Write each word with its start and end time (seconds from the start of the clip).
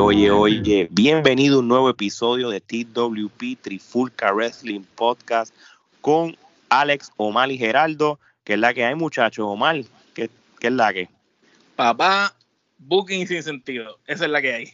Oye, 0.00 0.30
oye, 0.30 0.60
oye, 0.60 0.88
bienvenido 0.92 1.56
a 1.56 1.58
un 1.58 1.66
nuevo 1.66 1.90
episodio 1.90 2.50
de 2.50 2.60
TWP 2.60 3.60
Trifulca 3.60 4.32
Wrestling 4.32 4.82
Podcast 4.94 5.52
con 6.00 6.36
Alex, 6.68 7.10
Omar 7.16 7.50
y 7.50 7.58
Geraldo, 7.58 8.20
que 8.44 8.54
es 8.54 8.60
la 8.60 8.72
que 8.74 8.84
hay 8.84 8.94
muchachos, 8.94 9.44
Omar, 9.48 9.82
¿qué, 10.14 10.30
es 10.60 10.72
la 10.72 10.92
que? 10.92 11.08
Papá, 11.74 12.32
booking 12.78 13.26
sin 13.26 13.42
sentido, 13.42 13.98
esa 14.06 14.26
es 14.26 14.30
la 14.30 14.40
que 14.40 14.54
hay. 14.54 14.68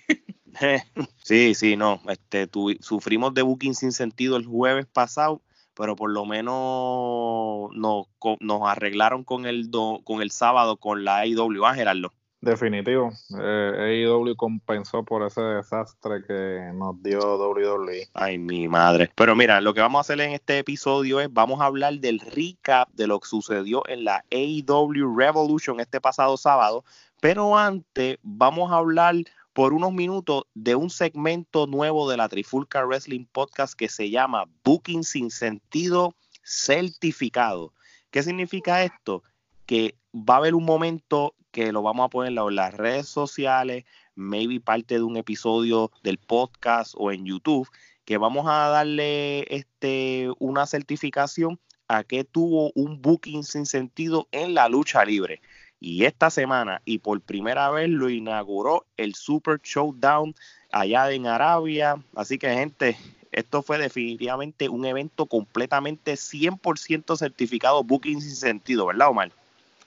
sí, 1.23 1.54
sí, 1.54 1.74
no, 1.74 2.02
este, 2.09 2.46
sufrimos 2.80 3.32
de 3.32 3.43
booking 3.43 3.74
sin 3.74 3.93
sentido 3.93 4.37
el 4.37 4.45
jueves 4.45 4.84
pasado, 4.84 5.41
pero 5.73 5.96
por 5.96 6.10
lo 6.10 6.27
menos 6.27 7.70
nos, 7.74 8.09
nos 8.41 8.62
arreglaron 8.68 9.24
con 9.24 9.46
el, 9.46 9.71
con 9.71 10.21
el 10.21 10.30
sábado 10.30 10.77
con 10.77 11.02
la 11.02 11.27
IW, 11.27 11.65
¿ah, 11.65 11.74
Geraldo? 11.74 12.12
Definitivo. 12.45 13.10
Eh, 13.40 14.04
AEW 14.06 14.37
compensó 14.37 15.02
por 15.02 15.23
ese 15.23 15.40
desastre 15.40 16.23
que 16.26 16.73
nos 16.74 17.02
dio 17.02 17.38
WWE. 17.38 18.09
Ay, 18.12 18.37
mi 18.37 18.68
madre. 18.68 19.10
Pero 19.14 19.34
mira, 19.34 19.62
lo 19.62 19.73
que 19.73 19.80
vamos 19.80 19.98
a 19.98 20.02
hacer 20.02 20.20
en 20.20 20.32
este 20.32 20.59
episodio 20.59 21.20
es, 21.20 21.32
vamos 21.32 21.62
a 21.62 21.65
hablar 21.65 21.95
del 21.95 22.20
recap 22.20 22.90
de 22.92 23.06
lo 23.06 23.18
que 23.18 23.28
sucedió 23.28 23.82
en 23.88 24.04
la 24.04 24.24
AEW 24.30 25.16
Revolution 25.16 25.80
este 25.80 26.02
pasado 26.02 26.37
sábado. 26.37 26.84
Pero 27.22 27.56
antes, 27.56 28.18
vamos 28.22 28.70
a 28.70 28.76
hablar 28.76 29.15
por 29.54 29.72
unos 29.72 29.95
minutos 29.95 30.45
de 30.52 30.74
un 30.74 30.90
segmento 30.90 31.66
nuevo 31.66 32.10
de 32.10 32.18
la 32.18 32.28
Trifulca 32.28 32.84
Wrestling 32.84 33.24
Podcast 33.24 33.72
que 33.72 33.88
se 33.88 34.10
llama 34.10 34.45
Booking 34.65 35.02
sin 35.02 35.30
sentido 35.30 36.15
certificado. 36.42 37.72
¿Qué 38.10 38.22
significa 38.22 38.82
esto? 38.82 39.22
Que 39.65 39.95
va 40.15 40.34
a 40.34 40.38
haber 40.38 40.54
un 40.54 40.65
momento 40.65 41.34
que 41.55 41.71
lo 41.71 41.83
vamos 41.83 42.07
a 42.07 42.09
poner 42.09 42.37
en 42.37 42.57
las 42.57 42.74
redes 42.74 43.09
sociales, 43.09 43.85
maybe 44.16 44.59
parte 44.59 44.97
de 44.97 45.05
un 45.05 45.16
episodio 45.16 45.93
del 46.02 46.19
podcast 46.19 46.95
o 46.96 47.13
en 47.13 47.24
YouTube, 47.24 47.69
que 48.05 48.19
vamos 48.19 48.46
a 48.49 48.69
darle 48.71 49.43
este, 49.55 50.30
una 50.41 50.66
certificación 50.66 51.61
a 51.87 52.02
que 52.02 52.24
tuvo 52.24 52.73
un 52.74 53.01
booking 53.01 53.45
sin 53.45 53.66
sentido 53.66 54.27
en 54.33 54.55
la 54.55 54.69
lucha 54.69 55.05
libre. 55.05 55.41
Y 55.79 56.07
esta 56.07 56.29
semana, 56.29 56.83
y 56.85 56.99
por 56.99 57.21
primera 57.21 57.71
vez, 57.71 57.89
lo 57.89 58.11
inauguró 58.11 58.85
el 58.96 59.15
Super 59.15 59.61
Showdown 59.63 60.35
allá 60.73 61.13
en 61.13 61.29
Arabia. 61.29 62.02
Así 62.16 62.37
que, 62.37 62.52
gente, 62.52 62.96
esto 63.30 63.63
fue 63.63 63.79
definitivamente 63.79 64.69
un 64.69 64.87
evento 64.87 65.27
completamente 65.27 66.15
100% 66.15 67.16
certificado, 67.16 67.84
booking 67.84 68.21
sin 68.21 68.34
sentido, 68.34 68.87
¿verdad, 68.87 69.11
Omar? 69.11 69.31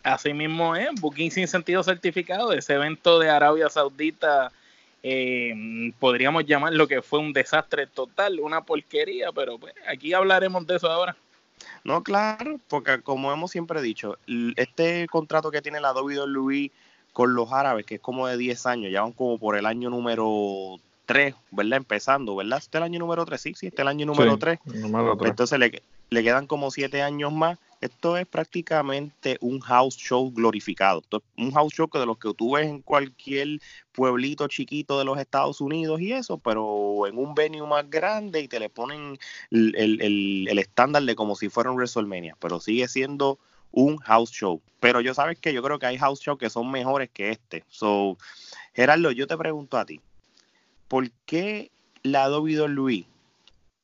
Así 0.08 0.34
mismo 0.34 0.74
es, 0.74 0.90
Booking 1.02 1.32
sin 1.32 1.50
sentido 1.50 1.84
certificado, 1.84 2.54
ese 2.54 2.76
evento 2.76 3.20
de 3.20 3.30
Arabia 3.30 3.70
Saudita, 3.70 4.54
eh, 5.04 5.92
podríamos 6.00 6.46
llamar 6.46 6.74
lo 6.74 6.88
que 6.88 7.02
fue 7.02 7.20
un 7.20 7.34
desastre 7.34 7.88
total, 7.88 8.40
una 8.40 8.62
porquería, 8.62 9.34
pero 9.34 9.58
pues, 9.58 9.74
aquí 9.86 10.14
hablaremos 10.14 10.66
de 10.66 10.78
eso 10.78 10.90
ahora. 10.90 11.18
No, 11.84 12.04
claro, 12.04 12.58
porque 12.70 13.02
como 13.02 13.34
hemos 13.34 13.52
siempre 13.52 13.82
dicho, 13.82 14.18
este 14.56 15.08
contrato 15.08 15.52
que 15.52 15.62
tiene 15.62 15.82
la 15.82 15.92
WWE 15.92 16.72
con 17.12 17.34
los 17.34 17.52
árabes, 17.52 17.86
que 17.86 17.96
es 17.96 18.02
como 18.02 18.28
de 18.28 18.38
10 18.38 18.66
años, 18.66 18.92
ya 18.94 19.02
van 19.02 19.12
como 19.12 19.38
por 19.38 19.58
el 19.58 19.66
año 19.66 19.90
número 19.90 20.78
3, 21.06 21.36
¿verdad? 21.52 21.78
Empezando, 21.78 22.34
¿verdad? 22.34 22.60
Este 22.60 22.78
es 22.78 22.80
el 22.80 22.84
año 22.84 23.00
número 23.00 23.26
3, 23.26 23.42
sí, 23.42 23.54
sí, 23.58 23.68
este 23.68 23.82
es 23.82 23.82
el 23.82 23.90
año 23.90 24.06
número 24.06 24.38
3. 24.38 24.58
Entonces 25.26 25.60
le, 25.60 25.82
le 26.12 26.24
quedan 26.24 26.48
como 26.48 26.72
7 26.72 27.02
años 27.02 27.34
más 27.34 27.58
esto 27.82 28.18
es 28.18 28.26
prácticamente 28.26 29.38
un 29.42 29.60
house 29.60 29.96
show 29.96 30.32
glorificado. 30.32 31.04
un 31.38 31.52
house 31.52 31.74
show 31.74 31.88
que 31.88 32.00
de 32.00 32.06
los 32.06 32.18
que 32.18 32.34
tú 32.34 32.56
ves 32.56 32.68
en 32.68 32.82
cualquier 32.82 33.60
pueblito 33.92 34.48
chiquito 34.48 34.98
de 35.00 35.06
los 35.06 35.20
Estados 35.20 35.62
Unidos 35.62 36.02
y 36.02 36.14
eso, 36.14 36.38
pero 36.38 37.08
en 37.08 37.18
un 37.18 37.36
venue 37.36 37.66
más 37.68 37.90
grande 37.90 38.42
y 38.42 38.48
te 38.48 38.60
le 38.60 38.70
ponen 38.70 39.18
el, 39.52 40.48
estándar 40.60 41.04
de 41.04 41.16
como 41.16 41.36
si 41.36 41.50
fuera 41.50 41.72
un 41.72 41.78
WrestleMania, 41.78 42.36
pero 42.40 42.60
sigue 42.60 42.88
siendo 42.88 43.40
un 43.72 43.98
house 43.98 44.32
show. 44.32 44.62
Pero 44.80 45.02
yo 45.02 45.14
sabes 45.14 45.40
que 45.40 45.54
yo 45.54 45.62
creo 45.62 45.80
que 45.80 45.86
hay 45.86 45.98
house 45.98 46.20
shows 46.20 46.40
que 46.40 46.50
son 46.50 46.72
mejores 46.72 47.10
que 47.10 47.32
este. 47.32 47.64
So, 47.70 48.18
Gerardo, 48.74 49.12
yo 49.12 49.28
te 49.28 49.38
pregunto 49.38 49.78
a 49.78 49.86
ti, 49.86 50.02
¿por 50.88 51.10
qué 51.26 51.72
la 52.04 52.30
WWE 52.30 53.06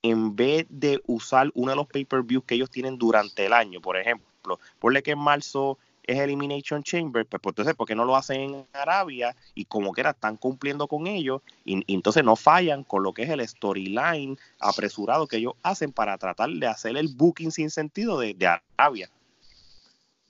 en 0.03 0.35
vez 0.35 0.67
de 0.69 1.01
usar 1.07 1.49
uno 1.55 1.71
de 1.71 1.77
los 1.77 1.87
pay-per-views 1.87 2.43
que 2.45 2.55
ellos 2.55 2.69
tienen 2.69 2.97
durante 2.97 3.45
el 3.45 3.53
año, 3.53 3.81
por 3.81 3.97
ejemplo, 3.97 4.59
ponle 4.79 5.01
que 5.01 5.11
en 5.11 5.19
marzo 5.19 5.79
es 6.03 6.19
Elimination 6.19 6.83
Chamber, 6.83 7.25
pues, 7.25 7.41
pues 7.41 7.53
entonces, 7.53 7.75
¿por 7.75 7.87
qué 7.87 7.95
no 7.95 8.03
lo 8.03 8.17
hacen 8.17 8.41
en 8.41 8.67
Arabia? 8.73 9.35
Y 9.55 9.63
como 9.65 9.93
que 9.93 10.01
era, 10.01 10.09
están 10.11 10.35
cumpliendo 10.35 10.87
con 10.87 11.07
ellos, 11.07 11.41
y, 11.63 11.81
entonces 11.93 12.25
no 12.25 12.35
fallan 12.35 12.83
con 12.83 13.03
lo 13.03 13.13
que 13.13 13.23
es 13.23 13.29
el 13.29 13.47
storyline 13.47 14.37
apresurado 14.59 15.27
que 15.27 15.37
ellos 15.37 15.53
hacen 15.63 15.93
para 15.93 16.17
tratar 16.17 16.49
de 16.49 16.67
hacer 16.67 16.97
el 16.97 17.07
booking 17.07 17.51
sin 17.51 17.69
sentido 17.69 18.19
de, 18.19 18.33
de 18.33 18.59
Arabia. 18.77 19.09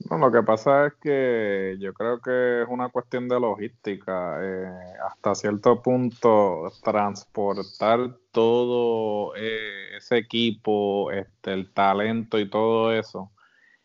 No, 0.10 0.18
lo 0.18 0.32
que 0.32 0.44
pasa 0.44 0.88
es 0.88 0.94
que 1.02 1.78
yo 1.80 1.94
creo 1.94 2.20
que 2.20 2.64
es 2.64 2.68
una 2.68 2.90
cuestión 2.90 3.28
de 3.30 3.40
logística. 3.40 4.38
Eh, 4.42 4.94
hasta 5.08 5.36
cierto 5.36 5.82
punto, 5.82 6.72
transportar 6.84 8.18
todo 8.32 9.36
eh, 9.36 9.98
ese 9.98 10.18
equipo, 10.18 11.12
este, 11.12 11.54
el 11.54 11.72
talento 11.74 12.40
y 12.40 12.50
todo 12.50 12.94
eso. 12.94 13.32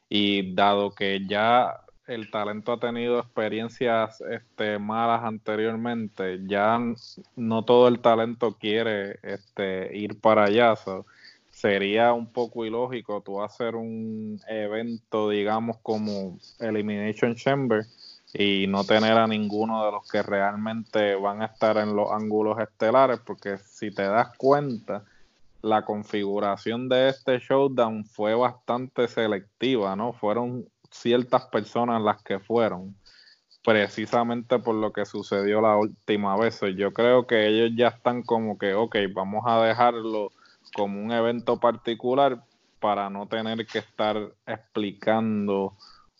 Y 0.08 0.54
dado 0.54 0.94
que 0.94 1.26
ya 1.26 1.80
el 2.08 2.30
talento 2.30 2.72
ha 2.72 2.80
tenido 2.80 3.20
experiencias 3.20 4.20
este, 4.22 4.78
malas 4.78 5.22
anteriormente, 5.24 6.40
ya 6.46 6.80
no 7.36 7.64
todo 7.64 7.86
el 7.88 8.00
talento 8.00 8.56
quiere 8.58 9.18
este, 9.22 9.96
ir 9.96 10.18
para 10.20 10.44
allá 10.44 10.74
sería 11.58 12.12
un 12.12 12.32
poco 12.32 12.64
ilógico 12.64 13.20
tú 13.20 13.42
hacer 13.42 13.74
un 13.74 14.40
evento, 14.46 15.28
digamos, 15.28 15.78
como 15.78 16.38
Elimination 16.60 17.34
Chamber 17.34 17.84
y 18.32 18.66
no 18.68 18.84
tener 18.84 19.14
a 19.14 19.26
ninguno 19.26 19.84
de 19.84 19.90
los 19.90 20.08
que 20.08 20.22
realmente 20.22 21.16
van 21.16 21.42
a 21.42 21.46
estar 21.46 21.76
en 21.78 21.96
los 21.96 22.12
ángulos 22.12 22.60
estelares, 22.60 23.18
porque 23.26 23.58
si 23.58 23.90
te 23.90 24.04
das 24.04 24.36
cuenta, 24.36 25.02
la 25.60 25.84
configuración 25.84 26.88
de 26.88 27.08
este 27.08 27.40
showdown 27.40 28.04
fue 28.04 28.36
bastante 28.36 29.08
selectiva, 29.08 29.96
¿no? 29.96 30.12
Fueron 30.12 30.64
ciertas 30.92 31.46
personas 31.46 32.00
las 32.00 32.22
que 32.22 32.38
fueron, 32.38 32.94
precisamente 33.64 34.60
por 34.60 34.76
lo 34.76 34.92
que 34.92 35.04
sucedió 35.04 35.60
la 35.60 35.76
última 35.76 36.36
vez. 36.36 36.60
Yo 36.76 36.92
creo 36.92 37.26
que 37.26 37.48
ellos 37.48 37.72
ya 37.76 37.88
están 37.88 38.22
como 38.22 38.58
que, 38.58 38.74
ok, 38.74 38.96
vamos 39.12 39.42
a 39.44 39.60
dejarlo 39.64 40.30
como 40.74 41.02
un 41.02 41.12
evento 41.12 41.58
particular 41.58 42.42
para 42.80 43.10
no 43.10 43.26
tener 43.26 43.66
que 43.66 43.78
estar 43.78 44.16
explicando 44.46 45.76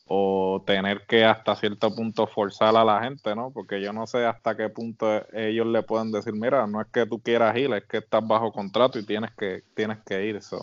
o 0.06 0.62
tener 0.66 1.04
que 1.06 1.24
hasta 1.24 1.54
cierto 1.54 1.94
punto 1.94 2.26
forzar 2.26 2.74
a 2.76 2.84
la 2.84 3.02
gente, 3.02 3.34
¿no? 3.34 3.50
Porque 3.52 3.80
yo 3.82 3.92
no 3.92 4.06
sé 4.06 4.24
hasta 4.24 4.56
qué 4.56 4.70
punto 4.70 5.06
ellos 5.34 5.66
le 5.66 5.82
pueden 5.82 6.10
decir, 6.10 6.32
mira, 6.32 6.66
no 6.66 6.80
es 6.80 6.86
que 6.88 7.04
tú 7.04 7.20
quieras 7.20 7.56
ir, 7.56 7.72
es 7.74 7.84
que 7.84 7.98
estás 7.98 8.26
bajo 8.26 8.50
contrato 8.50 8.98
y 8.98 9.04
tienes 9.04 9.30
que, 9.36 9.62
tienes 9.74 9.98
que 10.06 10.24
ir. 10.24 10.36
Eso, 10.36 10.62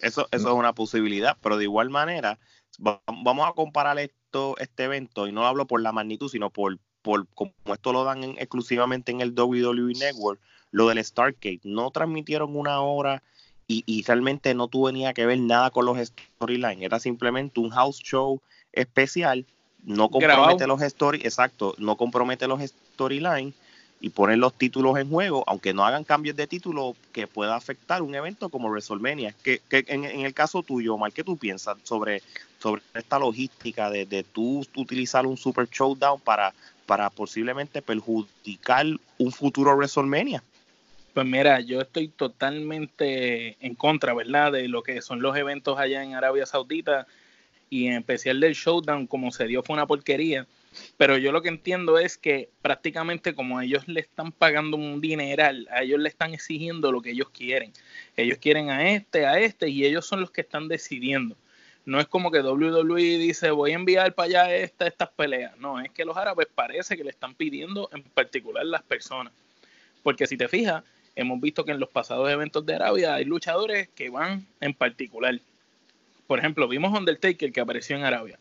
eso 0.00 0.28
es 0.30 0.44
una 0.44 0.72
posibilidad, 0.72 1.36
pero 1.42 1.58
de 1.58 1.64
igual 1.64 1.90
manera, 1.90 2.38
vamos 2.78 3.48
a 3.48 3.52
comparar 3.52 3.98
esto, 3.98 4.56
este 4.58 4.84
evento, 4.84 5.26
y 5.26 5.32
no 5.32 5.46
hablo 5.46 5.66
por 5.66 5.82
la 5.82 5.92
magnitud, 5.92 6.30
sino 6.30 6.48
por, 6.48 6.78
por 7.02 7.28
como 7.34 7.52
esto 7.66 7.92
lo 7.92 8.04
dan 8.04 8.24
exclusivamente 8.38 9.12
en 9.12 9.20
el 9.20 9.38
WWE 9.38 9.92
Network, 9.92 10.40
lo 10.76 10.88
del 10.88 11.02
Stargate, 11.02 11.60
no 11.64 11.90
transmitieron 11.90 12.54
una 12.54 12.82
hora 12.82 13.22
y, 13.66 14.04
realmente 14.06 14.54
no 14.54 14.68
tuvo 14.68 14.92
ni 14.92 15.10
que 15.14 15.24
ver 15.24 15.40
nada 15.40 15.70
con 15.70 15.86
los 15.86 15.98
storylines, 15.98 16.82
era 16.82 17.00
simplemente 17.00 17.60
un 17.60 17.70
house 17.70 17.98
show 17.98 18.42
especial, 18.74 19.46
no 19.84 20.10
compromete 20.10 20.66
los 20.66 20.82
story, 20.82 21.22
exacto, 21.24 21.74
no 21.78 21.96
compromete 21.96 22.46
los 22.46 22.60
storylines 22.60 23.54
y 24.02 24.10
ponen 24.10 24.38
los 24.38 24.52
títulos 24.52 24.98
en 24.98 25.08
juego, 25.08 25.44
aunque 25.46 25.72
no 25.72 25.82
hagan 25.82 26.04
cambios 26.04 26.36
de 26.36 26.46
título 26.46 26.94
que 27.10 27.26
pueda 27.26 27.56
afectar 27.56 28.02
un 28.02 28.14
evento 28.14 28.50
como 28.50 28.68
WrestleMania. 28.68 29.34
Que, 29.42 29.62
que 29.70 29.82
en, 29.88 30.04
el 30.04 30.34
caso 30.34 30.62
tuyo, 30.62 30.94
Omar, 30.94 31.12
¿qué 31.12 31.24
tú 31.24 31.38
piensas 31.38 31.78
sobre, 31.84 32.22
sobre 32.58 32.82
esta 32.92 33.18
logística 33.18 33.88
de, 33.88 34.04
de 34.04 34.24
tú 34.24 34.62
utilizar 34.76 35.26
un 35.26 35.38
Super 35.38 35.66
Showdown 35.70 36.20
para, 36.20 36.52
para 36.84 37.08
posiblemente 37.08 37.80
perjudicar 37.80 38.86
un 39.16 39.32
futuro 39.32 39.74
WrestleMania? 39.74 40.42
Pues 41.16 41.26
mira, 41.26 41.60
yo 41.60 41.80
estoy 41.80 42.08
totalmente 42.08 43.56
en 43.66 43.74
contra, 43.74 44.12
¿verdad? 44.12 44.52
De 44.52 44.68
lo 44.68 44.82
que 44.82 45.00
son 45.00 45.22
los 45.22 45.34
eventos 45.34 45.78
allá 45.78 46.02
en 46.02 46.12
Arabia 46.12 46.44
Saudita 46.44 47.06
y 47.70 47.86
en 47.86 47.94
especial 47.94 48.38
del 48.38 48.52
showdown, 48.52 49.06
como 49.06 49.30
se 49.30 49.46
dio, 49.46 49.62
fue 49.62 49.72
una 49.72 49.86
porquería. 49.86 50.46
Pero 50.98 51.16
yo 51.16 51.32
lo 51.32 51.40
que 51.40 51.48
entiendo 51.48 51.98
es 51.98 52.18
que 52.18 52.50
prácticamente 52.60 53.34
como 53.34 53.62
ellos 53.62 53.88
le 53.88 54.00
están 54.00 54.30
pagando 54.30 54.76
un 54.76 55.00
dineral, 55.00 55.66
a 55.70 55.84
ellos 55.84 56.00
le 56.00 56.10
están 56.10 56.34
exigiendo 56.34 56.92
lo 56.92 57.00
que 57.00 57.12
ellos 57.12 57.30
quieren. 57.30 57.72
Ellos 58.14 58.36
quieren 58.36 58.68
a 58.68 58.90
este, 58.90 59.24
a 59.24 59.38
este, 59.38 59.70
y 59.70 59.86
ellos 59.86 60.06
son 60.06 60.20
los 60.20 60.30
que 60.30 60.42
están 60.42 60.68
decidiendo. 60.68 61.34
No 61.86 61.98
es 61.98 62.06
como 62.08 62.30
que 62.30 62.40
WWE 62.40 63.16
dice 63.16 63.50
voy 63.52 63.70
a 63.70 63.76
enviar 63.76 64.14
para 64.14 64.26
allá 64.26 64.54
esta, 64.54 64.86
estas 64.86 65.08
peleas. 65.08 65.56
No, 65.56 65.80
es 65.80 65.90
que 65.92 66.04
los 66.04 66.18
árabes 66.18 66.48
parece 66.54 66.94
que 66.94 67.04
le 67.04 67.10
están 67.10 67.34
pidiendo 67.34 67.88
en 67.94 68.02
particular 68.02 68.66
las 68.66 68.82
personas. 68.82 69.32
Porque 70.02 70.26
si 70.26 70.36
te 70.36 70.46
fijas, 70.46 70.84
hemos 71.16 71.40
visto 71.40 71.64
que 71.64 71.72
en 71.72 71.80
los 71.80 71.88
pasados 71.88 72.30
eventos 72.30 72.64
de 72.64 72.74
Arabia 72.74 73.14
hay 73.14 73.24
luchadores 73.24 73.88
que 73.88 74.10
van 74.10 74.46
en 74.60 74.74
particular. 74.74 75.40
Por 76.26 76.38
ejemplo, 76.38 76.68
vimos 76.68 76.96
Undertaker 76.96 77.52
que 77.52 77.60
apareció 77.60 77.96
en 77.96 78.04
Arabia. 78.04 78.38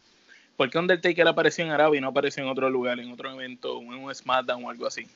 ¿Por 0.58 0.70
qué 0.70 0.78
Undertaker 0.78 1.28
apareció 1.28 1.66
en 1.66 1.72
Arabia 1.72 1.98
y 1.98 2.02
no 2.02 2.10
apareció 2.10 2.44
en 2.44 2.50
otro 2.50 2.70
lugar, 2.70 3.00
en 3.00 3.12
otro 3.12 3.32
evento, 3.32 3.82
en 3.82 3.94
un 3.94 4.14
SmackDown 4.14 4.64
o 4.64 4.70
algo 4.70 4.86
así? 4.86 5.08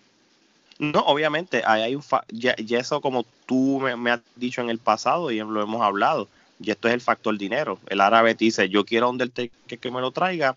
No, 0.80 1.02
obviamente, 1.02 1.62
hay 1.66 1.94
un 1.94 2.04
ya, 2.30 2.56
eso 2.58 3.02
como 3.02 3.26
tú 3.46 3.82
me, 3.98 4.12
has 4.12 4.22
dicho 4.36 4.62
en 4.62 4.70
el 4.70 4.80
pasado 4.80 5.30
y 5.30 5.40
lo 5.40 5.62
hemos 5.62 5.82
hablado, 5.82 6.30
y 6.62 6.72
esto 6.72 6.88
es 6.88 6.94
el 6.94 7.02
factor 7.02 7.38
dinero. 7.38 7.80
El 7.88 8.00
árabe 8.00 8.34
dice, 8.34 8.70
yo 8.70 8.86
quiero 8.86 9.08
a 9.08 9.10
Undertaker 9.10 9.80
que 9.80 9.92
me 9.92 10.00
lo 10.00 10.12
traiga, 10.12 10.56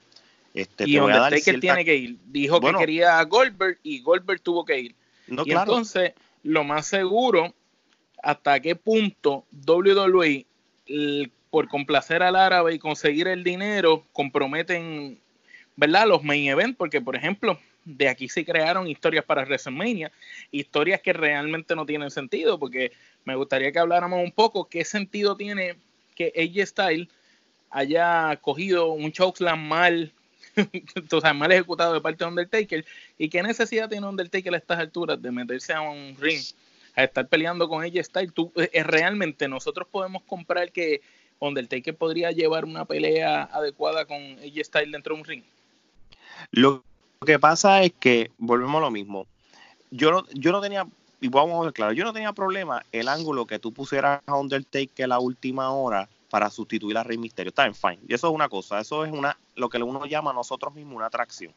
este, 0.54 0.88
y 0.88 0.99
Undertaker 0.99 1.60
tiene 1.60 1.84
que 1.84 1.96
ir. 1.96 2.16
Dijo 2.26 2.60
que 2.60 2.72
quería 2.75 3.19
a 3.19 3.25
Goldberg 3.25 3.78
y 3.82 4.00
Goldberg 4.00 4.40
tuvo 4.40 4.64
que 4.64 4.78
ir. 4.78 4.94
y 5.26 5.52
entonces, 5.52 6.12
lo 6.42 6.64
más 6.64 6.86
seguro, 6.86 7.54
hasta 8.22 8.60
qué 8.60 8.76
punto 8.76 9.44
WWE, 9.66 10.46
por 11.50 11.68
complacer 11.68 12.22
al 12.22 12.36
árabe 12.36 12.74
y 12.74 12.78
conseguir 12.78 13.28
el 13.28 13.44
dinero, 13.44 14.04
comprometen, 14.12 15.18
¿verdad? 15.76 16.06
Los 16.06 16.22
main 16.22 16.48
events, 16.48 16.76
porque 16.76 17.00
por 17.00 17.16
ejemplo, 17.16 17.58
de 17.84 18.08
aquí 18.08 18.28
se 18.28 18.44
crearon 18.44 18.86
historias 18.88 19.24
para 19.24 19.42
WrestleMania, 19.42 20.12
historias 20.50 21.00
que 21.00 21.12
realmente 21.12 21.74
no 21.74 21.84
tienen 21.84 22.10
sentido, 22.10 22.58
porque 22.58 22.92
me 23.24 23.34
gustaría 23.34 23.72
que 23.72 23.78
habláramos 23.78 24.22
un 24.22 24.32
poco 24.32 24.68
qué 24.68 24.84
sentido 24.84 25.36
tiene 25.36 25.76
que 26.14 26.32
AJ 26.36 26.66
Style 26.66 27.08
haya 27.70 28.36
cogido 28.40 28.92
un 28.92 29.10
chokeslam 29.12 29.66
mal, 29.66 30.12
o 31.12 31.20
sea, 31.20 31.32
mal 31.32 31.52
ejecutado 31.52 31.94
de 31.94 32.00
parte 32.00 32.25
de 32.25 32.31
Undertaker, 32.31 32.84
y 33.19 33.28
qué 33.28 33.43
necesidad 33.43 33.88
tiene 33.88 34.06
Undertaker 34.06 34.54
a 34.54 34.58
estas 34.58 34.78
alturas 34.78 35.20
de 35.20 35.31
meterse 35.31 35.72
a 35.72 35.81
un 35.81 36.16
ring, 36.19 36.43
a 36.94 37.04
estar 37.04 37.26
peleando 37.28 37.69
con 37.69 37.82
AJ 37.82 38.04
Style. 38.04 38.32
Tú, 38.32 38.52
eh, 38.56 38.70
eh, 38.72 38.82
realmente 38.82 39.49
nosotros 39.49 39.88
podemos 39.90 40.22
comprar 40.25 40.72
que 40.72 41.00
Undertaker 41.38 41.96
podría 41.96 42.31
llevar 42.31 42.64
una 42.64 42.84
pelea 42.84 43.44
adecuada 43.44 44.04
con 44.04 44.16
AJ 44.16 44.64
Style 44.64 44.93
dentro 44.93 45.14
de 45.14 45.20
un 45.20 45.26
ring. 45.26 45.43
Lo 46.50 46.84
lo 47.22 47.26
que 47.26 47.38
pasa 47.38 47.84
es 47.84 47.93
que, 48.00 48.32
volvemos 48.37 48.78
a 48.78 48.81
lo 48.81 48.90
mismo, 48.90 49.28
yo 49.93 50.10
no, 50.10 50.25
yo 50.32 50.50
no 50.50 50.60
tenía, 50.60 50.88
y 51.20 51.28
vamos 51.28 51.56
a 51.60 51.66
ver 51.66 51.72
claro, 51.72 51.93
yo 51.93 52.02
no 52.02 52.12
tenía 52.12 52.32
problema 52.32 52.84
el 52.90 53.06
ángulo 53.06 53.46
que 53.46 53.60
tú 53.60 53.72
pusieras 53.72 54.20
a 54.26 54.37
Undertaker 54.37 55.08
la 55.08 55.20
última 55.20 55.70
hora 55.70 56.08
para 56.32 56.49
sustituir 56.49 56.96
a 56.96 57.02
Rey 57.02 57.19
Misterio. 57.19 57.50
Está 57.50 57.67
en 57.67 57.75
fine. 57.75 57.99
Y 58.08 58.14
eso 58.14 58.26
es 58.26 58.34
una 58.34 58.49
cosa, 58.49 58.81
eso 58.81 59.05
es 59.05 59.12
una, 59.12 59.37
lo 59.55 59.69
que 59.69 59.76
uno 59.76 60.06
llama 60.06 60.32
nosotros 60.32 60.73
mismos 60.73 60.96
una 60.96 61.05
atracción. 61.05 61.52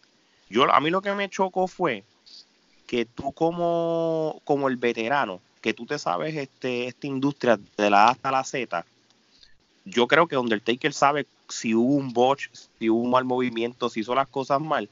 Yo, 0.49 0.69
a 0.69 0.81
mí 0.81 0.89
lo 0.89 1.01
que 1.01 1.13
me 1.13 1.29
chocó 1.29 1.65
fue 1.69 2.03
que 2.85 3.05
tú 3.05 3.31
como, 3.31 4.41
como 4.43 4.67
el 4.67 4.75
veterano, 4.75 5.39
que 5.61 5.73
tú 5.73 5.85
te 5.85 5.97
sabes 5.97 6.35
este, 6.35 6.87
esta 6.87 7.07
industria 7.07 7.57
de 7.77 7.89
la 7.89 8.07
A 8.07 8.09
hasta 8.09 8.31
la 8.31 8.43
Z, 8.43 8.85
yo 9.85 10.07
creo 10.07 10.27
que 10.27 10.35
Undertaker 10.35 10.91
sabe 10.91 11.25
si 11.47 11.73
hubo 11.73 11.95
un 11.95 12.11
botch, 12.11 12.49
si 12.77 12.89
hubo 12.89 12.99
un 12.99 13.11
mal 13.11 13.23
movimiento, 13.23 13.87
si 13.87 14.01
hizo 14.01 14.13
las 14.13 14.27
cosas 14.27 14.59
mal 14.59 14.89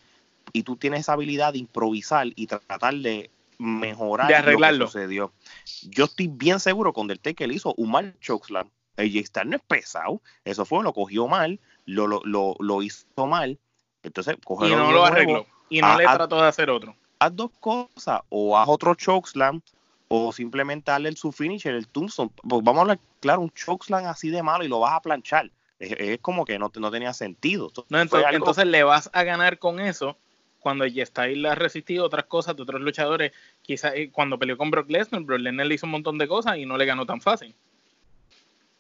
y 0.54 0.64
tú 0.64 0.78
tienes 0.78 1.02
esa 1.02 1.12
habilidad 1.12 1.52
de 1.52 1.60
improvisar 1.60 2.28
y 2.34 2.48
tratar 2.48 2.96
de 2.96 3.30
mejorar 3.58 4.30
de 4.30 4.36
arreglarlo. 4.36 4.80
lo 4.80 4.86
que 4.86 4.92
sucedió. 4.94 5.34
Yo 5.82 6.06
estoy 6.06 6.30
bien 6.30 6.62
seguro 6.62 6.94
que 6.94 7.48
le 7.48 7.54
hizo 7.54 7.74
un 7.76 7.92
mal 7.92 8.16
chokeslam. 8.22 8.70
El 8.98 9.16
Star 9.18 9.46
no 9.46 9.56
es 9.56 9.62
pesado. 9.64 10.22
Eso 10.46 10.66
fue, 10.66 10.84
lo 10.84 10.94
cogió 10.94 11.28
mal, 11.28 11.60
lo, 11.86 12.08
lo, 12.08 12.56
lo, 12.60 12.82
hizo 12.82 13.28
mal. 13.28 13.58
Entonces, 14.04 14.36
Y 14.62 14.70
no 14.70 14.92
lo 14.92 15.06
arregló. 15.06 15.46
Y 15.70 15.82
no 15.82 15.98
le 15.98 16.04
trató 16.04 16.42
de 16.42 16.48
hacer 16.48 16.70
otro. 16.70 16.96
Haz 17.20 17.36
dos 17.36 17.52
cosas. 17.60 18.22
O 18.30 18.58
haz 18.58 18.68
otro 18.70 18.96
chokeslam 18.96 19.62
o 20.08 20.32
simplemente 20.32 20.92
darle 20.92 21.16
su 21.16 21.32
finisher, 21.32 21.74
el 21.74 21.88
tombstone. 21.88 22.30
Pues 22.48 22.64
vamos 22.64 22.80
a 22.80 22.82
hablar, 22.82 23.00
claro, 23.20 23.42
un 23.42 23.52
chokeslam 23.52 24.06
así 24.06 24.30
de 24.30 24.44
malo 24.44 24.64
y 24.64 24.68
lo 24.68 24.80
vas 24.80 24.94
a 24.94 25.02
planchar. 25.02 25.50
Es, 25.80 26.20
como 26.20 26.46
que 26.46 26.60
no, 26.60 26.72
no 26.76 26.92
tenía 26.92 27.14
sentido. 27.14 27.72
no, 27.90 28.00
entonces, 28.00 28.30
entonces 28.32 28.66
le 28.66 28.84
vas 28.84 29.10
a 29.12 29.24
ganar 29.24 29.58
con 29.58 29.80
eso 29.80 30.18
cuando 30.60 30.86
Style 30.88 31.46
ha 31.46 31.56
resistido 31.56 32.06
otras 32.06 32.26
cosas 32.26 32.56
de 32.56 32.64
otros 32.64 32.82
luchadores. 32.82 33.34
Quizás 33.62 33.94
eh, 33.96 34.10
cuando 34.12 34.40
peleó 34.40 34.58
con 34.58 34.72
Brock 34.72 34.90
Lesnar, 34.90 35.22
Brock 35.24 35.40
Lesnar 35.40 35.66
le 35.66 35.76
hizo 35.76 35.86
un 35.86 35.92
montón 35.92 36.18
de 36.18 36.28
cosas 36.28 36.58
y 36.58 36.66
no 36.66 36.78
le 36.78 36.86
ganó 36.86 37.06
tan 37.06 37.20
fácil. 37.20 37.54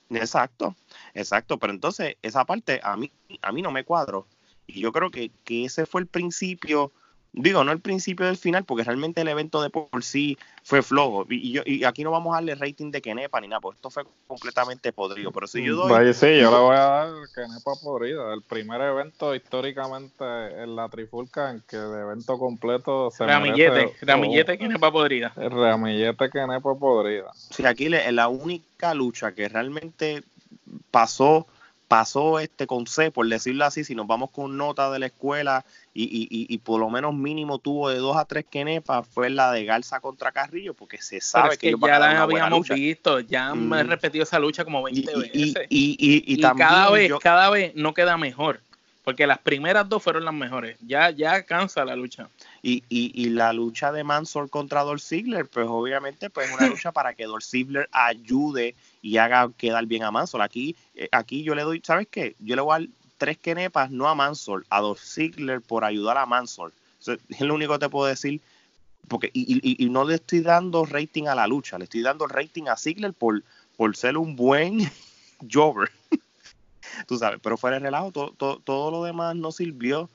Exacto, 0.09 0.75
exacto. 1.13 1.57
Pero 1.59 1.73
entonces 1.73 2.17
esa 2.21 2.45
parte 2.45 2.79
a 2.83 2.95
mí, 2.97 3.11
a 3.41 3.51
mí 3.51 3.61
no 3.61 3.71
me 3.71 3.83
cuadro. 3.85 4.27
Y 4.67 4.79
yo 4.81 4.91
creo 4.91 5.11
que, 5.11 5.31
que 5.43 5.65
ese 5.65 5.85
fue 5.85 6.01
el 6.01 6.07
principio 6.07 6.93
digo, 7.33 7.63
no 7.63 7.71
el 7.71 7.79
principio 7.79 8.27
del 8.27 8.37
final, 8.37 8.63
porque 8.63 8.83
realmente 8.83 9.21
el 9.21 9.27
evento 9.27 9.61
de 9.61 9.69
por 9.69 10.03
sí 10.03 10.37
fue 10.63 10.81
flojo. 10.81 11.25
Y, 11.29 11.51
yo, 11.51 11.63
y 11.65 11.83
aquí 11.83 12.03
no 12.03 12.11
vamos 12.11 12.33
a 12.33 12.35
darle 12.35 12.55
rating 12.55 12.91
de 12.91 13.01
Kenepa 13.01 13.41
ni 13.41 13.47
nada, 13.47 13.59
porque 13.59 13.77
esto 13.77 13.89
fue 13.89 14.03
completamente 14.27 14.93
podrido. 14.93 15.31
Pero 15.31 15.47
si 15.47 15.63
yo 15.63 15.75
doy. 15.75 16.13
sí, 16.13 16.37
yo 16.39 16.51
le 16.51 16.57
voy 16.57 16.75
a 16.75 16.79
dar 16.79 17.09
Kenepa 17.33 17.71
podrido. 17.81 18.31
El 18.33 18.43
primer 18.43 18.81
evento 18.81 19.35
históricamente 19.35 20.23
en 20.23 20.75
la 20.75 20.87
Trifulca 20.89 21.49
en 21.49 21.61
que 21.67 21.75
el 21.75 21.93
evento 21.93 22.37
completo 22.37 23.09
se. 23.11 23.25
Ramillete, 23.25 23.71
merece, 23.71 24.05
Ramillete 24.05 24.57
Kenepa 24.57 24.91
podrida. 24.91 25.33
Ramillete 25.35 26.29
Kenepa 26.29 26.75
podrida. 26.75 27.31
Sí, 27.33 27.65
aquí 27.65 27.89
la 27.89 28.27
única 28.27 28.93
lucha 28.93 29.33
que 29.33 29.49
realmente 29.49 30.23
pasó 30.91 31.47
pasó 31.93 32.39
este 32.39 32.65
con 32.65 32.87
C, 32.87 33.11
por 33.11 33.27
decirlo 33.29 33.65
así, 33.65 33.83
si 33.83 33.93
nos 33.93 34.07
vamos 34.07 34.31
con 34.31 34.57
nota 34.57 34.89
de 34.89 34.97
la 34.97 35.05
escuela 35.05 35.63
y, 35.95 36.03
y, 36.03 36.27
y, 36.49 36.57
por 36.57 36.79
lo 36.79 36.89
menos 36.89 37.13
mínimo 37.13 37.59
tuvo 37.59 37.89
de 37.89 37.97
dos 37.97 38.17
a 38.17 38.25
tres 38.25 38.45
quenepas, 38.49 39.07
fue 39.07 39.29
la 39.29 39.51
de 39.51 39.63
Garza 39.63 39.99
contra 39.99 40.31
Carrillo, 40.31 40.73
porque 40.73 40.99
se 40.99 41.21
sabe 41.21 41.57
que, 41.57 41.75
ya 41.79 41.99
la 41.99 42.23
habíamos 42.23 42.67
visto, 42.67 43.19
ya 43.19 43.53
me 43.53 43.81
he 43.81 43.83
repetido 43.83 44.23
esa 44.23 44.39
lucha 44.39 44.63
como 44.63 44.81
20 44.81 45.15
veces. 45.17 45.55
Y, 45.69 46.41
cada 46.41 46.89
vez, 46.89 47.11
cada 47.21 47.49
vez 47.51 47.75
no 47.75 47.93
queda 47.93 48.17
mejor. 48.17 48.59
Porque 49.03 49.27
las 49.27 49.37
primeras 49.37 49.89
dos 49.89 50.01
fueron 50.01 50.23
las 50.23 50.33
mejores. 50.33 50.77
Ya, 50.79 51.09
ya 51.09 51.43
cansa 51.43 51.83
la 51.83 51.95
lucha. 51.95 52.29
Y, 52.61 52.83
y, 52.87 53.11
y 53.13 53.29
la 53.31 53.51
lucha 53.51 53.91
de 53.91 54.03
Mansor 54.03 54.49
contra 54.49 54.83
Dolph 54.83 55.01
Ziggler, 55.01 55.45
pues 55.45 55.67
obviamente 55.69 56.29
pues 56.29 56.49
una 56.53 56.67
lucha 56.67 56.93
para 56.93 57.13
que 57.13 57.25
Dolph 57.25 57.43
Ziggler 57.43 57.89
ayude 57.91 58.75
y 59.01 59.17
haga 59.17 59.51
quedar 59.57 59.85
bien 59.87 60.03
a 60.03 60.11
Mansor. 60.11 60.41
Aquí, 60.41 60.77
eh, 60.95 61.09
aquí 61.11 61.43
yo 61.43 61.53
le 61.53 61.63
doy, 61.63 61.81
¿sabes 61.83 62.07
qué? 62.09 62.37
Yo 62.39 62.55
le 62.55 62.61
voy 62.61 62.75
a 62.75 62.79
dar 62.79 62.87
tres 63.17 63.37
kenepas, 63.37 63.91
no 63.91 64.07
a 64.07 64.15
Mansor, 64.15 64.65
a 64.69 64.81
Dolph 64.81 65.01
Ziggler 65.01 65.61
por 65.61 65.83
ayudar 65.83 66.17
a 66.17 66.25
Mansor. 66.25 66.71
es 67.05 67.41
lo 67.41 67.53
único 67.55 67.73
que 67.73 67.79
te 67.79 67.89
puedo 67.89 68.07
decir. 68.07 68.41
Porque, 69.07 69.29
y, 69.33 69.89
no 69.89 70.05
le 70.05 70.15
estoy 70.15 70.39
dando 70.39 70.85
rating 70.85 71.27
a 71.27 71.35
la 71.35 71.45
lucha, 71.45 71.77
le 71.77 71.83
estoy 71.83 72.01
dando 72.01 72.25
rating 72.25 72.63
a 72.69 72.77
Ziggler 72.77 73.13
por, 73.13 73.43
por 73.75 73.95
ser 73.97 74.17
un 74.17 74.35
buen 74.35 74.89
jobber 75.51 75.91
tú 77.07 77.17
sabes, 77.17 77.39
pero 77.41 77.57
fuera 77.57 77.77
de 77.77 77.81
relajo, 77.81 78.11
todo, 78.11 78.59
todo, 78.59 78.91
lo 78.91 79.03
demás 79.03 79.35
no 79.35 79.51
sirvió. 79.51 80.09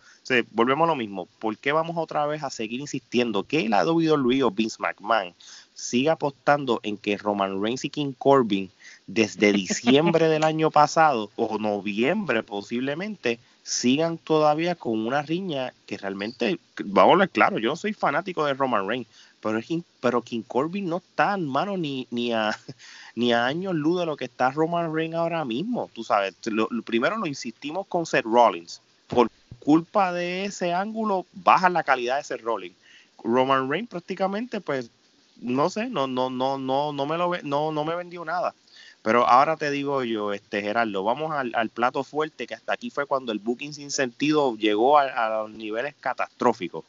volvemos 0.53 0.87
a 0.87 0.89
lo 0.89 0.97
mismo. 0.97 1.27
¿Por 1.39 1.57
qué 1.57 1.73
vamos 1.73 1.97
otra 1.97 2.27
vez 2.27 2.43
a 2.43 2.51
seguir 2.51 2.81
insistiendo 2.81 3.45
que 3.45 3.69
la 3.69 3.85
WWE 3.85 4.43
o 4.43 4.51
Vince 4.51 4.77
McMahon 4.81 5.35
siga 5.79 6.13
apostando 6.13 6.81
en 6.83 6.97
que 6.97 7.17
Roman 7.17 7.63
Reigns 7.63 7.85
y 7.85 7.91
King 7.91 8.13
Corbin 8.19 8.69
desde 9.07 9.53
diciembre 9.65 10.29
del 10.29 10.43
año 10.43 10.73
pasado 10.73 11.31
o 11.37 11.57
noviembre 11.59 12.43
posiblemente 12.43 13.39
sigan 13.63 14.19
todavía 14.19 14.75
con 14.75 14.99
una 15.07 15.23
riña 15.23 15.73
que 15.87 15.97
realmente, 15.97 16.59
vamos 16.85 17.15
a 17.15 17.19
ver 17.19 17.31
claro, 17.31 17.59
yo 17.59 17.71
no 17.71 17.77
soy 17.77 17.93
fanático 17.93 18.45
de 18.45 18.55
Roman 18.55 18.89
Reigns, 18.89 19.07
pero, 19.41 19.61
pero 20.01 20.23
King 20.23 20.43
Corbin 20.43 20.89
no 20.89 20.97
está 20.97 21.35
en 21.35 21.47
mano 21.47 21.77
ni, 21.77 22.09
ni, 22.11 22.33
a, 22.33 22.59
ni 23.15 23.33
a 23.33 23.47
años 23.47 23.75
luz 23.75 24.01
de 24.01 24.07
lo 24.07 24.17
que 24.17 24.25
está 24.25 24.51
Roman 24.51 24.93
Reigns 24.93 25.15
ahora 25.15 25.45
mismo. 25.45 25.89
Tú 25.95 26.03
sabes, 26.03 26.35
lo, 26.47 26.69
primero 26.83 27.19
lo 27.19 27.27
insistimos 27.27 27.87
con 27.87 28.05
Seth 28.05 28.25
Rollins. 28.25 28.81
Por 29.07 29.29
culpa 29.61 30.13
de 30.13 30.47
ese 30.47 30.73
ángulo, 30.73 31.25
baja 31.33 31.69
la 31.69 31.85
calidad 31.85 32.17
de 32.17 32.25
Seth 32.25 32.43
Rollins. 32.43 32.75
Roman 33.23 33.71
Reigns 33.71 33.91
prácticamente, 33.91 34.61
pues, 34.61 34.91
no 35.41 35.71
sé, 35.71 35.89
no, 35.89 36.07
no, 36.07 36.31
no, 36.31 36.59
no, 36.59 36.93
no 36.93 37.07
me 37.07 37.17
lo 37.17 37.31
no, 37.43 37.73
no 37.73 37.85
me 37.85 37.95
vendió 37.95 38.25
nada. 38.25 38.55
Pero 39.03 39.27
ahora 39.27 39.57
te 39.57 39.71
digo 39.71 40.03
yo, 40.05 40.33
este 40.33 40.61
Gerardo, 40.61 41.05
vamos 41.05 41.33
al, 41.33 41.71
plato 41.71 42.03
fuerte, 42.05 42.47
que 42.47 42.55
hasta 42.55 42.73
aquí 42.73 42.91
fue 42.91 43.07
cuando 43.07 43.33
el 43.33 43.39
booking 43.39 43.73
sin 43.73 43.91
sentido 43.91 44.57
llegó 44.57 44.99
a, 44.99 45.05
a 45.05 45.43
los 45.43 45.51
niveles 45.51 45.95
catastróficos. 46.01 46.85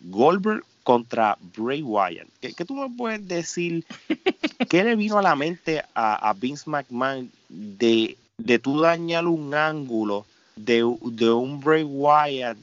Goldberg 0.00 0.64
contra 0.86 1.36
Bray 1.56 1.82
Wyatt. 1.82 2.28
¿Qué, 2.40 2.64
tú 2.64 2.76
me 2.76 2.88
puedes 2.96 3.26
decir? 3.26 3.84
¿Qué 4.70 4.84
le 4.84 4.94
vino 4.94 5.18
a 5.18 5.22
la 5.22 5.34
mente 5.34 5.82
a, 5.94 6.32
Vince 6.38 6.70
McMahon 6.70 7.30
de, 7.48 8.16
de 8.38 8.58
tú 8.60 8.80
dañar 8.80 9.26
un 9.26 9.52
ángulo 9.52 10.26
de, 10.54 10.84
un 10.84 11.60
Bray 11.60 11.82
Wyatt 11.82 12.56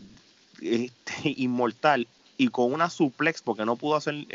este, 0.61 1.33
inmortal 1.35 2.07
y 2.37 2.47
con 2.47 2.73
una 2.73 2.89
suplex 2.89 3.41
porque 3.41 3.65
no 3.65 3.75
pudo 3.75 3.95
hacer 3.95 4.25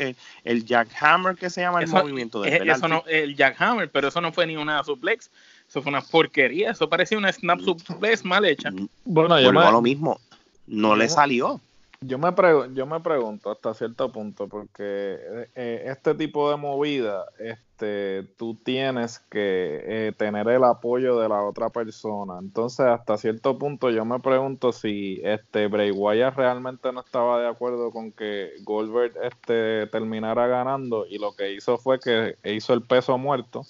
el, 0.43 0.65
jackhammer 0.65 1.35
que 1.35 1.49
se 1.49 1.61
llama 1.61 1.81
el 1.81 1.87
movimiento 1.89 2.41
de 2.41 2.61
eso 2.65 2.87
no, 2.87 3.03
el 3.07 3.35
jackhammer 3.35 3.89
pero 3.89 4.07
eso 4.07 4.21
no 4.21 4.31
fue 4.31 4.47
ni 4.47 4.57
una 4.57 4.83
suplex 4.83 5.29
eso 5.67 5.81
fue 5.81 5.89
una 5.89 6.01
porquería 6.01 6.71
eso 6.71 6.89
parecía 6.89 7.17
una 7.17 7.31
snap 7.31 7.59
suplex 7.59 8.25
mal 8.25 8.45
hecha. 8.45 8.71
Bueno 9.05 9.39
yo 9.39 9.51
lo 9.51 9.81
mismo 9.81 10.19
no 10.67 10.95
le 10.95 11.09
salió 11.09 11.59
Yo 12.01 12.17
me, 12.17 12.33
yo 12.73 12.85
me 12.85 13.01
pregunto 13.01 13.51
hasta 13.51 13.73
cierto 13.73 14.09
punto, 14.09 14.47
porque 14.47 14.77
eh, 15.53 15.83
este 15.87 16.15
tipo 16.15 16.49
de 16.49 16.55
movida, 16.55 17.25
este, 17.39 18.23
tú 18.37 18.55
tienes 18.55 19.19
que 19.19 19.81
eh, 20.07 20.13
tener 20.17 20.47
el 20.47 20.63
apoyo 20.63 21.19
de 21.19 21.27
la 21.27 21.43
otra 21.43 21.69
persona. 21.69 22.39
Entonces, 22.39 22.85
hasta 22.85 23.17
cierto 23.17 23.57
punto, 23.57 23.89
yo 23.89 24.05
me 24.05 24.17
pregunto 24.21 24.71
si 24.71 25.19
este 25.25 25.67
Bray 25.67 25.91
Wyatt 25.91 26.37
realmente 26.37 26.89
no 26.93 27.01
estaba 27.01 27.41
de 27.41 27.49
acuerdo 27.49 27.91
con 27.91 28.13
que 28.13 28.53
Goldberg 28.63 29.17
este, 29.21 29.87
terminara 29.87 30.47
ganando 30.47 31.05
y 31.05 31.17
lo 31.17 31.33
que 31.35 31.51
hizo 31.51 31.77
fue 31.77 31.99
que 31.99 32.37
hizo 32.45 32.73
el 32.73 32.81
peso 32.81 33.17
muerto, 33.17 33.65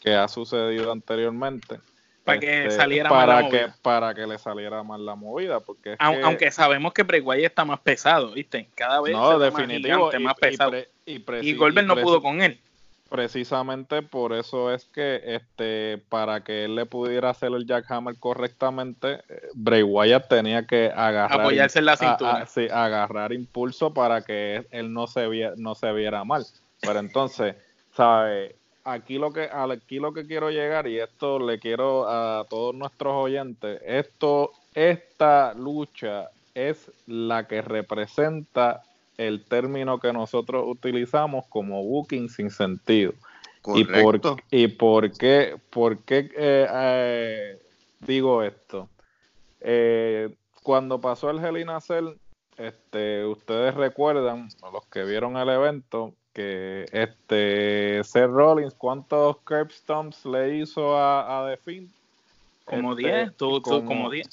que 0.00 0.14
ha 0.14 0.28
sucedido 0.28 0.92
anteriormente 0.92 1.80
para 2.24 2.38
que 2.40 2.62
este, 2.66 2.70
saliera 2.76 3.08
para 3.10 3.34
mal 3.34 3.44
la 3.44 3.50
que 3.50 3.56
movida. 3.62 3.76
para 3.82 4.14
que 4.14 4.26
le 4.26 4.38
saliera 4.38 4.82
mal 4.82 5.04
la 5.04 5.14
movida 5.16 5.60
porque 5.60 5.96
Aun- 5.98 6.16
que- 6.18 6.22
aunque 6.22 6.50
sabemos 6.50 6.92
que 6.92 7.02
Bray 7.02 7.20
Wyatt 7.20 7.44
está 7.46 7.64
más 7.64 7.80
pesado 7.80 8.32
viste 8.32 8.68
cada 8.74 9.00
vez 9.00 9.12
no 9.12 9.38
ve 9.38 9.44
definitivo 9.46 10.04
más, 10.06 10.14
gigante, 10.14 10.16
y, 10.16 10.20
más 10.24 10.34
y 10.36 10.40
pesado. 10.40 10.70
pre- 10.70 10.88
y 11.06 11.48
y 11.48 11.54
Goldberg 11.54 11.86
no 11.86 11.96
pudo 11.96 12.22
con 12.22 12.40
él. 12.40 12.60
precisamente 13.08 14.02
por 14.02 14.32
eso 14.32 14.72
es 14.72 14.84
que 14.86 15.20
este 15.24 16.02
para 16.08 16.42
que 16.42 16.64
él 16.64 16.74
le 16.76 16.86
pudiera 16.86 17.30
hacer 17.30 17.50
el 17.52 17.66
jackhammer 17.66 18.16
correctamente 18.18 19.20
eh, 19.28 19.48
Bray 19.54 19.82
Wyatt 19.82 20.28
tenía 20.28 20.66
que 20.66 20.90
agarrar 20.94 21.40
Apoyarse 21.40 21.80
en 21.80 21.84
la 21.86 21.92
a- 21.92 21.96
cintura. 21.96 22.32
a- 22.38 22.46
sí, 22.46 22.68
agarrar 22.70 23.32
impulso 23.32 23.92
para 23.92 24.22
que 24.22 24.66
él 24.70 24.92
no 24.92 25.06
se 25.06 25.28
viera, 25.28 25.52
no 25.56 25.74
se 25.74 25.92
viera 25.92 26.24
mal. 26.24 26.44
Pero 26.80 26.98
entonces 27.00 27.54
sabe 27.94 28.56
aquí 28.84 29.18
lo 29.18 29.32
que 29.32 29.48
aquí 29.52 29.98
lo 29.98 30.12
que 30.12 30.26
quiero 30.26 30.50
llegar 30.50 30.86
y 30.88 30.98
esto 30.98 31.38
le 31.38 31.58
quiero 31.58 32.08
a 32.08 32.44
todos 32.48 32.74
nuestros 32.74 33.14
oyentes 33.14 33.80
esto 33.84 34.52
esta 34.74 35.54
lucha 35.54 36.30
es 36.54 36.90
la 37.06 37.46
que 37.46 37.62
representa 37.62 38.82
el 39.16 39.44
término 39.44 39.98
que 39.98 40.12
nosotros 40.12 40.64
utilizamos 40.66 41.46
como 41.46 41.82
booking 41.84 42.28
sin 42.28 42.50
sentido 42.50 43.12
¿Y 43.74 43.84
por, 43.84 44.20
y 44.50 44.68
por 44.68 45.12
qué, 45.12 45.56
por 45.70 45.98
qué 45.98 46.30
eh, 46.36 46.66
eh, 46.72 47.62
digo 48.00 48.42
esto? 48.42 48.88
Eh, 49.60 50.34
cuando 50.62 51.00
pasó 51.00 51.30
el 51.30 51.44
Hell 51.44 51.58
in 51.58 51.70
a 51.70 51.80
Cell, 51.80 52.08
este, 52.56 53.24
ustedes 53.24 53.74
recuerdan, 53.74 54.48
los 54.72 54.86
que 54.86 55.04
vieron 55.04 55.36
el 55.36 55.48
evento, 55.48 56.14
que 56.32 56.86
este 56.92 58.02
Seth 58.04 58.30
Rollins, 58.30 58.74
¿cuántos 58.74 59.36
curb 59.38 59.70
stomps 59.70 60.24
le 60.24 60.58
hizo 60.58 60.96
a, 60.96 61.44
a 61.46 61.50
The 61.50 61.56
Fiend? 61.58 61.90
como 62.64 62.92
Este, 62.92 63.02
10 63.08 63.36
tú, 63.36 63.60
tú 63.60 63.70
como- 63.70 63.86
como 63.86 64.10
10 64.10 64.28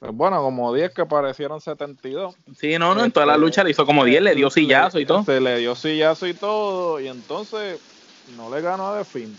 Bueno, 0.00 0.40
como 0.42 0.72
10 0.72 0.94
que 0.94 1.04
parecieron 1.04 1.60
72. 1.60 2.34
sí 2.54 2.78
no 2.78 2.94
no 2.94 3.04
en 3.04 3.12
toda 3.12 3.26
la 3.26 3.34
Este, 3.34 3.44
lucha 3.44 3.64
le 3.64 3.70
hizo 3.70 3.84
como 3.84 4.04
10 4.04 4.22
le 4.22 4.34
dio 4.34 4.48
sillazo 4.50 4.98
y 4.98 5.06
todo 5.06 5.24
Se 5.24 5.40
le 5.40 5.58
dio 5.58 5.74
sillazo 5.74 6.26
y 6.26 6.34
todo, 6.34 7.00
y 7.00 7.08
entonces 7.08 7.80
no 8.26 8.54
le 8.54 8.60
ganó 8.60 8.88
a 8.88 8.98
The 8.98 9.04
Fiend. 9.04 9.36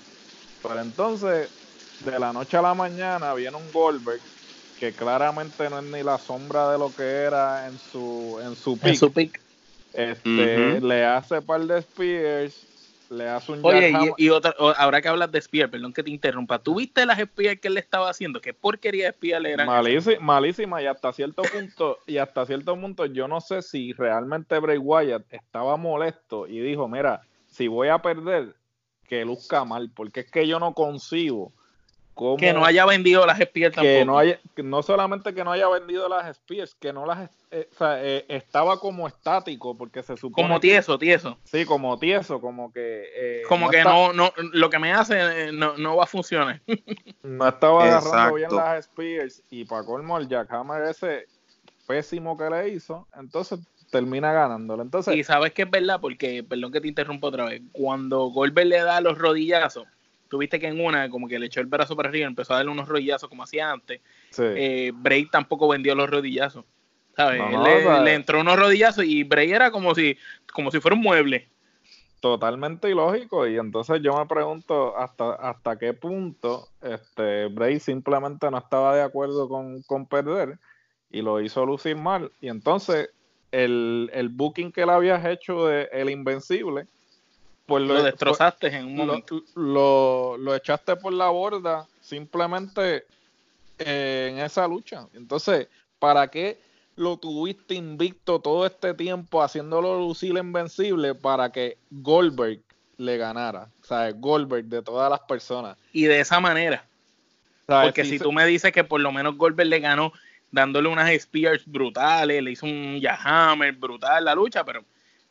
Pero 0.61 0.79
entonces, 0.79 1.49
de 1.99 2.19
la 2.19 2.31
noche 2.33 2.57
a 2.57 2.61
la 2.61 2.73
mañana, 2.73 3.33
viene 3.33 3.57
un 3.57 3.71
Goldberg 3.71 4.21
que 4.77 4.93
claramente 4.93 5.69
no 5.69 5.79
es 5.79 5.85
ni 5.85 6.03
la 6.03 6.17
sombra 6.17 6.71
de 6.71 6.77
lo 6.77 6.93
que 6.93 7.03
era 7.03 7.67
en 7.67 7.77
su, 7.77 8.39
en 8.43 8.55
su 8.55 8.73
en 8.73 8.79
pick. 8.79 8.95
su 8.95 9.11
pick 9.11 9.40
Este. 9.93 10.81
Le 10.81 11.05
hace 11.05 11.41
par 11.41 11.61
de 11.61 11.79
spears, 11.79 13.07
le 13.09 13.27
hace 13.27 13.51
un 13.51 13.59
Oye, 13.63 13.91
y, 14.17 14.25
y 14.25 14.29
otra, 14.29 14.55
ahora 14.77 15.01
que 15.01 15.09
hablas 15.09 15.31
de 15.31 15.41
Spear, 15.41 15.69
perdón 15.69 15.91
que 15.91 16.01
te 16.01 16.09
interrumpa, 16.09 16.59
¿tú 16.59 16.75
viste 16.75 17.05
las 17.05 17.19
Spear 17.19 17.59
que 17.59 17.67
él 17.67 17.73
le 17.73 17.81
estaba 17.81 18.09
haciendo? 18.09 18.39
¿Qué 18.39 18.53
porquería 18.53 19.07
de 19.07 19.11
Spear 19.11 19.45
eran? 19.45 19.67
esas? 19.67 19.67
Malísima, 19.67 20.19
malísima 20.21 20.81
y 20.81 20.85
hasta 20.85 21.11
cierto 21.11 21.41
punto 21.43 21.99
y 22.07 22.17
hasta 22.17 22.45
cierto 22.45 22.79
punto 22.79 23.05
yo 23.05 23.27
no 23.27 23.41
sé 23.41 23.61
si 23.61 23.91
realmente 23.93 24.57
Bray 24.59 24.77
Wyatt 24.77 25.25
estaba 25.29 25.75
molesto 25.77 26.47
y 26.47 26.59
dijo 26.61 26.87
mira 26.87 27.21
si 27.47 27.67
voy 27.67 27.89
a 27.89 27.99
perder 27.99 28.55
que 29.07 29.25
luzca 29.25 29.65
mal 29.65 29.91
porque 29.93 30.21
es 30.21 30.31
que 30.31 30.47
yo 30.47 30.59
no 30.59 30.73
concibo 30.73 31.53
cómo 32.13 32.37
Que 32.37 32.53
no 32.53 32.65
haya 32.65 32.85
vendido 32.85 33.25
las 33.25 33.39
Spear 33.39 33.71
tampoco. 33.71 33.83
que 33.93 34.05
no 34.05 34.17
haya 34.17 34.39
que 34.55 34.63
no 34.63 34.83
solamente 34.83 35.33
que 35.33 35.43
no 35.43 35.51
haya 35.51 35.67
vendido 35.69 36.07
las 36.09 36.27
Spears 36.29 36.75
que 36.75 36.91
no 36.93 37.05
las 37.05 37.29
eh, 37.51 37.67
o 37.71 37.77
sea, 37.77 38.03
eh, 38.03 38.25
estaba 38.29 38.79
como 38.79 39.07
estático 39.07 39.77
porque 39.77 40.03
se 40.03 40.15
supone 40.17 40.47
como 40.47 40.59
tieso, 40.59 40.97
tieso. 40.97 41.37
sí 41.43 41.65
como 41.65 41.97
tieso 41.99 42.39
como 42.41 42.71
que 42.71 43.03
eh, 43.15 43.41
Como 43.49 43.69
que 43.69 43.79
está- 43.79 43.89
no, 43.91 44.13
no, 44.13 44.31
lo 44.53 44.69
que 44.69 44.79
me 44.79 44.91
hace 44.93 45.47
eh, 45.47 45.51
no, 45.51 45.77
no 45.77 45.95
va 45.97 46.03
a 46.03 46.07
funcionar. 46.07 46.61
No 47.23 47.47
estaba 47.47 47.83
agarrando 47.85 48.35
bien 48.35 48.49
Exacto. 48.49 48.55
las 48.55 48.85
Spears 48.87 49.43
y 49.51 49.65
para 49.65 49.83
colmo 49.83 50.17
el 50.17 50.27
Jackhammer 50.27 50.83
ese 50.83 51.27
pésimo 51.87 52.37
que 52.37 52.49
le 52.49 52.69
hizo, 52.69 53.07
entonces 53.17 53.59
termina 53.91 54.31
ganándolo. 54.31 54.81
Entonces, 54.83 55.15
Y 55.15 55.23
sabes 55.23 55.51
que 55.53 55.63
es 55.63 55.69
verdad, 55.69 55.99
porque, 55.99 56.43
perdón 56.43 56.71
que 56.71 56.79
te 56.81 56.87
interrumpa 56.87 57.27
otra 57.27 57.45
vez, 57.45 57.61
cuando 57.73 58.27
Goldberg 58.27 58.67
le 58.67 58.79
da 58.81 59.01
los 59.01 59.17
rodillazos, 59.17 59.85
tuviste 60.31 60.59
que 60.59 60.67
en 60.67 60.83
una, 60.83 61.09
como 61.09 61.27
que 61.27 61.37
le 61.37 61.45
echó 61.45 61.59
el 61.59 61.67
brazo 61.67 61.95
para 61.95 62.09
arriba, 62.09 62.25
empezó 62.25 62.53
a 62.53 62.55
darle 62.55 62.71
unos 62.71 62.87
rodillazos 62.87 63.29
como 63.29 63.43
hacía 63.43 63.69
antes, 63.69 64.01
sí. 64.31 64.43
eh, 64.43 64.91
Bray 64.95 65.25
tampoco 65.25 65.67
vendió 65.67 65.93
los 65.93 66.09
rodillazos. 66.09 66.65
¿Sabes? 67.15 67.39
No, 67.39 67.51
no, 67.51 68.03
le 68.03 68.13
entró 68.13 68.39
unos 68.39 68.57
rodillazos 68.57 69.03
y 69.03 69.23
Bray 69.25 69.51
era 69.51 69.69
como 69.69 69.93
si, 69.93 70.17
como 70.53 70.71
si 70.71 70.79
fuera 70.79 70.95
un 70.95 71.03
mueble. 71.03 71.49
totalmente 72.21 72.89
ilógico 72.89 73.45
y 73.47 73.57
entonces 73.57 73.99
yo 74.01 74.17
me 74.17 74.25
pregunto 74.27 74.95
hasta 74.97 75.33
hasta 75.33 75.77
qué 75.77 75.93
punto 75.93 76.69
este 76.81 77.47
Bray 77.47 77.79
simplemente 77.79 78.49
no 78.49 78.57
estaba 78.59 78.95
de 78.95 79.01
acuerdo 79.01 79.49
con, 79.49 79.81
con 79.81 80.05
perder 80.05 80.57
y 81.11 81.21
lo 81.21 81.41
hizo 81.41 81.65
lucir 81.65 81.97
mal 81.97 82.31
y 82.39 82.47
entonces 82.47 83.09
el, 83.51 84.09
el 84.13 84.29
booking 84.29 84.71
que 84.71 84.85
le 84.85 84.93
habías 84.93 85.25
hecho 85.25 85.65
de 85.65 85.89
El 85.91 86.09
Invencible 86.09 86.87
pues 87.71 87.87
Lo 87.87 88.03
destrozaste 88.03 88.67
en 88.67 88.85
un 88.85 88.95
momento. 88.95 89.41
lo, 89.55 90.37
lo 90.37 90.55
echaste 90.55 90.95
por 90.95 91.13
la 91.13 91.29
borda 91.29 91.87
simplemente 92.01 93.05
eh, 93.79 94.29
en 94.31 94.39
esa 94.39 94.67
lucha. 94.67 95.07
Entonces, 95.13 95.67
¿para 95.99 96.27
qué 96.27 96.59
lo 96.95 97.17
tuviste 97.17 97.73
invicto 97.73 98.39
todo 98.39 98.65
este 98.65 98.93
tiempo 98.93 99.41
haciéndolo 99.41 99.97
lucir 99.99 100.35
invencible 100.37 101.15
para 101.15 101.51
que 101.51 101.77
Goldberg 101.89 102.59
le 102.97 103.17
ganara? 103.17 103.69
O 103.81 103.85
sea, 103.85 104.11
Goldberg 104.11 104.65
de 104.65 104.81
todas 104.81 105.09
las 105.09 105.21
personas. 105.21 105.77
Y 105.93 106.03
de 106.03 106.19
esa 106.19 106.39
manera. 106.39 106.85
Porque 107.65 108.03
si 108.03 108.17
se- 108.17 108.23
tú 108.23 108.31
me 108.31 108.45
dices 108.45 108.71
que 108.71 108.83
por 108.83 108.99
lo 108.99 109.11
menos 109.11 109.37
Goldberg 109.37 109.69
le 109.69 109.79
ganó 109.79 110.11
dándole 110.51 110.89
unas 110.89 111.09
spears 111.11 111.63
brutales, 111.65 112.43
le 112.43 112.51
hizo 112.51 112.65
un 112.65 112.99
jahammer 113.01 113.71
brutal 113.73 114.25
la 114.25 114.35
lucha, 114.35 114.63
pero 114.65 114.83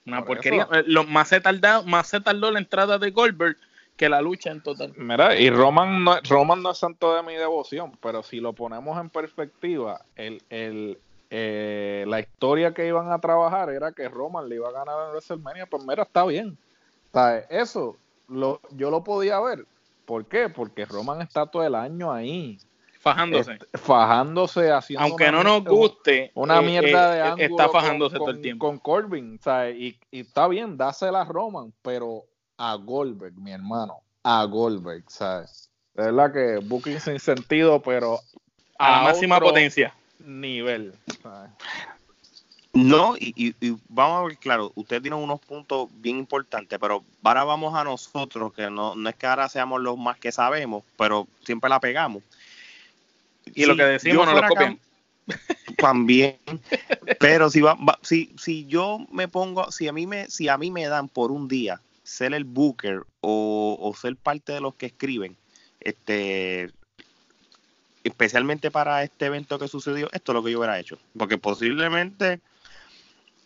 una 0.07 0.19
Por 0.19 0.37
porquería. 0.37 0.63
eso. 0.63 0.75
Eh, 0.75 0.85
Lo, 0.87 1.05
más, 1.05 1.29
se 1.29 1.41
tardó, 1.41 1.85
más 1.85 2.09
se 2.09 2.21
tardó 2.21 2.51
la 2.51 2.59
entrada 2.59 2.99
de 2.99 3.11
Goldberg 3.11 3.57
que 3.97 4.09
la 4.09 4.23
lucha 4.23 4.51
en 4.51 4.63
total. 4.63 4.95
Mira, 4.97 5.37
y 5.39 5.51
Roman 5.51 6.05
no, 6.05 6.19
Roman 6.29 6.63
no 6.63 6.71
es 6.71 6.79
santo 6.79 7.15
de 7.15 7.23
mi 7.23 7.35
devoción, 7.35 7.93
pero 8.03 8.23
si 8.23 8.41
lo 8.41 8.55
ponemos 8.55 8.99
en 8.99 9.11
perspectiva, 9.11 10.01
el, 10.17 10.43
el, 10.49 10.99
eh, 11.29 12.05
la 12.09 12.19
historia 12.21 12.73
que 12.73 12.87
iban 12.89 13.13
a 13.13 13.19
trabajar 13.21 13.69
era 13.69 13.93
que 13.93 14.09
Roman 14.09 14.49
le 14.49 14.55
iba 14.57 14.69
a 14.69 14.73
ganar 14.73 14.95
en 15.05 15.11
WrestleMania, 15.11 15.67
pues 15.67 15.85
mira, 15.85 16.05
está 16.05 16.25
bien. 16.25 16.57
Sea, 17.13 17.39
eso 17.51 17.97
lo, 18.29 18.61
yo 18.71 18.91
lo 18.91 19.05
podía 19.05 19.39
ver. 19.41 19.67
¿Por 20.07 20.25
qué? 20.25 20.49
Porque 20.49 20.87
Roman 20.87 21.21
está 21.21 21.47
todo 21.47 21.65
el 21.65 21.75
año 21.75 22.11
ahí, 22.11 22.59
Fajándose. 23.01 23.53
este, 23.55 23.79
fajándose, 23.79 24.71
haciendo 24.71 25.07
Aunque 25.07 25.31
una 25.31 25.43
no 25.43 25.43
nos 25.45 25.65
guste, 25.65 26.31
una 26.35 26.59
eh, 26.59 26.63
mierda 26.63 27.09
eh, 27.09 27.13
de 27.15 27.19
eh, 27.19 27.23
ángulo 27.23 27.45
está 27.47 27.65
con- 27.69 27.73
fajándose 27.81 28.17
con, 28.19 28.27
todo 28.27 28.31
el 28.37 28.43
tiempo. 28.43 28.67
con 28.67 28.79
Corbin, 28.79 29.41
sea, 29.43 29.71
y, 29.71 29.99
y 30.11 30.21
está 30.21 30.47
bien, 30.49 30.77
dásela 30.77 31.23
a 31.23 31.25
Roman, 31.25 31.73
pero 31.81 32.25
a 32.59 32.75
Goldberg, 32.75 33.35
mi 33.39 33.53
hermano, 33.53 34.01
a 34.23 34.45
Goldberg, 34.45 35.05
¿sabes? 35.09 35.71
De 35.95 36.05
verdad 36.05 36.31
que 36.33 36.59
booking 36.67 37.01
sin 37.01 37.19
sentido, 37.19 37.81
pero 37.81 38.21
a 38.79 38.91
la 38.99 39.03
máxima 39.05 39.37
otro 39.37 39.49
potencia. 39.49 39.95
nivel. 40.19 40.93
¿sabes? 41.23 41.51
No, 42.73 43.17
y, 43.17 43.33
y- 43.35 43.55
y 43.67 43.77
vamos 43.89 44.21
a 44.21 44.27
ver, 44.29 44.37
claro, 44.37 44.71
usted 44.77 45.01
tiene 45.03 45.17
unos 45.17 45.41
puntos 45.41 45.89
bien 45.95 46.19
importantes, 46.19 46.79
pero 46.79 47.03
ahora 47.25 47.45
vamos 47.45 47.75
a 47.75 47.83
nosotros, 47.83 48.53
que 48.53 48.71
no, 48.71 48.95
no 48.95 49.09
es 49.09 49.17
que 49.17 49.27
ahora 49.27 49.49
seamos 49.49 49.81
los 49.81 49.99
más 49.99 50.19
que 50.19 50.31
sabemos, 50.31 50.85
pero 50.97 51.27
siempre 51.45 51.69
la 51.69 51.81
pegamos. 51.81 52.23
Y 53.47 53.65
lo 53.67 53.77
que 53.77 53.85
decimos 53.85 54.27
no 54.27 54.35
lo 54.35 54.47
copian. 54.49 54.79
También, 55.79 56.37
pero 57.19 57.49
si 57.51 57.61
va, 57.61 57.75
va- 57.75 57.99
si, 58.03 58.35
si 58.37 58.67
yo 58.67 58.99
me 59.13 59.29
pongo, 59.29 59.71
si 59.71 59.87
a 59.89 59.93
mí 59.93 60.07
me, 60.07 60.29
si 60.29 60.49
a 60.49 60.59
mí 60.59 60.71
me 60.71 60.87
dan 60.87 61.09
por 61.09 61.31
un 61.31 61.47
día 61.49 61.81
ser 62.03 62.35
el 62.35 62.45
booker 62.45 63.03
o, 63.21 63.79
o 63.81 63.95
ser 63.95 64.17
parte 64.17 64.53
de 64.53 64.61
los 64.61 64.75
que 64.75 64.87
escriben, 64.87 65.37
este 65.81 66.71
especialmente 68.03 68.71
para 68.71 69.03
este 69.03 69.27
evento 69.27 69.59
que 69.59 69.69
sucedió, 69.69 70.09
esto 70.13 70.33
es 70.33 70.35
lo 70.35 70.43
que 70.43 70.51
yo 70.51 70.59
hubiera 70.59 70.79
hecho. 70.79 70.99
Porque 71.17 71.39
posiblemente 71.39 72.41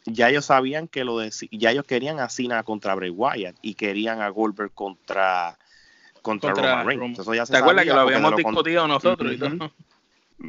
ya 0.06 0.30
ellos 0.30 0.46
sabían 0.46 0.86
que 0.88 1.04
lo 1.04 1.18
de, 1.18 1.32
ya 1.50 1.72
ellos 1.72 1.84
querían 1.84 2.20
a 2.20 2.28
Cena 2.28 2.62
contra 2.62 2.94
Bray 2.94 3.10
Wyatt 3.10 3.56
y 3.62 3.74
querían 3.74 4.20
a 4.22 4.28
Goldberg 4.28 4.72
contra 4.72 5.58
contra, 6.24 6.52
Contra 6.52 6.70
Roman 6.70 6.86
Reigns. 6.86 7.00
Roman. 7.00 7.20
Eso 7.20 7.34
ya 7.34 7.46
se 7.46 7.52
¿Te 7.52 7.58
acuerdas 7.58 7.84
que 7.84 7.92
lo 7.92 8.00
habíamos 8.00 8.30
lo 8.30 8.36
discutido 8.38 8.88
nosotros 8.88 9.32
y 9.32 9.36
Ujú. 9.36 9.58
todo? 9.58 9.72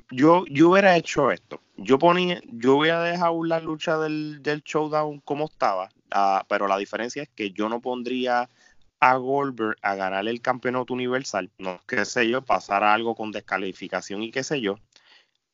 yo, 0.09 0.45
yo 0.49 0.69
hubiera 0.69 0.95
hecho 0.95 1.31
esto. 1.31 1.61
yo 1.77 1.99
ponía, 1.99 2.41
yo 2.45 2.75
voy 2.75 2.89
a 2.89 3.01
dejar 3.01 3.31
la 3.43 3.59
lucha 3.59 3.97
del, 3.97 4.41
del 4.41 4.63
showdown 4.63 5.19
como 5.19 5.45
estaba, 5.45 5.89
ah, 6.11 6.45
pero 6.47 6.67
la 6.67 6.77
diferencia 6.77 7.21
es 7.23 7.29
que 7.29 7.51
yo 7.51 7.67
no 7.67 7.81
pondría 7.81 8.49
a 9.01 9.15
Goldberg 9.17 9.77
a 9.81 9.95
ganar 9.95 10.27
el 10.27 10.41
campeonato 10.41 10.93
universal, 10.93 11.51
no 11.57 11.81
qué 11.85 12.05
sé 12.05 12.29
yo, 12.29 12.41
pasar 12.41 12.83
algo 12.83 13.13
con 13.13 13.31
descalificación 13.31 14.23
y 14.23 14.31
qué 14.31 14.43
sé 14.43 14.61
yo. 14.61 14.77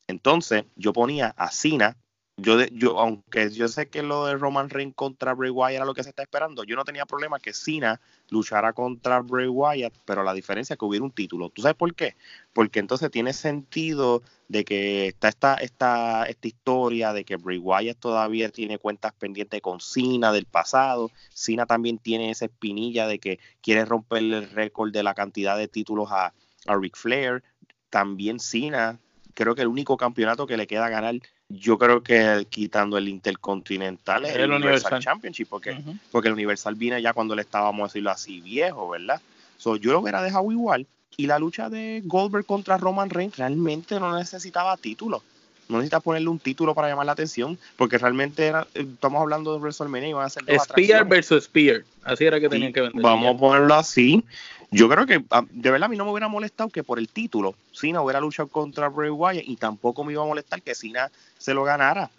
Entonces, 0.07 0.65
yo 0.75 0.93
ponía 0.93 1.33
a 1.35 1.49
Cena 1.51 1.97
yo, 2.41 2.65
yo, 2.71 2.99
aunque 2.99 3.49
yo 3.51 3.67
sé 3.67 3.87
que 3.89 4.03
lo 4.03 4.25
de 4.25 4.35
Roman 4.35 4.69
Reigns 4.69 4.95
contra 4.95 5.33
Bray 5.33 5.51
Wyatt 5.51 5.75
era 5.75 5.85
lo 5.85 5.93
que 5.93 6.03
se 6.03 6.09
está 6.09 6.23
esperando, 6.23 6.63
yo 6.63 6.75
no 6.75 6.83
tenía 6.83 7.05
problema 7.05 7.39
que 7.39 7.53
Cena 7.53 8.01
luchara 8.29 8.73
contra 8.73 9.19
Bray 9.19 9.47
Wyatt, 9.47 9.93
pero 10.05 10.23
la 10.23 10.33
diferencia 10.33 10.73
es 10.73 10.79
que 10.79 10.85
hubiera 10.85 11.05
un 11.05 11.11
título. 11.11 11.49
¿Tú 11.49 11.61
sabes 11.61 11.77
por 11.77 11.93
qué? 11.93 12.15
Porque 12.53 12.79
entonces 12.79 13.11
tiene 13.11 13.33
sentido 13.33 14.23
de 14.47 14.65
que 14.65 15.07
está 15.07 15.29
esta, 15.29 15.55
esta, 15.55 16.25
esta 16.25 16.47
historia 16.47 17.13
de 17.13 17.23
que 17.23 17.37
Bray 17.37 17.57
Wyatt 17.57 17.99
todavía 17.99 18.49
tiene 18.49 18.77
cuentas 18.79 19.13
pendientes 19.13 19.61
con 19.61 19.79
Cena 19.79 20.31
del 20.31 20.45
pasado. 20.45 21.11
Cena 21.33 21.65
también 21.65 21.99
tiene 21.99 22.31
esa 22.31 22.45
espinilla 22.45 23.07
de 23.07 23.19
que 23.19 23.39
quiere 23.61 23.85
romper 23.85 24.23
el 24.23 24.49
récord 24.49 24.91
de 24.91 25.03
la 25.03 25.13
cantidad 25.13 25.57
de 25.57 25.67
títulos 25.67 26.09
a, 26.11 26.33
a 26.67 26.75
Ric 26.75 26.97
Flair. 26.97 27.43
También 27.89 28.39
Cena, 28.39 28.99
creo 29.33 29.55
que 29.55 29.61
el 29.61 29.67
único 29.67 29.97
campeonato 29.97 30.47
que 30.47 30.57
le 30.57 30.67
queda 30.67 30.89
ganar 30.89 31.15
yo 31.53 31.77
creo 31.77 32.01
que 32.01 32.45
quitando 32.49 32.97
el 32.97 33.07
Intercontinental 33.07 34.25
es 34.25 34.35
el, 34.35 34.51
Universal, 34.51 35.01
Championship, 35.01 35.47
porque, 35.49 35.77
porque 36.11 36.27
el 36.27 36.33
Universal 36.33 36.75
viene 36.75 37.01
ya 37.01 37.13
cuando 37.13 37.35
le 37.35 37.41
estábamos, 37.41 37.81
a 37.81 37.87
decirlo 37.87 38.11
así, 38.11 38.41
viejo, 38.41 38.89
¿verdad? 38.89 39.21
So, 39.57 39.75
yo 39.75 39.91
lo 39.91 39.99
hubiera 39.99 40.21
dejado 40.21 40.51
igual. 40.51 40.87
Y 41.17 41.27
la 41.27 41.37
lucha 41.39 41.69
de 41.69 42.01
Goldberg 42.05 42.45
contra 42.45 42.77
Roman 42.77 43.09
Reigns 43.09 43.37
realmente 43.37 43.99
no 43.99 44.17
necesitaba 44.17 44.77
título. 44.77 45.21
No 45.67 45.77
necesita 45.77 45.99
ponerle 45.99 46.29
un 46.29 46.39
título 46.39 46.73
para 46.75 46.89
llamar 46.89 47.05
la 47.05 47.11
atención, 47.13 47.57
porque 47.77 47.97
realmente 47.97 48.45
era, 48.45 48.67
estamos 48.73 49.21
hablando 49.21 49.53
de 49.53 49.59
WrestleMania 49.59 50.09
y 50.09 50.13
van 50.13 50.25
a 50.25 50.29
ser 50.29 50.43
Spear 50.59 51.07
versus 51.07 51.45
Spear, 51.45 51.83
así 52.03 52.25
era 52.25 52.39
que 52.39 52.49
tenían 52.49 52.73
que 52.73 52.81
vender. 52.81 53.01
Vamos 53.01 53.35
a 53.35 53.39
ponerlo 53.39 53.73
así. 53.75 54.23
Yo 54.71 54.87
creo 54.87 55.05
que 55.05 55.23
ah, 55.31 55.45
de 55.49 55.69
verdad 55.69 55.87
a 55.87 55.89
mí 55.89 55.97
no 55.97 56.05
me 56.05 56.11
hubiera 56.11 56.29
molestado 56.29 56.69
que 56.69 56.81
por 56.81 56.97
el 56.97 57.09
título 57.09 57.55
Cena 57.73 58.01
hubiera 58.01 58.21
luchado 58.21 58.47
contra 58.47 58.87
Bray 58.87 59.09
Wyatt 59.09 59.43
y 59.45 59.57
tampoco 59.57 60.05
me 60.05 60.13
iba 60.13 60.23
a 60.23 60.25
molestar 60.25 60.61
que 60.61 60.73
Cena 60.75 61.11
se 61.41 61.53
lo 61.53 61.63
ganara. 61.63 62.09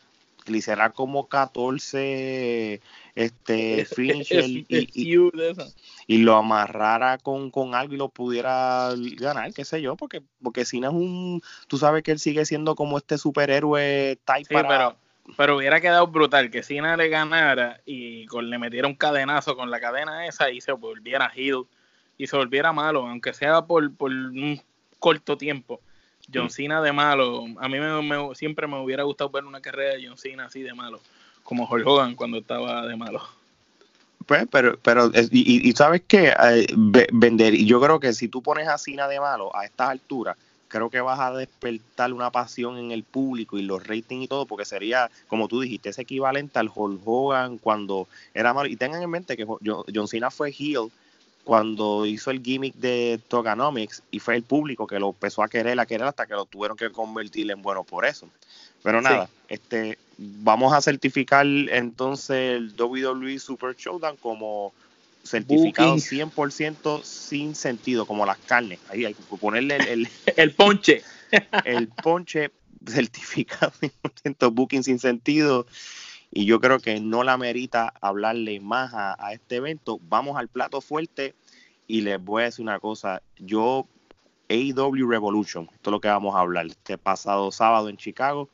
Le 0.47 0.59
hiciera 0.59 0.91
como 0.91 1.29
14 1.29 2.81
este 3.15 3.85
finish 3.97 4.33
y, 4.33 4.67
y, 6.07 6.19
lo 6.19 6.35
amarrara 6.35 7.19
con, 7.19 7.51
con, 7.53 7.77
algo 7.77 7.95
y 7.95 7.99
lo 7.99 8.09
pudiera 8.09 8.91
ganar, 9.19 9.53
qué 9.55 9.65
sé 9.65 9.81
yo, 9.81 9.95
porque 9.95 10.23
porque 10.43 10.65
Cena 10.65 10.89
es 10.89 10.95
un 10.95 11.41
tú 11.69 11.79
sabes 11.79 12.03
que 12.03 12.11
él 12.11 12.19
sigue 12.19 12.45
siendo 12.45 12.75
como 12.75 12.99
este 12.99 13.19
superhéroe 13.19 14.19
type 14.25 14.49
pero 14.49 14.97
pero 15.37 15.57
hubiera 15.57 15.81
quedado 15.81 16.09
brutal 16.09 16.51
que 16.51 16.65
Cena 16.65 16.97
le 16.97 17.09
ganara 17.09 17.81
y 17.87 18.27
con, 18.27 18.51
le 18.51 18.59
metiera 18.59 18.89
un 18.89 18.97
cadenazo 18.97 19.57
con 19.57 19.71
la 19.71 19.79
cadena 19.79 20.27
esa 20.27 20.51
y 20.51 20.61
se 20.61 20.73
volviera 20.73 21.31
heel 21.35 21.67
y 22.19 22.27
se 22.27 22.37
volviera 22.37 22.73
malo, 22.73 23.07
aunque 23.07 23.33
sea 23.33 23.63
por, 23.63 23.85
un 23.85 24.61
corto 24.99 25.37
tiempo. 25.37 25.81
John. 26.33 26.51
Cena 26.51 26.81
de 26.83 26.93
malo, 26.93 27.45
a 27.59 27.69
mí 27.69 27.79
me, 27.79 28.35
siempre 28.35 28.67
me 28.67 28.79
hubiera 28.79 29.03
gustado 29.03 29.31
ver 29.31 29.45
una 29.45 29.61
carrera 29.61 29.95
de 29.95 30.07
John 30.07 30.19
Cena 30.19 30.47
así 30.47 30.63
de 30.63 30.75
malo, 30.75 31.01
como 31.43 31.69
Hulk 31.69 31.87
Hogan 31.87 32.15
cuando 32.15 32.39
estaba 32.39 32.87
de 32.87 32.97
malo. 32.97 33.23
Pues, 34.27 34.47
pero, 34.51 34.79
pero, 34.83 35.11
y, 35.31 35.73
sabes 35.73 36.03
qué, 36.07 36.29
eh, 36.29 36.67
vender, 37.13 37.55
y 37.55 37.67
yo 37.67 37.81
creo 37.81 37.99
que 37.99 38.13
si 38.13 38.29
tú 38.29 38.43
pones 38.43 38.69
a 38.69 38.79
Cena 38.79 39.09
de 39.09 39.19
malo 39.19 39.55
a 39.55 39.65
estas 39.65 39.91
alturas, 39.91 40.37
creo 40.69 40.89
que 40.89 41.01
vas 41.01 41.21
a 41.21 41.33
despertar 41.35 42.13
una 42.13 42.31
pasión 42.31 42.79
en 42.79 42.93
el 42.93 43.05
público 43.05 43.59
y 43.59 43.63
los 43.63 43.87
ratings 43.87 44.25
y 44.25 44.29
todo, 44.29 44.47
porque 44.47 44.65
sería, 44.65 45.11
como 45.29 45.47
tú 45.47 45.61
dijiste, 45.61 45.91
es 45.91 45.99
equivalente 45.99 46.59
al 46.59 46.71
Hulk 46.75 47.03
Hogan 47.05 47.59
cuando 47.59 48.09
era 48.33 48.55
malo. 48.55 48.69
Y 48.69 48.77
tengan 48.77 49.03
en 49.03 49.11
mente 49.11 49.37
que 49.37 49.45
John 49.45 50.09
Cena 50.09 50.31
fue 50.31 50.51
heel 50.51 50.91
cuando 51.45 52.07
hizo 52.07 52.31
el 52.31 52.43
gimmick 52.43 52.75
de 52.75 53.21
Toganomics 53.29 54.03
y 54.11 54.21
fue 54.21 54.37
el 54.37 54.43
público 54.43 54.87
que 54.87 54.99
lo 54.99 55.09
empezó 55.11 55.43
a 55.43 55.49
querer, 55.49 55.79
a 55.81 55.87
querer 55.87 56.07
hasta 56.07 56.27
que 56.27 56.35
lo 56.35 56.45
tuvieron 56.45 56.77
que 56.77 56.91
convertir 56.91 57.51
en 57.51 57.63
bueno 57.63 57.85
por 57.85 58.05
eso. 58.05 58.29
Pero 58.83 59.01
nada, 59.01 59.29
este 59.49 59.99
vamos 60.19 60.73
a 60.73 60.81
certificar 60.81 61.47
entonces 61.47 62.57
el 62.57 62.75
WWE 62.79 63.39
Super 63.39 63.75
Showdown 63.77 64.17
como 64.17 64.73
certificado 65.25 65.97
100% 65.97 67.03
sin 67.03 67.55
sentido, 67.55 68.07
como 68.07 68.27
las 68.27 68.39
carnes. 68.39 68.81
Ahí 68.89 69.05
hay 69.05 69.15
que 69.15 69.23
ponerle 69.37 69.77
el, 69.77 70.09
el, 70.37 70.51
ponche. 70.55 71.03
El 71.65 71.89
ponche 71.89 72.51
certificado 72.87 73.73
100% 73.81 74.53
booking 74.53 74.83
sin 74.83 74.99
sentido 74.99 75.67
y 76.35 76.47
yo 76.47 76.61
creo 76.61 76.81
que 76.81 76.99
no 76.99 77.23
la 77.25 77.37
merita 77.37 77.93
hablarle 78.01 78.59
más 78.59 78.93
a, 78.95 79.33
este 79.35 79.57
evento. 79.57 80.01
Vamos 80.09 80.39
al 80.39 80.49
plato 80.49 80.81
fuerte 80.81 81.35
y 81.87 82.01
les 82.01 82.23
voy 82.25 82.43
a 82.43 82.45
decir 82.47 82.63
una 82.63 82.81
cosa. 82.81 83.21
Yo, 83.37 83.87
AEW 84.49 85.07
Revolution, 85.09 85.69
esto 85.75 85.91
es 85.91 85.93
lo 85.93 86.01
que 86.01 86.09
vamos 86.09 86.35
a 86.35 86.41
hablar, 86.41 86.67
este 86.67 86.97
pasado 86.97 87.53
sábado 87.53 87.91
en 87.91 87.99
Chicago. 87.99 88.49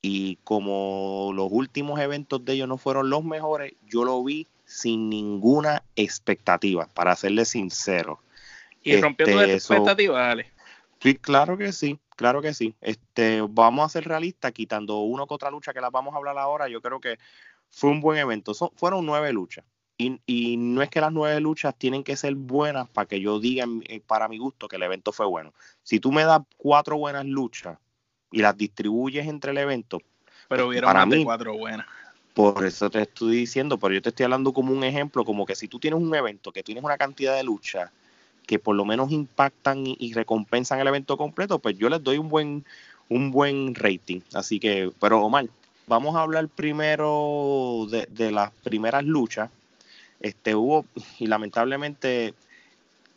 Y 0.00 0.36
como 0.42 1.32
los 1.34 1.48
últimos 1.50 2.00
eventos 2.00 2.44
de 2.46 2.54
ellos 2.54 2.66
no 2.66 2.78
fueron 2.78 3.10
los 3.10 3.22
mejores, 3.22 3.74
yo 3.86 4.04
lo 4.04 4.24
vi 4.24 4.48
sin 4.64 5.10
ninguna 5.10 5.84
expectativa, 5.96 6.88
para 6.94 7.14
serles 7.14 7.48
sincero. 7.48 8.20
¿Y 8.82 8.96
rompió 8.96 9.26
tu 9.26 9.38
este, 9.38 9.52
expectativa, 9.52 10.30
Ale? 10.30 10.50
Sí, 11.02 11.16
claro 11.16 11.58
que 11.58 11.72
sí. 11.72 11.98
Claro 12.16 12.40
que 12.40 12.54
sí. 12.54 12.74
Este, 12.80 13.40
vamos 13.40 13.84
a 13.84 13.88
ser 13.88 14.04
realistas, 14.04 14.52
quitando 14.52 14.98
uno 14.98 15.26
que 15.26 15.34
otra 15.34 15.50
lucha 15.50 15.72
que 15.72 15.80
las 15.80 15.90
vamos 15.90 16.14
a 16.14 16.18
hablar 16.18 16.38
ahora, 16.38 16.68
yo 16.68 16.80
creo 16.80 17.00
que 17.00 17.18
fue 17.68 17.90
un 17.90 18.00
buen 18.00 18.18
evento. 18.18 18.52
fueron 18.76 19.04
nueve 19.04 19.32
luchas. 19.32 19.64
Y, 19.98 20.56
no 20.56 20.82
es 20.82 20.88
que 20.88 21.00
las 21.00 21.12
nueve 21.12 21.40
luchas 21.40 21.76
tienen 21.76 22.02
que 22.02 22.16
ser 22.16 22.34
buenas 22.34 22.88
para 22.88 23.06
que 23.06 23.20
yo 23.20 23.38
diga 23.38 23.66
eh, 23.88 24.00
para 24.00 24.26
mi 24.26 24.36
gusto 24.36 24.66
que 24.66 24.76
el 24.76 24.82
evento 24.82 25.12
fue 25.12 25.26
bueno. 25.26 25.52
Si 25.82 26.00
tú 26.00 26.10
me 26.10 26.24
das 26.24 26.42
cuatro 26.56 26.96
buenas 26.96 27.24
luchas 27.24 27.78
y 28.32 28.40
las 28.40 28.56
distribuyes 28.56 29.26
entre 29.28 29.52
el 29.52 29.58
evento, 29.58 30.00
pero 30.48 30.68
hubieron 30.68 30.92
más 30.92 31.24
cuatro 31.24 31.56
buenas. 31.56 31.86
Por 32.34 32.64
eso 32.64 32.90
te 32.90 33.02
estoy 33.02 33.36
diciendo, 33.36 33.78
pero 33.78 33.94
yo 33.94 34.02
te 34.02 34.08
estoy 34.08 34.24
hablando 34.24 34.52
como 34.52 34.72
un 34.72 34.82
ejemplo, 34.82 35.24
como 35.24 35.46
que 35.46 35.54
si 35.54 35.68
tú 35.68 35.78
tienes 35.78 36.00
un 36.00 36.12
evento 36.14 36.50
que 36.50 36.64
tienes 36.64 36.82
una 36.82 36.96
cantidad 36.96 37.36
de 37.36 37.44
luchas 37.44 37.90
que 38.46 38.58
por 38.58 38.76
lo 38.76 38.84
menos 38.84 39.10
impactan 39.10 39.84
y, 39.86 40.12
recompensan 40.14 40.80
el 40.80 40.88
evento 40.88 41.16
completo, 41.16 41.58
pues 41.58 41.78
yo 41.78 41.88
les 41.88 42.02
doy 42.02 42.18
un 42.18 42.28
buen, 42.28 42.64
un 43.08 43.30
buen 43.30 43.74
rating. 43.74 44.20
Así 44.34 44.58
que, 44.60 44.90
pero 45.00 45.24
Omar, 45.24 45.48
vamos 45.86 46.16
a 46.16 46.22
hablar 46.22 46.48
primero 46.48 47.86
de, 47.88 48.30
las 48.30 48.50
primeras 48.62 49.04
luchas. 49.04 49.50
Este 50.20 50.54
hubo, 50.54 50.84
y 51.18 51.26
lamentablemente 51.26 52.34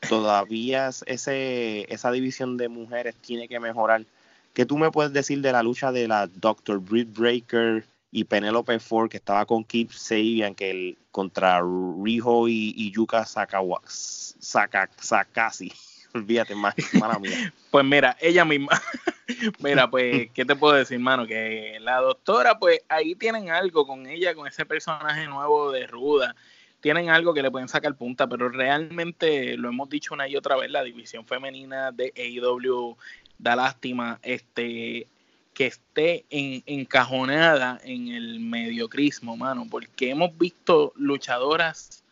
todavía 0.08 0.90
ese, 1.06 1.92
esa 1.94 2.12
división 2.12 2.58
de 2.58 2.70
mujeres 2.70 3.16
tiene 3.16 3.48
que 3.48 3.60
mejorar. 3.60 4.06
¿Qué 4.54 4.66
tú 4.66 4.78
me 4.78 4.92
puedes 4.92 5.12
decir 5.12 5.42
de 5.42 5.52
la 5.52 5.64
lucha 5.64 5.92
de 5.92 6.08
la 6.08 6.28
Dr. 6.28 6.80
Britt 6.80 7.16
Breaker 7.18 7.86
y 8.16 8.24
Penelope 8.24 8.80
Ford 8.80 9.10
que 9.10 9.18
estaba 9.18 9.46
con 9.46 9.66
Keith 9.66 9.92
Sabian 9.92 10.56
que 10.56 10.72
el, 10.72 10.98
contra 11.12 11.60
Riho 11.60 12.48
y, 12.48 12.90
Yuka 12.92 13.26
Sakawa, 13.26 13.82
Sakasi. 13.86 15.74
Olvídate 16.14 16.56
más, 16.56 16.76
mala 16.94 17.20
mía. 17.20 17.54
Pues 17.72 17.84
mira, 17.84 18.16
ella 18.22 18.46
misma. 18.46 18.82
mira, 19.60 19.90
pues, 19.90 20.30
¿qué 20.34 20.46
te 20.46 20.56
puedo 20.56 20.76
decir, 20.76 20.98
mano? 20.98 21.28
Que 21.28 21.78
la 21.82 21.98
doctora, 21.98 22.58
pues 22.58 22.80
ahí 22.88 23.16
tienen 23.16 23.50
algo 23.50 23.86
con 23.86 24.08
ella, 24.08 24.34
con 24.34 24.48
ese 24.48 24.66
personaje 24.66 25.28
nuevo 25.28 25.74
de 25.74 25.86
Ruda. 25.86 26.38
Tienen 26.80 27.10
algo 27.10 27.34
que 27.34 27.42
le 27.44 27.52
pueden 27.52 27.68
sacar 27.68 27.96
punta, 27.96 28.28
pero 28.28 28.48
realmente 28.48 29.58
lo 29.58 29.68
hemos 29.68 29.90
dicho 29.90 30.14
una 30.14 30.26
y 30.30 30.38
otra 30.38 30.56
vez, 30.56 30.72
la 30.72 30.84
división 30.84 31.26
femenina 31.26 31.92
de 31.92 32.14
AEW 32.16 32.96
da 33.38 33.58
lástima. 33.58 34.20
Este, 34.24 35.06
que 35.56 35.68
esté 35.68 36.26
en, 36.30 36.62
encajonada 36.68 37.80
en 37.84 38.10
el 38.10 38.42
mediocrismo, 38.42 39.38
mano, 39.38 39.66
porque 39.72 40.12
hemos 40.12 40.38
visto 40.38 40.92
luchadoras 40.98 42.04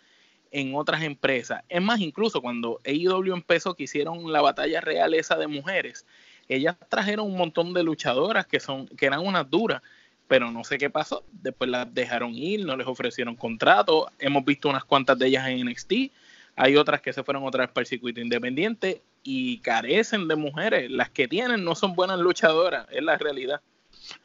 en 0.49 0.73
otras 0.73 1.03
empresas. 1.03 1.61
Es 1.67 1.81
más, 1.81 1.99
incluso 1.99 2.41
cuando 2.41 2.79
AEW 2.85 3.33
empezó, 3.33 3.75
que 3.75 3.83
hicieron 3.83 4.31
la 4.31 4.41
batalla 4.41 4.79
real 4.79 5.13
esa 5.13 5.35
de 5.35 5.47
mujeres, 5.47 6.05
ellas 6.47 6.77
trajeron 6.89 7.27
un 7.27 7.37
montón 7.37 7.73
de 7.73 7.83
luchadoras 7.83 8.47
que, 8.47 8.61
son, 8.61 8.87
que 8.87 9.07
eran 9.07 9.19
unas 9.19 9.49
duras, 9.49 9.81
pero 10.27 10.49
no 10.49 10.63
sé 10.63 10.77
qué 10.77 10.89
pasó. 10.89 11.25
Después 11.31 11.69
las 11.69 11.93
dejaron 11.93 12.33
ir, 12.33 12.65
no 12.65 12.77
les 12.77 12.87
ofrecieron 12.87 13.35
contrato. 13.35 14.09
Hemos 14.19 14.45
visto 14.45 14.69
unas 14.69 14.85
cuantas 14.85 15.19
de 15.19 15.27
ellas 15.27 15.47
en 15.47 15.65
NXT. 15.65 15.93
Hay 16.55 16.77
otras 16.77 17.01
que 17.01 17.11
se 17.11 17.23
fueron 17.23 17.43
otra 17.43 17.65
vez 17.65 17.73
para 17.73 17.83
el 17.83 17.87
circuito 17.87 18.21
independiente 18.21 19.01
y 19.23 19.59
carecen 19.59 20.27
de 20.27 20.35
mujeres. 20.35 20.91
Las 20.91 21.09
que 21.09 21.27
tienen 21.27 21.63
no 21.63 21.75
son 21.75 21.95
buenas 21.95 22.19
luchadoras, 22.19 22.87
es 22.91 23.03
la 23.03 23.17
realidad. 23.17 23.61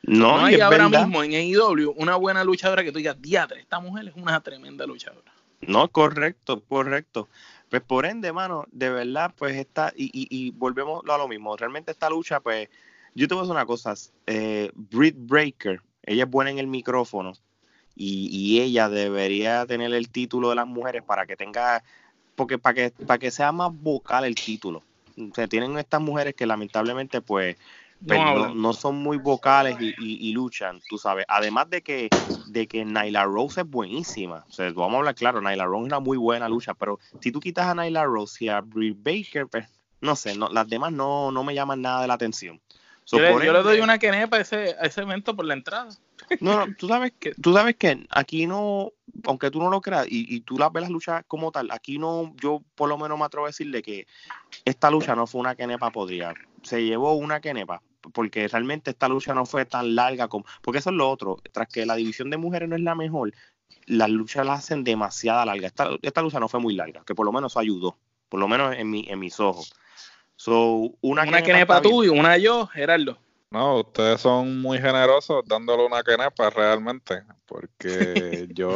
No, 0.02 0.44
hay 0.44 0.61
ahora 0.61 0.88
mismo 0.88 1.22
en 1.22 1.32
AEW 1.32 1.94
una 1.96 2.16
buena 2.16 2.42
luchadora 2.44 2.82
que 2.82 2.90
tú 2.90 2.98
digas, 2.98 3.20
diadre, 3.20 3.61
esta 3.61 3.78
mujer 3.80 4.08
es 4.08 4.14
una 4.16 4.40
tremenda 4.40 4.87
luchadora. 4.87 5.32
No, 5.61 5.88
correcto, 5.88 6.62
correcto. 6.68 7.28
Pues 7.68 7.82
por 7.82 8.06
ende, 8.06 8.32
mano, 8.32 8.64
de 8.72 8.90
verdad, 8.90 9.32
pues 9.37 9.56
está, 9.56 9.92
y, 9.94 10.06
y, 10.06 10.26
y 10.30 10.50
volvemos 10.50 11.02
a 11.08 11.18
lo 11.18 11.28
mismo. 11.28 11.56
Realmente 11.56 11.90
esta 11.90 12.08
lucha, 12.08 12.40
pues, 12.40 12.68
yo 13.14 13.28
te 13.28 13.34
voy 13.34 13.40
a 13.40 13.42
decir 13.42 13.54
una 13.54 13.66
cosa. 13.66 13.94
Eh, 14.26 14.70
Britt 14.74 15.16
Breaker, 15.18 15.80
ella 16.02 16.24
es 16.24 16.30
buena 16.30 16.50
en 16.50 16.58
el 16.58 16.66
micrófono 16.66 17.34
y, 17.98 18.61
ella 18.61 18.88
debería 18.88 19.66
tener 19.66 19.92
el 19.92 20.08
título 20.08 20.50
de 20.50 20.54
las 20.54 20.66
mujeres 20.66 21.02
para 21.02 21.26
que 21.26 21.37
tenga, 21.37 21.82
porque 22.37 22.58
para 22.58 22.74
que, 22.74 22.90
para 23.04 23.18
que 23.18 23.30
sea 23.30 23.50
más 23.50 23.72
vocal 23.72 24.24
el 24.24 24.37
título. 24.37 24.82
O 25.18 25.35
sea, 25.35 25.48
tienen 25.48 25.78
estas 25.78 26.00
mujeres 26.00 26.35
que 26.35 26.46
lamentablemente 26.46 27.20
pues 27.20 27.57
no, 28.00 28.54
no, 28.54 28.72
son 28.72 28.96
muy 28.96 29.18
vocales 29.18 29.76
y, 29.81 30.33
luchan, 30.33 30.81
tú 30.88 30.98
sabes. 30.98 31.24
Además 31.28 31.68
de 31.68 31.83
que, 31.83 32.09
de 32.46 32.66
que 32.68 32.85
Nyla 32.85 33.24
Rose 33.24 33.62
es 33.62 33.68
buenísima. 33.68 34.44
O 34.48 34.52
sea, 34.52 34.70
vamos 34.72 34.94
a 34.94 34.98
hablar 34.98 35.14
claro, 35.14 35.40
Nyla 35.40 35.64
Rose 35.64 35.83
es 35.83 35.87
una 35.87 36.00
muy 36.00 36.16
buena 36.16 36.48
lucha, 36.48 36.74
pero 36.74 37.00
si 37.20 37.33
tú 37.33 37.40
quitas 37.40 37.66
a 37.66 37.74
Nyla 37.74 38.04
Rose 38.04 38.44
y 38.44 38.48
a 38.48 38.61
Brie 38.61 38.94
Baker, 38.96 39.46
pues, 39.48 39.66
no 40.00 40.14
sé, 40.14 40.37
no, 40.37 40.48
las 40.48 40.68
demás 40.68 40.92
no, 40.92 41.33
no 41.33 41.42
me 41.42 41.54
llaman 41.54 41.83
nada 41.83 42.02
de 42.02 42.09
la 42.09 42.14
atención. 42.14 42.61
yo, 43.07 43.38
le, 43.38 43.62
doy 43.62 43.81
una 43.81 43.98
quenepa 43.98 44.37
a 44.37 44.40
ese, 44.40 44.76
a 44.81 44.87
ese 44.87 45.00
evento 45.00 45.35
por 45.35 45.44
la 45.44 45.54
entrada. 45.54 45.88
No, 46.40 46.66
no, 46.66 46.74
tú 46.74 46.88
sabes 46.88 47.12
que, 47.18 47.34
tú 47.34 47.52
sabes 47.52 47.76
que 47.76 48.06
aquí 48.10 48.46
no, 48.46 48.92
aunque 49.24 49.50
tú 49.50 49.60
no 49.60 49.70
lo 49.70 49.80
creas 49.80 50.06
y, 50.08 50.34
y 50.34 50.40
tú 50.40 50.58
las 50.58 50.72
ves 50.72 50.82
las 50.82 50.90
luchas 50.90 51.24
como 51.26 51.50
tal, 51.52 51.70
aquí 51.70 51.98
no, 51.98 52.34
yo 52.40 52.62
por 52.74 52.88
lo 52.88 52.98
menos 52.98 53.18
me 53.18 53.24
atrevo 53.24 53.46
a 53.46 53.48
decirle 53.48 53.82
que 53.82 54.06
esta 54.64 54.90
lucha 54.90 55.14
no 55.14 55.26
fue 55.26 55.40
una 55.40 55.54
quenepa 55.54 55.90
podría. 55.90 56.34
Se 56.62 56.84
llevó 56.84 57.14
una 57.14 57.40
quenepa, 57.40 57.82
porque 58.12 58.48
realmente 58.48 58.90
esta 58.90 59.08
lucha 59.08 59.34
no 59.34 59.46
fue 59.46 59.64
tan 59.64 59.94
larga 59.94 60.28
como, 60.28 60.44
porque 60.62 60.78
eso 60.78 60.90
es 60.90 60.96
lo 60.96 61.10
otro, 61.10 61.38
tras 61.52 61.68
que 61.68 61.86
la 61.86 61.96
división 61.96 62.30
de 62.30 62.36
mujeres 62.36 62.68
no 62.68 62.76
es 62.76 62.82
la 62.82 62.94
mejor, 62.94 63.32
las 63.86 64.10
luchas 64.10 64.46
las 64.46 64.60
hacen 64.60 64.84
demasiada 64.84 65.44
larga. 65.44 65.66
Esta, 65.66 65.90
esta 66.02 66.22
lucha 66.22 66.40
no 66.40 66.48
fue 66.48 66.60
muy 66.60 66.74
larga, 66.74 67.02
que 67.06 67.14
por 67.14 67.26
lo 67.26 67.32
menos 67.32 67.56
ayudó, 67.56 67.96
por 68.28 68.40
lo 68.40 68.48
menos 68.48 68.74
en, 68.76 68.90
mi, 68.90 69.06
en 69.08 69.18
mis 69.18 69.38
ojos. 69.40 69.72
So, 70.36 70.94
una, 71.00 71.22
una 71.22 71.42
quenepa 71.42 71.82
tú 71.82 72.04
y 72.04 72.08
una 72.08 72.36
yo, 72.36 72.66
Gerardo. 72.66 73.18
No, 73.50 73.80
ustedes 73.80 74.20
son 74.20 74.61
muy 74.61 74.78
generosos 74.78 75.42
dándole 75.46 75.87
una 75.87 76.02
quenepa 76.02 76.50
realmente, 76.50 77.22
porque 77.46 78.46
yo, 78.54 78.70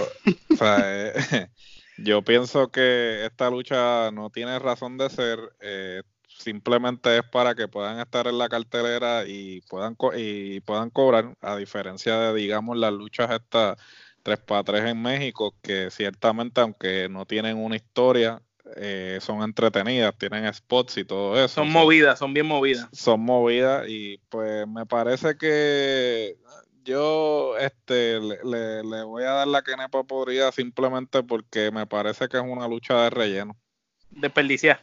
o 0.51 0.57
sea, 0.57 1.09
eh, 1.09 1.13
yo 1.99 2.23
pienso 2.23 2.71
que 2.71 3.27
esta 3.27 3.51
lucha 3.51 4.11
no 4.13 4.31
tiene 4.31 4.59
razón 4.59 4.97
de 4.97 5.11
ser, 5.11 5.39
eh, 5.61 6.03
simplemente 6.27 7.19
es 7.19 7.23
para 7.25 7.55
que 7.55 7.69
puedan 7.69 8.01
estar 8.01 8.27
en 8.27 8.39
la 8.39 8.49
cartelera 8.49 9.25
y 9.27 9.61
puedan 9.63 9.95
y 10.17 10.61
puedan 10.61 10.89
cobrar, 10.89 11.37
a 11.43 11.57
diferencia 11.57 12.19
de, 12.19 12.35
digamos, 12.35 12.79
las 12.79 12.93
luchas 12.93 13.31
estas 13.31 13.77
3 14.23 14.39
para 14.39 14.65
3 14.65 14.85
en 14.87 15.03
México, 15.03 15.55
que 15.63 15.91
ciertamente, 15.91 16.63
aunque 16.63 17.09
no 17.11 17.27
tienen 17.27 17.59
una 17.59 17.77
historia, 17.77 18.41
eh, 18.77 19.19
son 19.21 19.43
entretenidas, 19.43 20.17
tienen 20.17 20.53
spots 20.53 20.99
y 20.99 21.05
todo 21.05 21.37
eso. 21.37 21.55
Son 21.55 21.71
movidas, 21.71 22.19
son 22.19 22.35
bien 22.35 22.47
movidas. 22.47 22.89
Son 22.93 23.21
movidas 23.21 23.89
y 23.89 24.19
pues 24.29 24.67
me 24.67 24.87
parece 24.87 25.37
que 25.37 26.37
yo 26.85 27.57
este 27.59 28.21
le, 28.21 28.83
le, 28.83 29.03
voy 29.05 29.25
a 29.25 29.31
dar 29.31 29.49
la 29.49 29.63
que 29.63 29.77
Nepa 29.77 30.03
podría 30.05 30.51
simplemente 30.53 31.23
porque 31.23 31.71
me 31.71 31.87
parece 31.87 32.29
que 32.29 32.37
es 32.37 32.43
una 32.43 32.69
lucha 32.69 33.03
de 33.05 33.11
relleno. 33.11 33.57
Desperdiciar. 34.11 34.81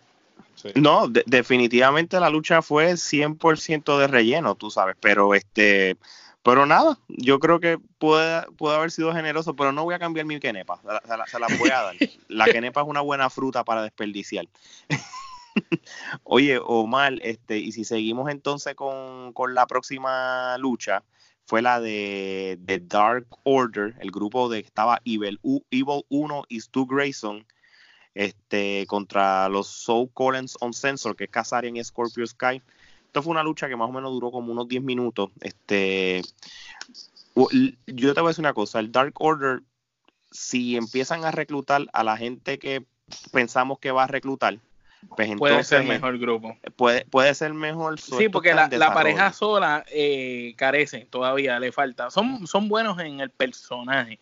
No, 0.76 1.08
definitivamente 1.08 2.20
la 2.20 2.30
lucha 2.30 2.62
fue 2.62 2.94
100% 2.94 3.98
de 3.98 4.08
relleno, 4.08 4.56
tú 4.56 4.70
sabes, 4.70 4.96
pero 5.00 5.34
este 5.34 5.98
pero 6.44 6.66
nada, 6.66 6.98
yo 7.08 7.40
creo 7.40 7.60
que 7.60 7.78
puede, 7.98 8.44
puede 8.58 8.76
haber 8.76 8.92
sido 8.92 9.14
generoso, 9.14 9.56
pero 9.56 9.72
no 9.72 9.84
voy 9.84 9.96
a 9.96 10.00
cambiar 10.00 10.26
mi 10.26 10.40
quenepa, 10.40 10.82
se 10.82 11.40
la, 11.40 11.48
voy 11.58 11.70
a 11.70 11.82
dar. 11.82 11.96
La 12.30 12.46
quenepa 12.46 12.82
es 12.82 12.88
una 12.88 13.02
buena 13.02 13.30
fruta 13.30 13.64
para 13.64 13.84
desperdiciar. 13.84 14.46
Oye, 16.24 16.60
Omar, 16.64 17.16
este, 17.22 17.58
y 17.58 17.72
si 17.72 17.84
seguimos 17.84 18.30
entonces 18.30 18.76
con, 18.76 19.34
la 19.54 19.68
próxima 19.68 20.58
lucha, 20.58 21.04
fue 21.46 21.62
la 21.62 21.82
de, 21.82 22.58
de, 22.62 22.80
Dark 22.80 23.28
Order, 23.44 23.96
el 24.00 24.12
grupo 24.12 24.50
de 24.50 24.60
estaba 24.60 25.02
Evil, 25.04 25.40
Evil 25.72 26.04
1 26.10 26.44
y 26.48 26.62
Stu 26.62 26.86
Grayson, 26.86 27.46
este, 28.14 28.86
contra 28.88 29.50
los 29.50 29.68
Soul 29.68 30.10
Collins 30.14 30.58
on 30.62 30.74
Sensor, 30.74 31.16
que 31.16 31.26
es 31.26 31.30
Kazarian 31.30 31.76
y 31.76 31.84
Scorpio 31.84 32.26
Sky. 32.26 32.62
Esto 33.10 33.24
fue 33.24 33.32
una 33.32 33.42
lucha 33.42 33.68
que 33.68 33.76
más 33.76 33.90
o 33.90 33.92
menos 33.92 34.12
duró 34.12 34.30
como 34.30 34.52
unos 34.52 34.68
10 34.68 34.84
minutos. 34.84 35.32
Este, 35.42 36.22
yo 37.88 38.14
te 38.14 38.22
voy 38.22 38.28
a 38.28 38.30
decir 38.30 38.44
una 38.44 38.54
cosa, 38.54 38.80
el 38.80 38.92
Dark 38.92 39.14
Order, 39.16 39.64
si 40.30 40.78
empiezan 40.78 41.26
a 41.26 41.32
reclutar 41.32 41.88
a 41.92 42.04
la 42.04 42.18
gente 42.18 42.60
que 42.60 42.86
pensamos 43.32 43.80
que 43.80 43.90
va 43.90 44.04
a 44.04 44.08
reclutar, 44.08 44.60
pues 45.16 45.36
puede 45.40 45.64
ser 45.64 45.86
mejor 45.86 46.20
grupo. 46.20 46.56
Puede, 46.76 47.04
puede 47.06 47.34
ser 47.34 47.56
mejor. 47.56 48.00
Sí, 48.00 48.30
porque 48.30 48.54
la, 48.54 48.94
pareja 48.94 49.34
sola 49.34 49.84
eh, 49.88 50.54
carece, 50.56 51.08
todavía 51.10 51.60
le 51.60 51.72
falta. 51.72 52.12
Son, 52.12 52.46
son 52.46 52.70
buenos 52.70 53.00
en 53.00 53.22
el 53.22 53.32
personaje, 53.32 54.20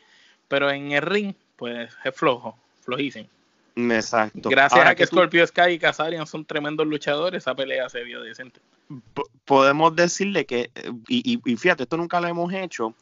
pero 0.47 0.71
en 0.71 0.93
el 0.93 1.02
ring, 1.02 1.34
pues 1.58 1.93
es 2.06 2.15
flojo, 2.15 2.58
flojísimo. 2.86 3.28
Exacto. 3.77 4.49
Gracias 4.49 4.85
a 4.85 4.95
que, 4.95 5.05
Scorpio 5.05 5.45
Sky 5.45 5.71
y 5.71 5.79
Kazarian 5.79 6.25
son 6.25 6.45
tremendos 6.45 6.87
luchadores, 6.87 7.43
esa 7.43 7.55
pelea 7.55 7.89
se 7.89 8.03
vio 8.03 8.21
decente. 8.21 8.59
Podemos 9.45 9.95
decirle 9.95 10.45
que, 10.45 10.71
y, 11.07 11.37
fíjate, 11.57 11.83
esto 11.83 11.97
nunca 11.97 12.19
lo 12.19 12.27
hemos 12.27 12.51
hecho, 12.53 12.95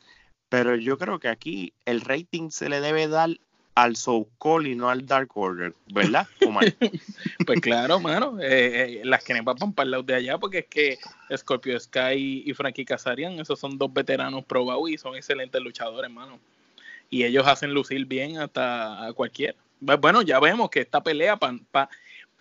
pero 0.50 0.76
yo 0.76 0.98
creo 0.98 1.20
que 1.20 1.30
aquí 1.30 1.74
el 1.86 2.02
rating 2.02 2.50
se 2.50 2.70
le 2.70 2.82
debe 2.82 3.08
dar 3.08 3.30
al 3.76 3.96
Soul 3.96 4.28
Call 4.40 4.68
y 4.68 4.76
no 4.76 4.90
al 4.90 5.06
Dark 5.06 5.30
Order, 5.36 5.74
¿verdad? 5.94 6.28
pues 7.46 7.62
claro, 7.62 8.00
mano, 8.00 8.40
eh, 8.42 9.00
eh, 9.00 9.02
las 9.04 9.24
que 9.24 9.40
van 9.42 9.74
para 9.74 9.86
el 9.86 9.92
lado 9.92 10.04
de 10.04 10.16
allá, 10.16 10.38
porque 10.38 10.60
es 10.60 10.66
que 10.66 10.98
Scorpio 11.36 11.80
Sky 11.80 12.44
y 12.46 12.54
Frankie 12.54 12.86
Kazarian, 12.86 13.40
esos 13.40 13.60
son 13.60 13.78
dos 13.78 13.94
veteranos 13.94 14.44
probados 14.46 14.90
y 14.90 14.98
son 14.98 15.16
excelentes 15.16 15.62
luchadores, 15.62 16.10
mano. 16.10 16.40
Y 17.10 17.24
ellos 17.24 17.46
hacen 17.48 17.74
lucir 17.74 18.06
bien 18.06 18.40
hasta 18.40 19.06
a 19.06 19.14
cualquiera. 19.14 19.56
Bueno, 19.80 20.22
ya 20.22 20.40
vemos 20.40 20.70
que 20.70 20.82
esta 20.82 21.02
pelea, 21.02 21.38
para 21.38 21.90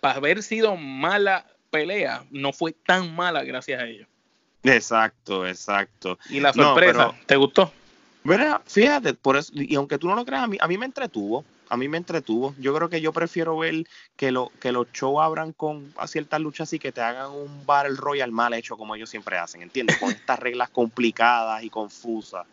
haber 0.01 0.41
sido 0.43 0.75
mala 0.75 1.45
pelea, 1.69 2.23
no 2.31 2.53
fue 2.53 2.71
tan 2.71 3.15
mala 3.15 3.43
gracias 3.43 3.81
a 3.81 3.85
ellos. 3.85 4.07
Exacto, 4.63 5.45
exacto. 5.45 6.17
Y 6.29 6.39
la 6.39 6.53
sorpresa, 6.53 7.13
¿te 7.25 7.35
gustó? 7.35 7.71
Mira, 8.23 8.61
fíjate, 8.65 9.13
por 9.13 9.37
eso, 9.37 9.51
y 9.53 9.75
aunque 9.75 9.99
tú 9.99 10.07
no 10.07 10.15
lo 10.15 10.25
creas, 10.25 10.43
a 10.43 10.47
mí, 10.47 10.57
a 10.59 10.67
mí 10.67 10.77
me 10.79 10.85
entretuvo, 10.85 11.45
a 11.69 11.77
mí 11.77 11.87
me 11.87 11.97
entretuvo. 11.97 12.55
Yo 12.57 12.73
creo 12.73 12.89
que 12.89 12.99
yo 12.99 13.13
prefiero 13.13 13.57
ver 13.57 13.85
que, 14.15 14.31
lo, 14.31 14.51
que 14.59 14.71
los 14.71 14.91
shows 14.93 15.21
abran 15.21 15.53
con 15.53 15.93
ciertas 16.07 16.41
luchas 16.41 16.73
y 16.73 16.79
que 16.79 16.91
te 16.91 17.01
hagan 17.01 17.29
un 17.31 17.65
Battle 17.67 17.95
Royal 17.95 18.31
mal 18.31 18.53
hecho 18.53 18.77
como 18.77 18.95
ellos 18.95 19.11
siempre 19.11 19.37
hacen, 19.37 19.61
¿entiendes? 19.61 19.97
Con 19.97 20.09
estas 20.09 20.39
reglas 20.39 20.69
complicadas 20.71 21.63
y 21.63 21.69
confusas. 21.69 22.47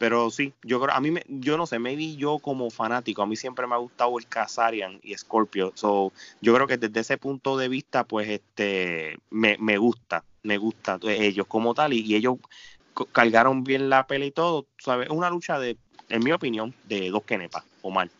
Pero 0.00 0.30
sí, 0.30 0.54
yo 0.62 0.80
creo, 0.80 0.96
a 0.96 1.00
mí, 1.02 1.10
me, 1.10 1.22
yo 1.28 1.58
no 1.58 1.66
sé, 1.66 1.78
maybe 1.78 2.16
yo 2.16 2.38
como 2.38 2.70
fanático, 2.70 3.20
a 3.20 3.26
mí 3.26 3.36
siempre 3.36 3.66
me 3.66 3.74
ha 3.74 3.76
gustado 3.78 4.18
el 4.18 4.26
Kazarian 4.26 4.98
y 5.02 5.14
Scorpio. 5.14 5.72
So, 5.74 6.10
yo 6.40 6.54
creo 6.54 6.66
que 6.66 6.78
desde 6.78 7.00
ese 7.00 7.18
punto 7.18 7.58
de 7.58 7.68
vista, 7.68 8.04
pues, 8.04 8.26
este, 8.30 9.18
me, 9.28 9.58
me 9.58 9.76
gusta, 9.76 10.24
me 10.42 10.56
gusta 10.56 10.98
ellos 11.02 11.46
como 11.46 11.74
tal, 11.74 11.92
y, 11.92 12.14
ellos 12.14 12.38
cargaron 13.12 13.62
bien 13.62 13.90
la 13.90 14.06
pelea 14.06 14.28
y 14.28 14.30
todo, 14.30 14.64
¿sabes? 14.78 15.08
Es 15.08 15.12
una 15.12 15.28
lucha 15.28 15.58
de, 15.58 15.76
en 16.08 16.24
mi 16.24 16.32
opinión, 16.32 16.74
de 16.84 17.10
dos 17.10 17.24
kenepas, 17.24 17.62
o 17.82 17.90
mal. 17.90 18.10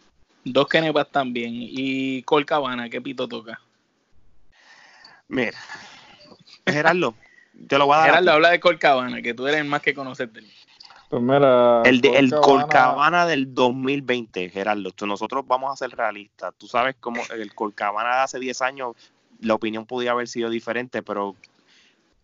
Dos 0.44 0.68
kenepas 0.68 1.10
también. 1.10 1.52
¿Y 1.54 2.22
Colcabana, 2.24 2.90
qué 2.90 3.00
pito 3.00 3.26
toca? 3.26 3.58
Mira, 5.28 5.58
Gerardo, 6.66 7.14
te 7.66 7.78
lo 7.78 7.86
voy 7.86 7.94
a 7.94 7.98
dar. 8.00 8.08
Gerardo, 8.08 8.32
habla 8.32 8.50
de 8.50 8.60
Colcabana, 8.60 9.22
que 9.22 9.32
tú 9.32 9.46
eres 9.46 9.64
más 9.64 9.80
que 9.80 9.94
conocerte. 9.94 10.42
Pues 11.10 11.22
mira, 11.22 11.82
el, 11.82 12.00
de, 12.00 12.10
el 12.10 12.30
Colcabana 12.30 13.26
del 13.26 13.52
2020, 13.52 14.48
Gerardo. 14.48 14.90
Nosotros 15.08 15.44
vamos 15.44 15.72
a 15.72 15.76
ser 15.76 15.90
realistas. 15.96 16.54
Tú 16.56 16.68
sabes 16.68 16.94
cómo 17.00 17.20
el 17.36 17.52
Colcabana 17.52 18.10
de 18.10 18.22
hace 18.22 18.38
10 18.38 18.62
años, 18.62 18.94
la 19.40 19.54
opinión 19.54 19.86
podía 19.86 20.12
haber 20.12 20.28
sido 20.28 20.50
diferente, 20.50 21.02
pero 21.02 21.34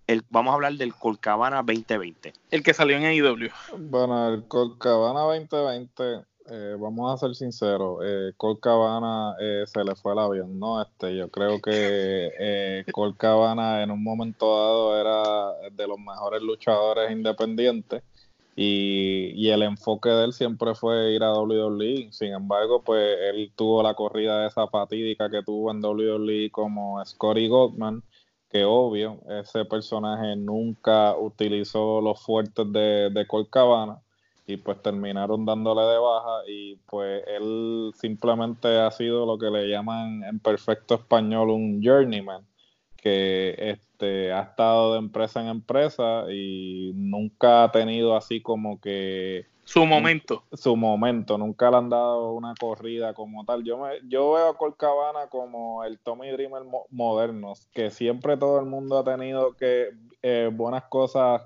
el, 0.06 0.22
vamos 0.30 0.52
a 0.52 0.54
hablar 0.54 0.74
del 0.74 0.94
Colcabana 0.94 1.64
2020. 1.64 2.32
El 2.52 2.62
que 2.62 2.74
salió 2.74 2.96
en 2.96 3.06
AEW. 3.06 3.50
Bueno, 3.76 4.32
el 4.32 4.46
Colcabana 4.46 5.22
2020, 5.22 6.20
eh, 6.48 6.76
vamos 6.78 7.12
a 7.12 7.16
ser 7.26 7.34
sinceros, 7.34 7.98
eh, 8.04 8.34
Colcabana 8.36 9.34
eh, 9.40 9.64
se 9.66 9.82
le 9.82 9.96
fue 9.96 10.12
el 10.12 10.20
avión, 10.20 10.60
¿no? 10.60 10.80
Este, 10.80 11.16
yo 11.16 11.28
creo 11.28 11.60
que 11.60 12.30
eh, 12.38 12.84
Colcabana 12.92 13.82
en 13.82 13.90
un 13.90 14.04
momento 14.04 14.46
dado 14.46 15.00
era 15.00 15.70
de 15.72 15.88
los 15.88 15.98
mejores 15.98 16.40
luchadores 16.40 17.10
independientes 17.10 18.04
y, 18.56 19.48
el 19.50 19.62
enfoque 19.62 20.08
de 20.08 20.24
él 20.24 20.32
siempre 20.32 20.74
fue 20.74 21.12
ir 21.12 21.22
a 21.22 21.32
WWE. 21.34 22.08
Sin 22.10 22.32
embargo, 22.32 22.82
pues 22.82 23.16
él 23.30 23.52
tuvo 23.54 23.82
la 23.82 23.94
corrida 23.94 24.46
esa 24.46 24.66
fatídica 24.66 25.30
que 25.30 25.42
tuvo 25.42 25.70
en 25.70 25.84
WWE 25.84 26.50
como 26.50 27.04
Scotty 27.04 27.48
Goldman, 27.48 28.02
que 28.50 28.64
obvio, 28.64 29.20
ese 29.28 29.66
personaje 29.66 30.36
nunca 30.36 31.16
utilizó 31.18 32.00
los 32.00 32.20
fuertes 32.22 32.72
de, 32.72 33.10
de 33.10 33.26
Colt 33.26 33.50
Cabana 33.50 34.00
y 34.46 34.56
pues 34.56 34.80
terminaron 34.80 35.44
dándole 35.44 35.82
de 35.82 35.98
baja 35.98 36.42
y 36.48 36.76
pues 36.86 37.24
él 37.26 37.92
simplemente 37.94 38.78
ha 38.78 38.90
sido 38.90 39.26
lo 39.26 39.38
que 39.38 39.50
le 39.50 39.68
llaman 39.68 40.22
en 40.24 40.38
perfecto 40.38 40.94
español 40.94 41.50
un 41.50 41.82
journeyman 41.82 42.46
que 43.06 43.54
este, 43.58 44.32
ha 44.32 44.40
estado 44.40 44.94
de 44.94 44.98
empresa 44.98 45.40
en 45.40 45.46
empresa 45.46 46.24
y 46.28 46.90
nunca 46.96 47.62
ha 47.62 47.70
tenido 47.70 48.16
así 48.16 48.40
como 48.40 48.80
que 48.80 49.46
su 49.62 49.86
momento. 49.86 50.42
Su 50.52 50.74
momento, 50.74 51.38
nunca 51.38 51.70
le 51.70 51.76
han 51.76 51.88
dado 51.88 52.32
una 52.32 52.54
corrida 52.58 53.14
como 53.14 53.44
tal. 53.44 53.62
Yo 53.62 53.78
me, 53.78 53.90
yo 54.08 54.32
veo 54.32 54.48
a 54.48 54.58
Colcabana 54.58 55.28
como 55.28 55.84
el 55.84 56.00
Tommy 56.00 56.30
Dreamer 56.32 56.62
moderno, 56.90 57.52
que 57.72 57.90
siempre 57.90 58.36
todo 58.36 58.58
el 58.58 58.66
mundo 58.66 58.98
ha 58.98 59.04
tenido 59.04 59.56
que 59.56 59.90
eh, 60.22 60.50
buenas 60.52 60.82
cosas 60.84 61.42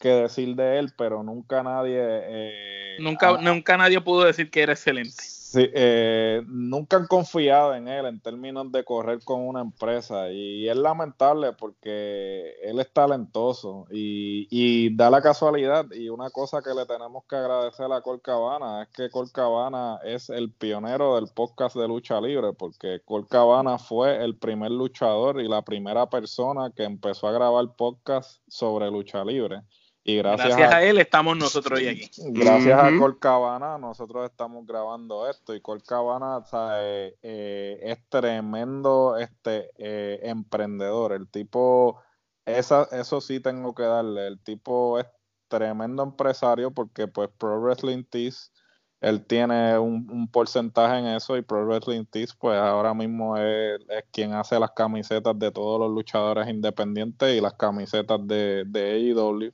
que 0.00 0.10
decir 0.10 0.56
de 0.56 0.78
él, 0.78 0.92
pero 0.94 1.22
nunca 1.22 1.62
nadie... 1.62 2.00
Eh, 2.02 2.96
nunca, 3.00 3.38
nunca 3.40 3.78
nadie 3.78 3.98
pudo 4.02 4.24
decir 4.24 4.50
que 4.50 4.60
era 4.60 4.74
excelente. 4.74 5.37
Sí, 5.50 5.66
eh, 5.72 6.42
nunca 6.46 6.98
han 6.98 7.06
confiado 7.06 7.74
en 7.74 7.88
él 7.88 8.04
en 8.04 8.20
términos 8.20 8.70
de 8.70 8.84
correr 8.84 9.24
con 9.24 9.40
una 9.40 9.62
empresa 9.62 10.30
y 10.30 10.68
es 10.68 10.76
lamentable 10.76 11.54
porque 11.54 12.52
él 12.62 12.78
es 12.78 12.92
talentoso 12.92 13.86
y, 13.90 14.94
da 14.94 15.08
la 15.08 15.22
casualidad 15.22 15.86
y 15.90 16.10
una 16.10 16.28
cosa 16.28 16.60
que 16.60 16.74
le 16.74 16.84
tenemos 16.84 17.24
que 17.24 17.36
agradecer 17.36 17.90
a 17.90 18.02
Colcabana 18.02 18.82
es 18.82 18.88
que 18.90 19.08
Colcabana 19.08 20.00
es 20.04 20.28
el 20.28 20.52
pionero 20.52 21.14
del 21.14 21.28
podcast 21.28 21.76
de 21.76 21.88
lucha 21.88 22.20
libre 22.20 22.52
porque 22.52 23.00
Colcabana 23.06 23.78
fue 23.78 24.22
el 24.22 24.36
primer 24.36 24.70
luchador 24.70 25.40
y 25.40 25.48
la 25.48 25.62
primera 25.62 26.10
persona 26.10 26.72
que 26.76 26.84
empezó 26.84 27.26
a 27.26 27.32
grabar 27.32 27.74
podcast 27.74 28.42
sobre 28.48 28.90
lucha 28.90 29.24
libre. 29.24 29.62
Y 30.04 30.16
gracias, 30.16 30.58
a, 30.58 30.82
él 30.82 30.98
estamos 30.98 31.36
nosotros 31.36 31.78
hoy 31.78 31.88
aquí. 31.88 32.10
Gracias 32.28 32.82
a 32.82 32.96
Colcabana 32.98 33.76
nosotros 33.76 34.24
estamos 34.30 34.66
grabando 34.66 35.28
esto 35.28 35.54
y 35.54 35.60
Colcabana 35.60 36.42
eh, 36.80 37.14
eh, 37.22 37.78
es 37.82 37.98
tremendo 38.08 39.18
este 39.18 39.70
eh, 39.76 40.20
emprendedor. 40.22 41.12
El 41.12 41.28
tipo, 41.28 42.00
esa, 42.46 42.88
eso 42.92 43.20
sí 43.20 43.40
tengo 43.40 43.74
que 43.74 43.82
darle, 43.82 44.26
el 44.28 44.40
tipo 44.42 44.98
es 44.98 45.06
tremendo 45.48 46.02
empresario 46.02 46.70
porque 46.70 47.08
pues 47.08 47.28
Pro 47.36 47.60
Wrestling 47.60 48.04
Tees, 48.04 48.52
él 49.00 49.26
tiene 49.26 49.78
un, 49.78 50.28
porcentaje 50.30 50.98
en 50.98 51.06
eso 51.08 51.36
y 51.36 51.42
Pro 51.42 51.66
Wrestling 51.66 52.06
Tees 52.06 52.34
pues 52.34 52.58
ahora 52.58 52.94
mismo 52.94 53.36
es, 53.36 53.78
quien 54.10 54.32
hace 54.32 54.58
las 54.58 54.70
camisetas 54.70 55.38
de 55.38 55.50
todos 55.50 55.78
los 55.78 55.90
luchadores 55.90 56.48
independientes 56.48 57.36
y 57.36 57.40
las 57.40 57.54
camisetas 57.54 58.26
de, 58.26 58.64
de 58.66 59.12
AEW. 59.12 59.52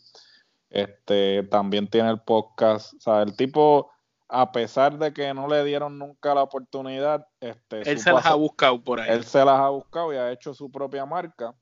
Este, 0.74 1.44
también 1.44 1.86
tiene 1.86 2.10
el 2.10 2.18
podcast. 2.18 2.94
O 2.94 3.00
sea, 3.00 3.22
el 3.22 3.36
tipo, 3.36 3.92
a 4.28 4.50
pesar 4.50 4.98
de 4.98 5.12
que 5.14 5.32
no 5.32 5.46
le 5.46 5.62
dieron 5.62 6.00
nunca 6.00 6.34
la 6.34 6.42
oportunidad, 6.42 7.28
este, 7.40 7.88
él 7.88 8.00
se 8.00 8.12
las 8.12 8.26
ha 8.26 8.34
buscado 8.34 8.82
por 8.82 9.00
ahí. 9.00 9.08
Él 9.08 9.22
se 9.22 9.44
las 9.44 9.60
ha 9.60 9.68
buscado 9.68 10.12
y 10.12 10.16
ha 10.16 10.32
hecho 10.32 10.52
su 10.52 10.72
propia 10.72 11.06
marca. 11.06 11.54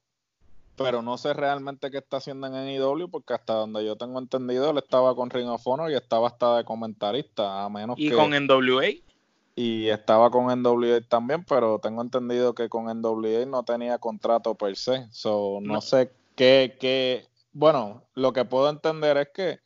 Pero 0.77 1.03
no 1.03 1.19
sé 1.19 1.35
realmente 1.35 1.91
qué 1.91 1.99
está 1.99 2.17
haciendo 2.17 2.47
en 2.47 2.55
NEW, 2.55 3.11
porque 3.11 3.35
hasta 3.35 3.53
donde 3.53 3.85
yo 3.85 3.97
tengo 3.97 4.19
entendido, 4.19 4.71
él 4.71 4.79
estaba 4.79 5.15
con 5.15 5.29
Ring 5.29 5.51
of 5.51 5.67
Honor 5.67 5.91
y 5.91 5.95
estaba 5.95 6.29
hasta 6.29 6.57
de 6.57 6.65
comentarista, 6.65 7.65
a 7.65 7.69
menos 7.69 7.97
¿Y 7.99 8.11
con 8.11 8.31
NWA? 8.31 8.87
Y 9.55 9.89
estaba 9.89 10.31
con 10.31 10.47
NWA 10.47 11.03
también, 11.07 11.45
pero 11.45 11.79
tengo 11.79 12.01
entendido 12.01 12.55
que 12.55 12.71
con 12.71 12.87
NWA 12.87 13.45
no 13.45 13.63
tenía 13.63 13.99
contrato 13.99 14.55
per 14.55 14.75
se. 14.77 15.07
So, 15.11 15.59
no, 15.61 15.83
sé 15.83 16.11
qué, 16.35 16.79
qué, 16.81 17.27
bueno, 17.53 18.03
lo 18.15 18.33
que 18.33 18.45
puedo 18.45 18.69
entender 18.71 19.17
es 19.17 19.29
que 19.35 19.61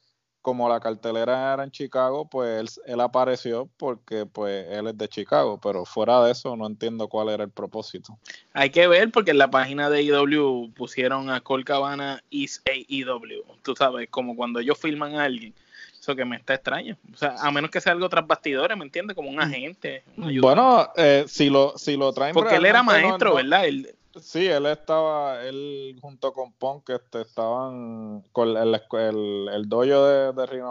como 0.47 0.69
la 0.69 0.79
cartelera 0.79 1.55
era 1.55 1.65
en 1.65 1.73
Chicago, 1.73 2.29
pues 2.31 2.81
él, 2.87 3.01
apareció 3.01 3.69
porque 3.77 4.27
pues 4.27 4.65
él 4.71 4.87
es 4.87 4.97
de 4.97 5.09
Chicago, 5.09 5.59
pero 5.61 5.85
fuera 5.85 6.23
de 6.23 6.31
eso 6.31 6.57
no 6.57 6.69
entiendo 6.69 7.09
cuál 7.09 7.31
era 7.31 7.43
el 7.43 7.51
propósito. 7.51 8.17
Hay 8.53 8.71
que 8.71 8.87
ver 8.87 9.11
porque 9.11 9.33
en 9.33 9.39
la 9.39 9.51
página 9.51 9.91
de 9.91 10.05
IW 10.05 10.73
pusieron 10.73 11.31
a 11.31 11.41
Cole 11.41 11.65
Cabana 11.65 12.23
is 12.31 12.63
AEW. 12.65 13.43
Tú 13.63 13.75
sabes, 13.75 14.09
como 14.09 14.37
cuando 14.37 14.61
ellos 14.61 14.79
filman 14.79 15.17
a 15.17 15.25
alguien. 15.25 15.53
Eso 15.99 16.15
que 16.15 16.25
me 16.25 16.37
está 16.37 16.55
extraño. 16.55 16.97
O 17.13 17.17
sea, 17.17 17.35
a 17.41 17.51
menos 17.51 17.73
que 17.73 17.81
sea 17.81 17.91
algo 17.91 18.09
tras 18.09 18.25
bastidores, 18.25 18.79
¿me 18.79 18.85
entiendes? 18.85 19.17
Como 19.17 19.29
un 19.29 19.41
agente. 19.41 20.05
bueno, 20.41 20.93
eh, 20.95 21.25
si 21.27 21.51
lo 21.51 21.77
si 21.77 21.97
lo 21.97 22.13
traen 22.13 22.35
Porque 22.35 22.55
él 22.55 22.67
era 22.67 22.85
maestro, 22.85 23.35
¿verdad? 23.35 23.65
Sí, 24.21 24.47
él 24.47 24.65
estaba, 24.67 25.45
él 25.45 25.99
junto 26.01 26.33
con 26.33 26.53
Punk 26.55 26.89
este, 26.89 27.21
estaban 27.21 28.23
con 28.33 28.57
el, 28.57 28.75
el, 28.75 29.49
el 29.53 29.69
dojo 29.69 30.07
de, 30.07 30.33
de 30.33 30.47
Ring 30.47 30.65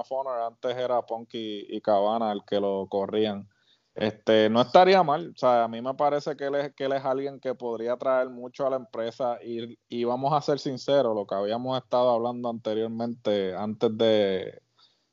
antes 0.47 0.75
era 0.75 1.01
Punk 1.03 1.29
y, 1.33 1.79
Cabana 1.81 2.31
el 2.31 2.43
que 2.43 2.59
lo 2.59 2.87
corrían. 2.89 3.47
Este, 3.93 4.49
no 4.49 4.61
estaría 4.61 5.03
mal, 5.03 5.31
o 5.35 5.37
sea, 5.37 5.63
a 5.63 5.67
mí 5.67 5.81
me 5.81 5.93
parece 5.93 6.35
que 6.35 6.45
él 6.45 6.55
es, 6.55 6.73
que 6.75 6.85
él 6.85 6.93
es 6.93 7.05
alguien 7.05 7.39
que 7.39 7.55
podría 7.55 7.95
traer 7.97 8.29
mucho 8.29 8.65
a 8.65 8.69
la 8.71 8.75
empresa 8.77 9.37
y, 9.43 9.77
y 9.87 10.03
vamos 10.03 10.33
a 10.33 10.41
ser 10.41 10.59
sinceros, 10.59 11.15
lo 11.15 11.25
que 11.25 11.35
habíamos 11.35 11.77
estado 11.77 12.09
hablando 12.09 12.49
anteriormente, 12.49 13.55
antes 13.55 13.95
de, 13.97 14.61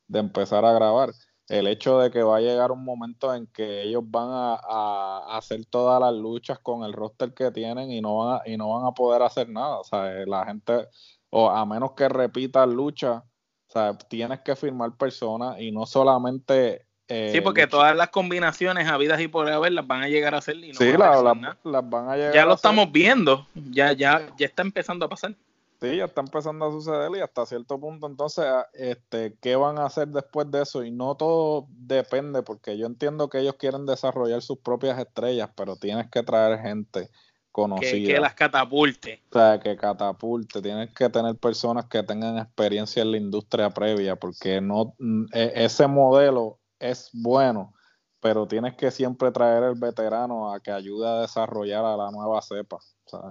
de 0.08 0.18
empezar 0.18 0.64
a 0.64 0.72
grabar 0.72 1.10
el 1.48 1.66
hecho 1.66 1.98
de 1.98 2.10
que 2.10 2.22
va 2.22 2.38
a 2.38 2.40
llegar 2.40 2.72
un 2.72 2.84
momento 2.84 3.34
en 3.34 3.46
que 3.46 3.82
ellos 3.82 4.02
van 4.06 4.28
a, 4.30 5.36
hacer 5.36 5.64
todas 5.66 6.00
las 6.00 6.14
luchas 6.14 6.58
con 6.60 6.84
el 6.84 6.92
roster 6.92 7.34
que 7.34 7.50
tienen 7.50 7.90
y 7.90 8.00
no 8.00 8.18
van 8.18 8.40
a, 8.40 8.48
y 8.48 8.56
no 8.56 8.70
van 8.70 8.86
a 8.86 8.92
poder 8.92 9.22
hacer 9.22 9.48
nada. 9.48 9.78
O 9.78 9.84
sea, 9.84 10.04
la 10.26 10.44
gente, 10.46 10.86
o 11.30 11.50
a 11.50 11.66
menos 11.66 11.92
que 11.92 12.08
repita 12.08 12.64
lucha, 12.66 13.24
o 13.68 13.72
sea, 13.72 13.96
tienes 13.96 14.40
que 14.40 14.56
firmar 14.56 14.96
personas 14.96 15.60
y 15.60 15.72
no 15.72 15.86
solamente 15.86 16.86
eh, 17.08 17.30
sí, 17.32 17.40
porque 17.40 17.66
todas 17.66 17.94
las 17.94 18.08
combinaciones 18.08 18.88
habidas 18.88 19.20
y 19.20 19.28
por 19.28 19.50
haber 19.50 19.72
las 19.72 19.86
van 19.86 20.02
a 20.02 20.08
llegar 20.08 20.34
a 20.34 20.38
hacer 20.38 20.56
y 20.56 20.68
no 20.68 20.78
sí, 20.78 20.92
van 20.92 21.02
a 21.44 21.56
las 21.62 21.90
van 21.90 22.08
a 22.08 22.16
llegar 22.16 22.34
Ya 22.34 22.46
lo 22.46 22.54
estamos 22.54 22.90
viendo, 22.90 23.46
ya, 23.54 23.92
ya, 23.92 24.28
ya 24.38 24.46
está 24.46 24.62
empezando 24.62 25.04
a 25.04 25.08
pasar. 25.08 25.34
Sí, 25.82 25.96
ya 25.96 26.04
está 26.04 26.20
empezando 26.20 26.64
a 26.64 26.70
suceder 26.70 27.10
y 27.16 27.20
hasta 27.20 27.44
cierto 27.44 27.80
punto 27.80 28.06
entonces, 28.06 28.44
este, 28.72 29.36
¿qué 29.40 29.56
van 29.56 29.78
a 29.78 29.86
hacer 29.86 30.06
después 30.06 30.48
de 30.48 30.62
eso? 30.62 30.84
Y 30.84 30.92
no 30.92 31.16
todo 31.16 31.66
depende, 31.70 32.44
porque 32.44 32.78
yo 32.78 32.86
entiendo 32.86 33.28
que 33.28 33.40
ellos 33.40 33.56
quieren 33.58 33.84
desarrollar 33.84 34.42
sus 34.42 34.58
propias 34.58 34.96
estrellas, 35.00 35.50
pero 35.56 35.74
tienes 35.74 36.08
que 36.08 36.22
traer 36.22 36.60
gente 36.60 37.10
conocida. 37.50 38.14
Que, 38.14 38.20
las 38.20 38.34
catapulte. 38.34 39.24
O 39.30 39.32
sea, 39.32 39.58
que 39.58 39.76
catapulte. 39.76 40.62
Tienes 40.62 40.94
que 40.94 41.08
tener 41.08 41.34
personas 41.34 41.86
que 41.86 42.04
tengan 42.04 42.38
experiencia 42.38 43.02
en 43.02 43.10
la 43.10 43.16
industria 43.16 43.70
previa, 43.70 44.14
porque 44.14 44.60
no 44.60 44.94
mm, 45.00 45.24
e, 45.32 45.64
ese 45.64 45.88
modelo 45.88 46.60
es 46.78 47.10
bueno, 47.12 47.74
pero 48.20 48.46
tienes 48.46 48.76
que 48.76 48.92
siempre 48.92 49.32
traer 49.32 49.64
el 49.64 49.74
veterano 49.74 50.52
a 50.52 50.60
que 50.60 50.70
ayude 50.70 51.08
a 51.08 51.22
desarrollar 51.22 51.84
a 51.84 51.96
la 51.96 52.12
nueva 52.12 52.40
cepa. 52.40 52.78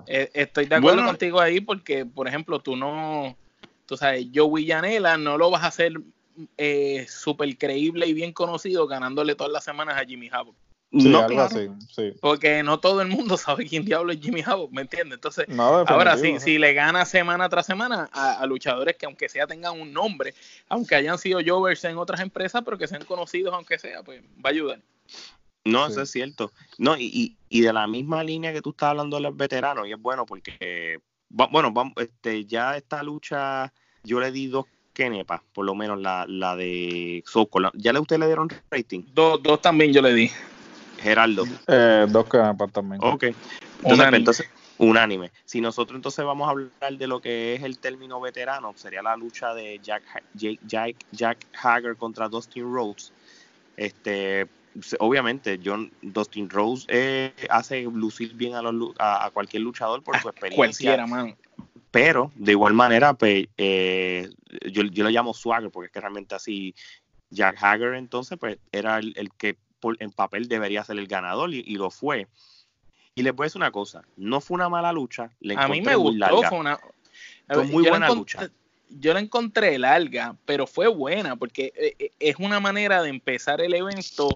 Eh, 0.08 0.30
estoy 0.34 0.66
de 0.66 0.76
acuerdo 0.76 1.06
contigo 1.06 1.40
ahí 1.40 1.62
porque, 1.62 2.06
por 2.06 2.28
ejemplo, 2.28 2.60
tú 2.60 2.76
no, 2.76 3.36
tú 3.86 3.98
sabes, 3.98 4.28
Joey 4.34 4.68
Janela 4.68 5.18
no 5.18 5.38
lo 5.38 5.50
vas 5.50 5.64
a 5.64 5.68
hacer 5.68 5.94
eh, 6.58 7.06
súper 7.10 7.58
creíble 7.58 8.08
y 8.08 8.14
bien 8.14 8.34
conocido 8.34 8.88
ganándole 8.88 9.36
todas 9.36 9.52
las 9.52 9.64
semanas 9.64 9.98
a 9.98 10.06
Jimmy 10.06 10.30
Havoc. 10.32 10.56
no, 10.92 11.26
Porque 12.20 12.64
no 12.64 12.80
todo 12.80 13.02
el 13.02 13.08
mundo 13.08 13.38
sabe 13.38 13.66
quién 13.66 13.86
diablo 13.86 14.12
es 14.12 14.20
Jimmy 14.20 14.44
Havoc, 14.46 14.72
¿me 14.72 14.82
entiendes? 14.82 15.16
Entonces, 15.18 15.48
ahora 15.58 16.18
sí, 16.18 16.40
si, 16.40 16.58
le 16.58 16.74
gana 16.74 17.06
semana 17.06 17.48
tras 17.48 17.66
semana 17.66 18.10
a, 18.12 18.46
luchadores 18.46 18.98
que 18.98 19.06
aunque 19.06 19.30
sea 19.30 19.48
tengan 19.48 19.80
un 19.80 19.94
nombre, 19.94 20.34
aunque 20.68 20.96
hayan 20.96 21.18
sido 21.18 21.40
Jovers 21.46 21.84
en 21.86 21.98
otras 21.98 22.20
empresas, 22.20 22.62
pero 22.66 22.78
que 22.78 22.88
sean 22.88 23.06
conocidos 23.06 23.54
aunque 23.54 23.80
sea, 23.80 24.04
pues 24.04 24.22
va 24.44 24.50
a 24.50 24.54
ayudar. 24.54 24.80
No, 25.64 25.88
eso 25.88 26.02
es 26.02 26.12
cierto. 26.12 26.52
No, 26.78 26.98
y, 26.98 27.38
y, 27.50 27.62
de 27.62 27.74
la 27.74 27.86
misma 27.88 28.24
línea 28.24 28.52
que 28.54 28.62
tú 28.62 28.72
estás 28.72 28.90
hablando 28.90 29.18
de 29.18 29.24
los 29.24 29.38
veteranos, 29.38 29.88
y 29.88 29.92
es 29.92 30.02
bueno 30.02 30.26
porque, 30.26 31.00
bueno, 31.30 31.72
vamos, 31.72 31.94
este, 31.98 32.46
ya 32.46 32.78
esta 32.78 33.04
lucha, 33.04 33.72
yo 34.04 34.20
le 34.20 34.32
di 34.32 34.48
dos 34.48 34.66
kenepas, 34.94 35.42
por 35.54 35.66
lo 35.66 35.76
menos 35.76 36.00
la, 36.00 36.26
la 36.28 36.56
de 36.56 37.24
Soco. 37.28 37.60
¿Ya 37.74 37.94
le, 37.94 38.00
usted 38.00 38.18
le 38.18 38.26
dieron 38.26 38.50
rating? 38.72 39.04
Dos, 39.14 39.42
dos 39.44 39.62
también 39.62 39.94
yo 39.94 40.02
le 40.02 40.14
di. 40.14 40.32
Geraldo. 41.00 41.46
Eh, 41.68 42.06
dos 42.10 42.28
kenepas 42.28 42.72
también. 42.72 43.02
Ok. 43.04 43.26
Entonces, 43.84 44.14
entonces, 44.14 44.50
unánime. 44.78 45.32
Si 45.46 45.62
nosotros 45.62 45.96
entonces 45.96 46.26
vamos 46.26 46.48
a 46.48 46.52
hablar 46.52 46.98
de 46.98 47.08
lo 47.08 47.22
que 47.22 47.56
es 47.56 47.64
el 47.64 47.78
término 47.80 48.20
veterano, 48.20 48.74
sería 48.76 49.02
la 49.02 49.16
lucha 49.16 49.54
de 49.54 49.80
Jack, 49.82 50.04
Jack, 50.34 50.96
Jack 51.12 51.48
Hager 51.62 51.96
contra 51.96 52.28
Dustin 52.30 52.64
Rhodes. 52.64 53.12
Este, 53.78 54.48
obviamente 55.00 55.60
John 55.64 55.92
Dustin 56.02 56.50
Rose 56.50 56.86
eh, 56.90 57.34
hace 57.50 57.84
lucir 57.84 58.34
bien 58.34 58.56
a, 58.56 58.62
los, 58.62 58.94
a, 59.00 59.30
cualquier 59.34 59.64
luchador 59.64 60.04
por 60.04 60.20
su 60.20 60.30
experiencia. 60.30 60.96
Cualquiera, 60.96 61.36
Pero 61.92 62.32
de 62.36 62.52
igual 62.52 62.74
manera, 62.74 63.14
pues, 63.14 63.48
eh, 63.58 64.30
yo, 64.72 64.84
yo 64.84 65.04
le 65.04 65.12
llamo 65.12 65.34
swagger 65.34 65.72
porque 65.72 65.88
es 65.88 65.92
que 65.92 66.00
realmente 66.00 66.36
así 66.36 66.76
Jack 67.30 67.58
Hager 67.62 67.96
entonces 67.96 68.38
pues 68.38 68.58
era 68.72 69.00
el, 69.00 69.30
que 69.38 69.58
en 70.00 70.12
papel 70.12 70.48
debería 70.48 70.84
ser 70.84 71.00
el 71.00 71.08
ganador 71.08 71.54
y, 71.54 71.76
lo 71.76 71.90
fue. 71.90 72.28
Y 73.16 73.24
les 73.24 73.36
voy 73.36 73.46
a 73.46 73.48
decir 73.48 73.60
una 73.60 73.72
cosa, 73.72 74.04
no 74.16 74.42
fue 74.42 74.56
una 74.56 74.70
mala 74.70 74.94
lucha. 74.94 75.32
a 75.58 75.68
mí 75.68 75.82
me 75.82 75.96
gustó, 75.96 76.44
fue 76.44 76.60
una 76.60 76.80
muy 77.70 77.88
buena 77.88 78.10
lucha 78.10 78.50
yo 79.00 79.14
la 79.14 79.20
encontré 79.20 79.78
larga, 79.80 80.36
pero 80.46 80.68
fue 80.68 80.88
buena 80.88 81.36
porque 81.36 81.72
eh, 81.76 82.12
es 82.20 82.36
una 82.40 82.60
manera 82.60 83.02
de 83.02 83.10
empezar 83.10 83.62
el 83.62 83.74
evento 83.74 84.30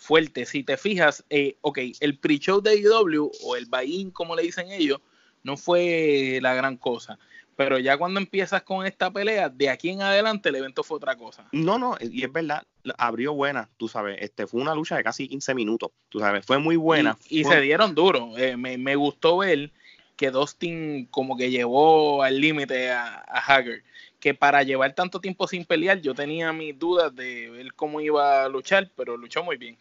fuerte. 0.00 0.46
Si 0.46 0.64
te 0.64 0.76
fijas, 0.76 1.24
eh, 1.30 1.56
ok, 1.60 1.78
el 2.00 2.18
pre-show 2.18 2.60
de 2.60 2.76
IW 2.78 3.30
o 3.44 3.56
el 3.56 3.66
buy-in, 3.66 4.10
como 4.10 4.34
le 4.34 4.42
dicen 4.42 4.72
ellos, 4.72 5.00
no 5.44 5.56
fue 5.56 6.38
la 6.40 6.54
gran 6.54 6.76
cosa. 6.76 7.18
Pero 7.54 7.78
ya 7.78 7.98
cuando 7.98 8.18
empiezas 8.18 8.62
con 8.62 8.86
esta 8.86 9.10
pelea, 9.12 9.50
de 9.50 9.68
aquí 9.68 9.90
en 9.90 10.00
adelante 10.00 10.48
el 10.48 10.56
evento 10.56 10.82
fue 10.82 10.96
otra 10.96 11.16
cosa. 11.16 11.46
No, 11.52 11.78
no, 11.78 11.96
y 12.00 12.24
es 12.24 12.32
verdad, 12.32 12.66
abrió 12.96 13.34
buena, 13.34 13.68
tú 13.76 13.86
sabes, 13.86 14.16
este 14.22 14.46
fue 14.46 14.62
una 14.62 14.74
lucha 14.74 14.96
de 14.96 15.04
casi 15.04 15.28
15 15.28 15.54
minutos, 15.54 15.90
tú 16.08 16.20
sabes, 16.20 16.46
fue 16.46 16.58
muy 16.58 16.76
buena. 16.76 17.18
Y, 17.28 17.44
se 17.44 17.60
dieron 17.60 17.94
duro, 17.94 18.38
eh, 18.38 18.56
me, 18.56 18.78
me, 18.78 18.96
gustó 18.96 19.36
ver 19.36 19.70
que 20.16 20.30
Dustin 20.30 21.06
como 21.10 21.36
que 21.36 21.50
llevó 21.50 22.22
al 22.22 22.40
límite 22.40 22.90
a, 22.90 23.22
a 23.28 23.38
Hager, 23.38 23.82
que 24.20 24.32
para 24.32 24.62
llevar 24.62 24.94
tanto 24.94 25.20
tiempo 25.20 25.46
sin 25.46 25.66
pelear 25.66 26.00
yo 26.00 26.14
tenía 26.14 26.54
mis 26.54 26.78
dudas 26.78 27.14
de 27.14 27.50
ver 27.50 27.74
cómo 27.74 28.00
iba 28.00 28.44
a 28.44 28.48
luchar, 28.48 28.90
pero 28.96 29.18
luchó 29.18 29.44
muy 29.44 29.58
bien. 29.58 29.76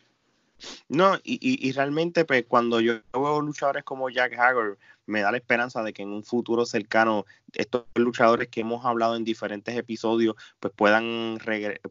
No, 0.87 1.15
y, 1.23 1.39
y, 1.67 1.71
realmente 1.71 2.25
pues 2.25 2.45
cuando 2.47 2.79
yo 2.81 3.01
veo 3.13 3.41
luchadores 3.41 3.83
como 3.83 4.09
Jack 4.09 4.33
Hager, 4.37 4.77
me 5.09 5.21
da 5.21 5.31
la 5.31 5.37
esperanza 5.37 5.83
de 5.83 5.91
que 5.91 6.03
en 6.03 6.09
un 6.09 6.23
futuro 6.23 6.65
cercano 6.65 7.25
estos 7.53 7.85
luchadores 7.95 8.47
que 8.47 8.61
hemos 8.61 8.85
hablado 8.85 9.15
en 9.15 9.23
diferentes 9.23 9.75
episodios 9.75 10.35
pues 10.59 10.71
puedan, 10.75 11.39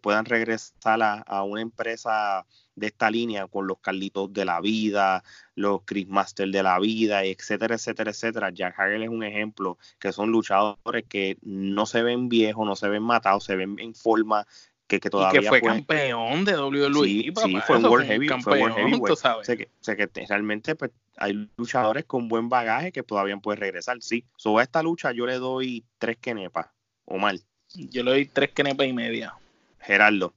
puedan 0.01 0.25
regresar 0.25 1.03
a, 1.03 1.43
una 1.43 1.61
empresa 1.61 2.47
de 2.77 2.87
esta 2.87 3.11
línea 3.11 3.49
con 3.49 3.67
los 3.67 3.79
Carlitos 3.81 4.33
de 4.33 4.45
la 4.45 4.61
vida, 4.61 5.25
los 5.57 5.83
Chris 5.85 6.07
Master 6.07 6.49
de 6.49 6.63
la 6.63 6.79
vida, 6.79 7.25
etcétera, 7.25 7.75
etcétera, 7.75 8.13
etcétera. 8.13 8.51
Jack 8.51 8.79
Hager 8.79 9.03
es 9.03 9.09
un 9.09 9.25
ejemplo 9.25 9.79
que 9.99 10.13
son 10.13 10.31
luchadores 10.31 11.05
que 11.09 11.39
no 11.43 11.87
se 11.87 12.03
ven 12.03 12.29
viejos, 12.29 12.65
no 12.65 12.77
se 12.77 12.89
ven 12.89 13.03
matados, 13.03 13.45
se 13.45 13.57
ven 13.57 13.77
en 13.81 13.95
forma 13.95 14.47
que, 14.89 15.01
que 15.01 15.11
todavía 15.11 15.41
y 15.41 15.45
que 15.45 15.49
fue, 15.49 15.61
campeón 15.61 16.45
de 16.47 16.59
WWE. 16.59 17.05
Sí, 17.05 17.33
sí 17.37 17.61
fue 17.67 17.77
un 17.77 17.85
World 17.85 18.07
Heavy, 18.07 18.29
fue 18.41 18.61
World 18.61 18.77
Heavyweight. 18.77 19.11
O 19.11 19.45
sea, 19.45 19.97
que, 19.97 20.09
que 20.09 20.27
realmente 20.27 20.75
pues, 20.75 20.91
hay 21.19 21.49
luchadores 21.57 22.07
con 22.07 22.27
buen 22.29 22.49
bagaje 22.49 22.91
que 22.91 23.03
todavía 23.03 23.37
pueden 23.37 23.61
regresar, 23.61 23.99
sí. 24.01 24.25
Sobre 24.37 24.65
esta 24.65 24.83
lucha 24.83 25.13
yo 25.13 25.27
le 25.27 25.35
doy 25.35 25.85
tres 25.99 26.17
kenepas, 26.17 26.69
o 27.05 27.19
mal. 27.19 27.41
Yo 27.75 28.03
le 28.03 28.11
doy 28.11 28.27
tres 28.27 28.51
kenepas 28.53 28.87
y 28.87 28.95
media. 28.95 29.35
Gerardo. 29.79 30.33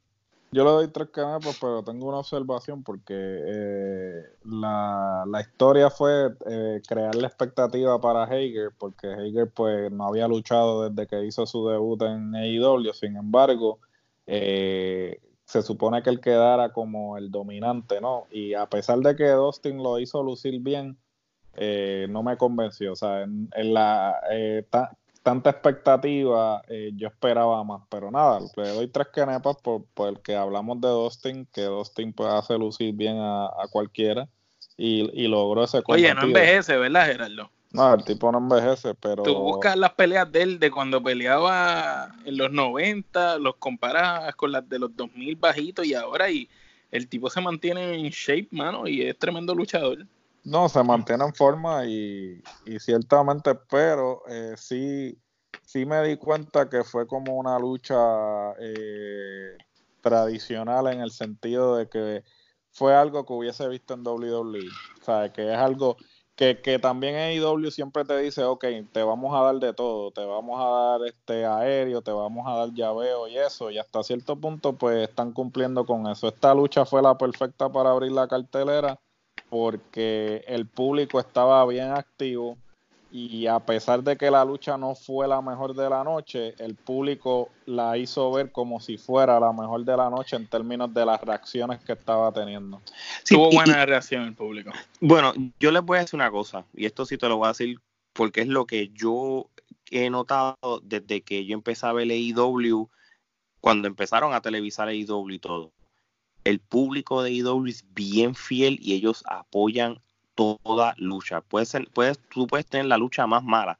Yo 0.51 0.65
le 0.65 0.71
doy 0.71 0.87
tres 0.89 1.07
kenepas, 1.13 1.57
pero 1.61 1.81
tengo 1.81 2.09
una 2.09 2.17
observación 2.17 2.83
porque 2.83 3.13
eh, 3.15 4.23
la, 4.43 5.23
la, 5.25 5.39
historia 5.39 5.89
fue 5.89 6.35
eh, 6.45 6.81
crear 6.85 7.15
la 7.15 7.27
expectativa 7.27 8.01
para 8.01 8.25
Hager, 8.25 8.71
porque 8.77 9.07
Hager 9.07 9.49
pues 9.49 9.89
no 9.93 10.07
había 10.07 10.27
luchado 10.27 10.89
desde 10.89 11.07
que 11.07 11.23
hizo 11.23 11.45
su 11.45 11.69
debut 11.69 12.01
en 12.01 12.35
AEW, 12.35 12.91
sin 12.91 13.15
embargo, 13.15 13.79
eh, 14.27 15.19
se 15.45 15.61
supone 15.61 16.01
que 16.01 16.09
él 16.09 16.21
quedara 16.21 16.71
como 16.71 17.17
el 17.17 17.31
dominante, 17.31 17.99
¿no? 17.99 18.27
Y 18.31 18.53
a 18.53 18.67
pesar 18.67 18.99
de 18.99 19.15
que 19.15 19.29
Dustin 19.29 19.81
lo 19.83 19.99
hizo 19.99 20.23
lucir 20.23 20.59
bien, 20.61 20.97
eh, 21.55 22.07
no 22.09 22.23
me 22.23 22.37
convenció. 22.37 22.93
O 22.93 22.95
sea, 22.95 23.23
en, 23.23 23.49
la 23.73 24.21
eh, 24.31 24.65
tanta 25.23 25.49
expectativa, 25.49 26.61
yo 26.93 27.07
esperaba 27.07 27.63
más. 27.63 27.81
Pero 27.89 28.09
nada, 28.11 28.39
le 28.55 28.69
doy 28.69 28.87
tres 28.87 29.07
canepas 29.13 29.57
por, 29.61 29.85
por 29.93 30.09
el 30.09 30.21
que 30.21 30.35
hablamos 30.35 30.79
de 30.79 30.87
Dustin, 30.87 31.45
que 31.53 31.63
Dustin 31.63 32.13
puede 32.13 32.31
hacer 32.31 32.57
lucir 32.57 32.93
bien 32.93 33.17
a, 33.19 33.51
cualquiera 33.71 34.29
y, 34.77 35.09
y, 35.13 35.27
logró 35.27 35.63
ese 35.63 35.81
Oye, 35.87 36.13
no 36.13 36.23
envejece, 36.23 36.77
¿verdad, 36.77 37.07
Gerardo? 37.07 37.51
No, 37.73 37.93
el 37.93 38.03
tipo 38.03 38.31
no 38.31 38.39
envejece, 38.39 38.93
pero. 38.95 39.23
Tú 39.23 39.33
buscas 39.35 39.77
las 39.77 39.93
peleas 39.93 40.29
de 40.31 40.41
él 40.41 40.59
de 40.59 40.69
cuando 40.69 41.01
peleaba 41.01 42.13
en 42.25 42.37
los 42.37 42.51
90, 42.51 43.37
los 43.37 43.55
comparas 43.55 44.35
con 44.35 44.51
las 44.51 44.67
de 44.67 44.79
los 44.79 44.95
2000 44.95 45.35
bajitos 45.37 45.85
y 45.85 45.93
ahora, 45.93 46.29
y 46.29 46.49
el 46.91 47.07
tipo 47.07 47.29
se 47.29 47.39
mantiene 47.39 47.95
en 47.95 48.09
shape, 48.09 48.49
mano, 48.51 48.87
y 48.87 49.03
es 49.03 49.17
tremendo 49.17 49.55
luchador. 49.55 50.05
No, 50.43 50.67
se 50.67 50.83
mantiene 50.83 51.23
en 51.23 51.33
forma 51.33 51.85
y, 51.85 52.41
y 52.65 52.79
ciertamente, 52.79 53.55
pero 53.69 54.23
eh, 54.27 54.55
sí, 54.57 55.17
sí 55.65 55.85
me 55.85 56.01
di 56.03 56.17
cuenta 56.17 56.69
que 56.69 56.83
fue 56.83 57.07
como 57.07 57.37
una 57.37 57.57
lucha 57.57 57.95
eh, 58.59 59.55
tradicional 60.01 60.87
en 60.87 60.99
el 60.99 61.11
sentido 61.11 61.77
de 61.77 61.87
que 61.87 62.23
fue 62.71 62.95
algo 62.95 63.25
que 63.25 63.33
hubiese 63.33 63.67
visto 63.67 63.93
en 63.93 64.05
WWE. 64.05 64.67
O 64.99 65.05
sea, 65.05 65.31
que 65.31 65.53
es 65.53 65.57
algo 65.57 65.97
que, 66.41 66.59
que 66.59 66.79
también 66.79 67.13
AEW 67.17 67.69
siempre 67.69 68.03
te 68.03 68.17
dice, 68.17 68.43
ok, 68.43 68.65
te 68.91 69.03
vamos 69.03 69.31
a 69.35 69.43
dar 69.43 69.59
de 69.59 69.73
todo, 69.73 70.09
te 70.09 70.25
vamos 70.25 70.59
a 70.59 70.97
dar 70.97 71.07
este 71.07 71.45
aéreo, 71.45 72.01
te 72.01 72.11
vamos 72.11 72.47
a 72.47 72.55
dar 72.57 72.73
llaveo 72.73 73.27
y 73.27 73.37
eso, 73.37 73.69
y 73.69 73.77
hasta 73.77 74.01
cierto 74.01 74.35
punto 74.35 74.73
pues 74.73 75.07
están 75.07 75.33
cumpliendo 75.33 75.85
con 75.85 76.07
eso. 76.07 76.27
Esta 76.27 76.55
lucha 76.55 76.83
fue 76.83 77.03
la 77.03 77.15
perfecta 77.15 77.71
para 77.71 77.91
abrir 77.91 78.11
la 78.11 78.27
cartelera 78.27 78.99
porque 79.51 80.43
el 80.47 80.65
público 80.65 81.19
estaba 81.19 81.63
bien 81.67 81.91
activo, 81.91 82.57
y 83.11 83.45
a 83.47 83.59
pesar 83.59 84.01
de 84.03 84.15
que 84.15 84.31
la 84.31 84.45
lucha 84.45 84.77
no 84.77 84.95
fue 84.95 85.27
la 85.27 85.41
mejor 85.41 85.75
de 85.75 85.89
la 85.89 86.03
noche, 86.03 86.55
el 86.59 86.75
público 86.75 87.49
la 87.65 87.97
hizo 87.97 88.31
ver 88.31 88.51
como 88.51 88.79
si 88.79 88.97
fuera 88.97 89.39
la 89.39 89.51
mejor 89.51 89.83
de 89.83 89.97
la 89.97 90.09
noche 90.09 90.37
en 90.37 90.47
términos 90.47 90.93
de 90.93 91.05
las 91.05 91.19
reacciones 91.19 91.79
que 91.83 91.91
estaba 91.91 92.31
teniendo. 92.31 92.81
Tuvo 93.27 93.51
buena 93.51 93.85
reacción 93.85 94.23
el 94.23 94.33
público. 94.33 94.71
Bueno, 95.01 95.33
yo 95.59 95.71
les 95.71 95.83
voy 95.83 95.97
a 95.97 96.01
decir 96.01 96.17
una 96.17 96.31
cosa, 96.31 96.65
y 96.73 96.85
esto 96.85 97.05
sí 97.05 97.17
te 97.17 97.27
lo 97.27 97.37
voy 97.37 97.47
a 97.47 97.49
decir 97.49 97.79
porque 98.13 98.41
es 98.41 98.47
lo 98.47 98.65
que 98.65 98.89
yo 98.93 99.49
he 99.89 100.09
notado 100.09 100.55
desde 100.83 101.21
que 101.21 101.45
yo 101.45 101.53
empecé 101.53 101.85
a 101.85 101.93
ver 101.93 102.09
AEW, 102.09 102.89
cuando 103.59 103.87
empezaron 103.87 104.33
a 104.33 104.41
televisar 104.41 104.87
AEW 104.87 105.29
y 105.31 105.39
todo. 105.39 105.71
El 106.43 106.59
público 106.59 107.21
de 107.21 107.31
AEW 107.31 107.67
es 107.67 107.85
bien 107.93 108.35
fiel 108.35 108.79
y 108.81 108.93
ellos 108.93 109.23
apoyan 109.27 109.99
toda 110.35 110.95
lucha. 110.97 111.41
Puedes, 111.41 111.73
puedes, 111.93 112.19
tú 112.29 112.47
puedes 112.47 112.65
tener 112.65 112.87
la 112.87 112.97
lucha 112.97 113.27
más 113.27 113.43
mala, 113.43 113.79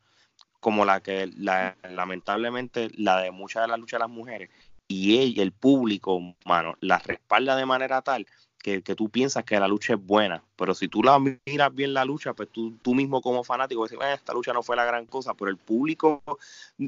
como 0.59 0.85
la 0.85 1.01
que 1.01 1.29
la, 1.37 1.75
lamentablemente 1.89 2.89
la 2.95 3.21
de 3.21 3.31
muchas 3.31 3.63
de 3.63 3.69
las 3.69 3.79
luchas 3.79 3.99
de 3.99 4.05
las 4.05 4.15
mujeres, 4.15 4.49
y 4.87 5.19
ella, 5.19 5.41
el 5.43 5.53
público, 5.53 6.19
mano, 6.45 6.75
la 6.81 6.99
respalda 6.99 7.55
de 7.55 7.65
manera 7.65 8.01
tal 8.01 8.27
que, 8.61 8.81
tú 8.81 9.09
piensas 9.09 9.43
que 9.43 9.59
la 9.59 9.67
lucha 9.67 9.93
es 9.93 10.05
buena, 10.05 10.43
pero 10.55 10.73
si 10.73 10.87
tú 10.87 11.01
la 11.01 11.19
miras 11.19 11.73
bien 11.73 11.93
la 11.93 12.05
lucha, 12.05 12.33
pues 12.33 12.49
tú, 12.49 12.77
tú 12.81 12.93
mismo 12.93 13.21
como 13.21 13.43
fanático 13.43 13.83
dices, 13.83 13.97
esta 14.13 14.33
lucha 14.33 14.53
no 14.53 14.63
fue 14.63 14.75
la 14.75 14.85
gran 14.85 15.05
cosa, 15.05 15.33
pero 15.33 15.49
el 15.49 15.57
público, 15.57 16.21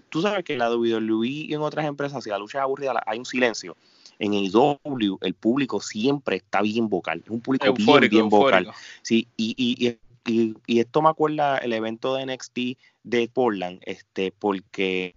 tú 0.10 0.22
sabes 0.22 0.44
que 0.44 0.54
en 0.54 0.60
la 0.60 0.70
WWE 0.70 1.28
y 1.28 1.54
en 1.54 1.62
otras 1.62 1.86
empresas, 1.86 2.24
si 2.24 2.30
la 2.30 2.38
lucha 2.38 2.60
es 2.60 2.64
aburrida, 2.64 3.02
hay 3.06 3.18
un 3.18 3.26
silencio 3.26 3.76
en 4.24 4.34
AEW 4.34 5.18
el 5.22 5.34
público 5.34 5.82
siempre 5.82 6.38
está 6.38 6.62
bien 6.62 6.88
vocal, 6.88 7.22
es 7.26 7.30
un 7.30 7.42
público 7.42 7.74
bien, 7.74 8.10
bien 8.10 8.30
vocal. 8.30 8.72
Sí, 9.02 9.28
y, 9.36 9.54
y, 9.58 9.98
y, 10.26 10.56
y, 10.66 10.80
esto 10.80 11.02
me 11.02 11.10
acuerda 11.10 11.58
el 11.58 11.74
evento 11.74 12.16
de 12.16 12.26
NXT 12.26 12.58
de 13.04 13.28
Portland, 13.28 13.82
este, 13.86 14.32
porque 14.32 15.16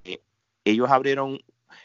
ellos 0.65 0.91
abrieron 0.91 1.39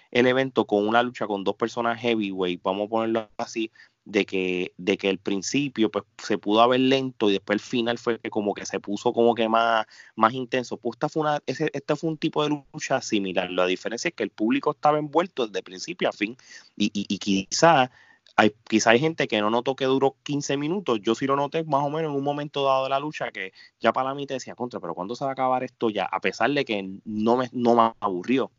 el 0.09 0.25
evento 0.25 0.65
con 0.65 0.87
una 0.87 1.03
lucha 1.03 1.27
con 1.27 1.43
dos 1.43 1.55
personas 1.55 2.01
heavyweight, 2.01 2.61
vamos 2.63 2.87
a 2.87 2.89
ponerlo 2.89 3.29
así, 3.37 3.69
de 4.05 4.25
que, 4.25 4.73
de 4.77 4.97
que 4.97 5.09
el 5.09 5.19
principio 5.19 5.91
pues 5.91 6.05
se 6.17 6.37
pudo 6.37 6.61
haber 6.61 6.79
lento 6.79 7.29
y 7.29 7.33
después 7.33 7.55
el 7.55 7.59
final 7.59 7.97
fue 7.97 8.19
que 8.19 8.29
como 8.29 8.53
que 8.53 8.65
se 8.65 8.79
puso 8.79 9.13
como 9.13 9.35
que 9.35 9.47
más, 9.47 9.85
más 10.15 10.33
intenso. 10.33 10.77
Pues 10.77 10.95
esta 10.95 11.09
fue, 11.09 11.21
una, 11.21 11.41
ese, 11.45 11.69
este 11.73 11.95
fue 11.95 12.09
un 12.09 12.17
tipo 12.17 12.43
de 12.43 12.49
lucha 12.49 13.01
similar. 13.01 13.51
La 13.51 13.65
diferencia 13.65 14.09
es 14.09 14.15
que 14.15 14.23
el 14.23 14.31
público 14.31 14.71
estaba 14.71 14.97
envuelto 14.99 15.47
desde 15.47 15.63
principio 15.63 16.09
a 16.09 16.11
fin 16.11 16.35
y, 16.75 16.85
y, 16.93 17.05
y 17.07 17.17
quizá 17.19 17.91
hay, 18.35 18.55
quizá 18.67 18.91
hay 18.91 18.99
gente 18.99 19.27
que 19.27 19.39
no 19.39 19.49
notó 19.49 19.75
que 19.75 19.85
duró 19.85 20.15
15 20.23 20.57
minutos. 20.57 20.99
Yo 21.01 21.15
sí 21.15 21.25
lo 21.27 21.35
noté 21.35 21.63
más 21.63 21.83
o 21.83 21.89
menos 21.89 22.11
en 22.11 22.17
un 22.17 22.23
momento 22.23 22.65
dado 22.65 22.85
de 22.85 22.89
la 22.89 22.99
lucha 22.99 23.31
que 23.31 23.53
ya 23.79 23.93
para 23.93 24.09
la 24.09 24.15
mitad 24.15 24.35
decía, 24.35 24.55
contra, 24.55 24.79
pero 24.79 24.95
¿cuándo 24.95 25.15
se 25.15 25.23
va 25.23 25.31
a 25.31 25.33
acabar 25.33 25.63
esto 25.63 25.89
ya? 25.89 26.05
A 26.05 26.19
pesar 26.21 26.49
de 26.51 26.65
que 26.65 26.99
no 27.05 27.37
me, 27.37 27.49
no 27.51 27.75
me 27.75 27.93
aburrió. 27.99 28.51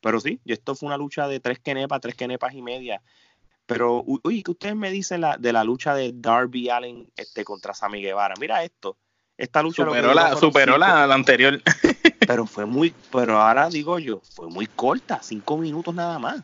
Pero 0.00 0.20
sí, 0.20 0.40
esto 0.44 0.74
fue 0.74 0.86
una 0.86 0.98
lucha 0.98 1.26
de 1.28 1.40
tres 1.40 1.58
quenepas, 1.58 2.00
tres 2.00 2.14
quenepas 2.14 2.54
y 2.54 2.62
media. 2.62 3.02
Pero, 3.66 4.04
uy, 4.06 4.42
que 4.42 4.50
ustedes 4.50 4.76
me 4.76 4.90
dicen 4.90 5.22
la, 5.22 5.36
de 5.38 5.52
la 5.52 5.64
lucha 5.64 5.94
de 5.94 6.12
Darby 6.14 6.68
Allen 6.68 7.08
este, 7.16 7.44
contra 7.44 7.72
Sammy 7.72 8.02
Guevara. 8.02 8.34
Mira 8.38 8.62
esto. 8.62 8.96
Esta 9.36 9.62
lucha 9.62 9.84
superó, 9.84 10.14
la, 10.14 10.36
superó 10.36 10.78
la, 10.78 11.04
anterior. 11.12 11.60
pero 12.26 12.46
fue 12.46 12.66
muy, 12.66 12.94
pero 13.10 13.40
ahora 13.40 13.68
digo 13.68 13.98
yo, 13.98 14.20
fue 14.20 14.48
muy 14.48 14.66
corta, 14.66 15.20
cinco 15.22 15.56
minutos 15.56 15.94
nada 15.94 16.18
más. 16.18 16.42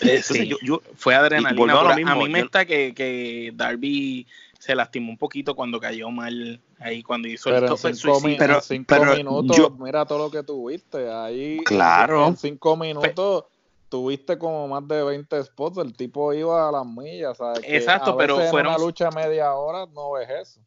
Eh, 0.00 0.22
sí, 0.22 0.50
yo, 0.62 0.80
fue 0.94 1.14
adrenalina. 1.14 1.80
A, 1.80 2.14
mí 2.16 2.28
me 2.28 2.40
está 2.40 2.64
que, 2.64 2.94
que 2.94 3.52
Darby 3.54 4.26
se 4.58 4.74
lastimó 4.74 5.10
un 5.10 5.18
poquito 5.18 5.54
cuando 5.56 5.80
cayó 5.80 6.10
mal 6.10 6.60
ahí 6.78 7.02
cuando 7.02 7.28
hizo 7.28 7.50
pero 7.50 7.72
el 7.72 7.96
cinco, 7.96 8.20
pero, 8.38 8.60
cinco 8.60 9.04
minutos, 9.16 9.78
mira 9.78 10.04
todo 10.04 10.18
lo 10.18 10.30
que 10.30 10.42
tuviste 10.42 11.10
ahí. 11.10 11.58
Claro. 11.64 12.28
En 12.28 12.36
cinco 12.36 12.76
minutos 12.76 13.44
tuviste 13.90 14.38
como 14.38 14.68
más 14.68 14.86
de 14.88 15.02
20 15.02 15.44
spots, 15.44 15.78
el 15.78 15.94
tipo 15.94 16.32
iba 16.32 16.68
a 16.68 16.72
las 16.72 16.86
millas. 16.86 17.36
Exacto, 17.64 18.16
pero 18.16 18.38
fueron. 18.48 18.74
una 18.74 18.82
lucha 18.82 19.10
media 19.10 19.52
hora 19.52 19.84
no 19.92 20.12
ves 20.12 20.30
eso. 20.30 20.60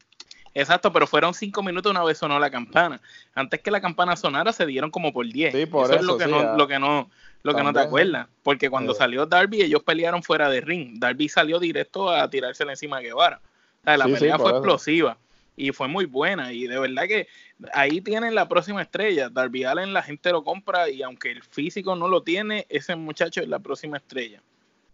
Exacto, 0.54 0.92
pero 0.92 1.08
fueron 1.08 1.34
cinco 1.34 1.64
minutos 1.64 1.90
una 1.90 2.04
vez 2.04 2.18
sonó 2.18 2.38
la 2.38 2.48
campana. 2.48 3.00
Antes 3.34 3.60
que 3.60 3.72
la 3.72 3.80
campana 3.80 4.14
sonara 4.14 4.52
se 4.52 4.66
dieron 4.66 4.90
como 4.90 5.12
por 5.12 5.26
10. 5.26 5.52
Sí, 5.52 5.66
por 5.66 5.86
eso, 5.86 5.94
es 5.94 6.02
lo 6.02 6.16
que, 6.16 6.28
no, 6.28 6.56
lo 6.56 6.68
que 6.68 6.78
no, 6.78 7.10
lo 7.42 7.54
que 7.56 7.62
no 7.64 7.72
te 7.72 7.80
acuerdas. 7.80 8.28
Porque 8.44 8.70
cuando 8.70 8.94
salió 8.94 9.26
Darby, 9.26 9.62
ellos 9.62 9.82
pelearon 9.82 10.22
fuera 10.22 10.48
de 10.48 10.60
ring. 10.60 11.00
Darby 11.00 11.28
salió 11.28 11.58
directo 11.58 12.08
a 12.08 12.30
tirársela 12.30 12.70
encima 12.70 12.98
a 12.98 13.00
Guevara. 13.00 13.40
O 13.80 13.84
sea, 13.84 13.96
la 13.96 14.04
pelea 14.04 14.38
fue 14.38 14.52
explosiva. 14.52 15.18
Y 15.56 15.72
fue 15.72 15.88
muy 15.88 16.06
buena. 16.06 16.52
Y 16.52 16.66
de 16.66 16.78
verdad 16.78 17.04
que 17.04 17.28
ahí 17.72 18.00
tienen 18.00 18.34
la 18.34 18.48
próxima 18.48 18.82
estrella. 18.82 19.28
Darby 19.28 19.64
Allen 19.64 19.92
la 19.92 20.02
gente 20.02 20.30
lo 20.30 20.44
compra 20.44 20.90
y 20.90 21.02
aunque 21.02 21.30
el 21.30 21.42
físico 21.42 21.96
no 21.96 22.08
lo 22.08 22.22
tiene, 22.22 22.66
ese 22.68 22.96
muchacho 22.96 23.40
es 23.40 23.48
la 23.48 23.58
próxima 23.58 23.96
estrella. 23.96 24.42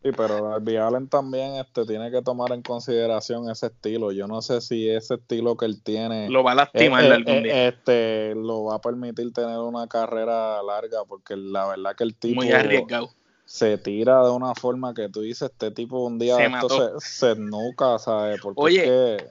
Sí, 0.02 0.12
pero 0.16 0.48
Darby 0.48 0.76
Allen 0.76 1.08
también 1.08 1.56
este, 1.56 1.84
tiene 1.84 2.11
que 2.11 2.22
tomar 2.22 2.52
en 2.52 2.62
consideración 2.62 3.50
ese 3.50 3.66
estilo. 3.66 4.12
Yo 4.12 4.26
no 4.26 4.40
sé 4.40 4.62
si 4.62 4.88
ese 4.88 5.14
estilo 5.14 5.56
que 5.58 5.66
él 5.66 5.82
tiene 5.82 6.30
lo 6.30 6.42
va 6.42 6.52
a 6.52 6.54
lastimar 6.54 7.04
eh, 7.04 7.08
eh, 7.08 7.12
algún 7.12 7.42
día. 7.42 7.68
Este, 7.68 8.34
lo 8.34 8.64
va 8.64 8.76
a 8.76 8.80
permitir 8.80 9.30
tener 9.34 9.58
una 9.58 9.86
carrera 9.88 10.62
larga, 10.62 11.04
porque 11.06 11.36
la 11.36 11.66
verdad 11.66 11.94
que 11.94 12.04
el 12.04 12.14
tipo 12.14 12.36
Muy 12.36 12.50
arriesgado. 12.50 13.11
se 13.44 13.76
tira 13.76 14.24
de 14.24 14.30
una 14.30 14.54
forma 14.54 14.94
que 14.94 15.11
tú 15.11 15.20
dices, 15.20 15.50
este 15.50 15.70
tipo 15.70 16.02
un 16.06 16.18
día 16.18 16.36
Se 16.36 16.46
esto 16.46 17.00
se, 17.00 17.34
se 17.34 17.38
nuca, 17.38 17.98
¿sabes? 17.98 18.40
Porque 18.40 18.58
Oye, 18.58 18.80
es 18.80 19.22
que, 19.22 19.30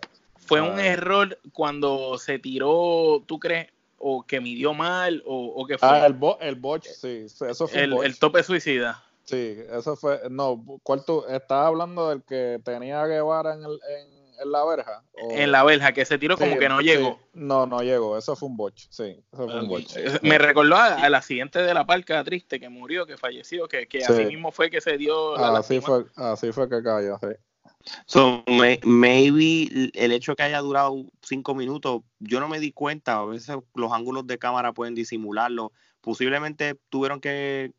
Fue 0.50 0.62
un 0.62 0.80
error 0.80 1.40
cuando 1.54 2.18
se 2.18 2.40
tiró, 2.40 3.24
¿tú 3.26 3.40
crees? 3.40 3.68
O 3.98 4.24
que 4.26 4.40
midió 4.42 4.74
mal, 4.74 5.22
o, 5.26 5.48
o 5.56 5.66
que 5.66 5.78
fue 5.78 5.88
Ah, 5.90 6.06
el, 6.06 6.14
bo 6.14 6.38
el 6.42 6.56
botch, 6.56 6.86
sí, 6.88 7.26
eso 7.26 7.68
fue 7.68 7.82
el, 7.84 7.92
un 7.92 7.98
botch. 7.98 8.06
el 8.08 8.20
tope 8.20 8.44
suicida. 8.44 9.04
Sí, 9.26 9.58
eso 9.72 9.96
fue. 9.96 10.22
No, 10.30 10.64
¿cuál 10.84 11.04
tú? 11.06 11.24
¿Estás 11.30 11.66
hablando 11.68 12.10
del 12.10 12.24
que 12.24 12.60
tenía 12.64 13.02
a 13.02 13.08
Guevara 13.08 13.54
en, 13.54 13.64
el, 13.64 13.72
en, 13.90 14.40
en 14.42 14.52
la 14.52 14.64
verja? 14.66 15.04
¿O- 15.22 15.32
En 15.32 15.52
la 15.52 15.64
verja, 15.64 15.92
que 15.92 16.04
se 16.06 16.18
tiró 16.18 16.36
como 16.38 16.58
que 16.58 16.68
no 16.70 16.80
sí. 16.80 16.86
llegó. 16.86 17.20
No, 17.34 17.68
no 17.68 17.84
llegó. 17.84 18.18
Eso 18.18 18.36
fue 18.38 18.48
un 18.48 18.56
botch. 18.58 18.88
Sí, 18.90 19.22
eso 19.34 19.48
fue 19.50 19.60
un 19.60 19.68
botch. 19.68 19.94
Me 20.24 20.38
recordó 20.40 20.78
a- 20.78 20.96
al 20.96 21.14
accidente 21.14 21.62
de 21.62 21.74
la 21.74 21.86
parca 21.86 22.24
triste 22.24 22.60
que 22.60 22.70
murió, 22.70 23.06
que 23.06 23.18
falleció, 23.18 23.68
que, 23.68 23.86
que 23.88 24.00
Sí. 24.02 24.12
así 24.14 24.26
mismo 24.26 24.52
fue 24.52 24.70
que 24.72 24.80
se 24.82 24.98
dio 24.98 25.36
la 25.38 25.50
Así 25.60 25.76
lástima. 25.76 25.82
fue, 25.86 26.06
así 26.16 26.52
fue 26.54 26.70
que 26.70 26.82
cayó, 26.82 27.20
sí. 27.22 27.28
So, 28.06 28.44
may- 28.48 28.80
maybe 28.84 29.92
el 29.94 30.12
hecho 30.12 30.36
que 30.36 30.44
haya 30.44 30.60
durado 30.60 31.06
cinco 31.22 31.56
minutos, 31.56 32.02
yo 32.20 32.40
no 32.40 32.48
me 32.48 32.60
di 32.60 32.72
cuenta. 32.72 33.20
A 33.20 33.26
veces 33.26 33.58
los 33.74 33.92
ángulos 33.92 34.28
de 34.28 34.38
cámara 34.38 34.74
pueden 34.74 34.96
disimularlo. 34.96 35.72
Posiblemente 36.02 36.76
tuvieron 36.90 37.20
que 37.20 37.72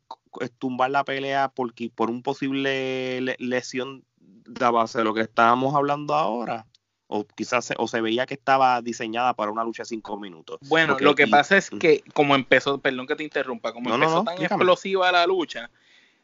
tumbar 0.57 0.91
la 0.91 1.03
pelea 1.03 1.49
porque, 1.53 1.89
por 1.93 2.09
un 2.09 2.23
posible 2.23 3.21
le- 3.21 3.35
lesión 3.39 4.03
de 4.17 4.69
base 4.71 4.97
de 4.99 5.03
lo 5.03 5.13
que 5.13 5.21
estábamos 5.21 5.75
hablando 5.75 6.15
ahora. 6.15 6.65
O 7.13 7.25
quizás 7.25 7.65
se, 7.65 7.75
o 7.77 7.87
se 7.89 7.99
veía 7.99 8.25
que 8.25 8.35
estaba 8.35 8.81
diseñada 8.81 9.33
para 9.33 9.51
una 9.51 9.65
lucha 9.65 9.83
de 9.83 9.87
cinco 9.87 10.17
minutos. 10.17 10.59
Bueno, 10.69 10.93
Porque- 10.93 11.03
lo 11.05 11.13
que 11.15 11.23
y- 11.23 11.29
pasa 11.29 11.57
es 11.57 11.69
que 11.69 12.03
como 12.13 12.35
empezó, 12.35 12.77
perdón 12.79 13.05
que 13.05 13.15
te 13.17 13.23
interrumpa, 13.23 13.73
como 13.73 13.89
No, 13.89 13.95
empezó 13.95 14.15
no, 14.15 14.23
tan 14.23 14.41
explosiva 14.41 15.11
la 15.11 15.27
lucha, 15.27 15.69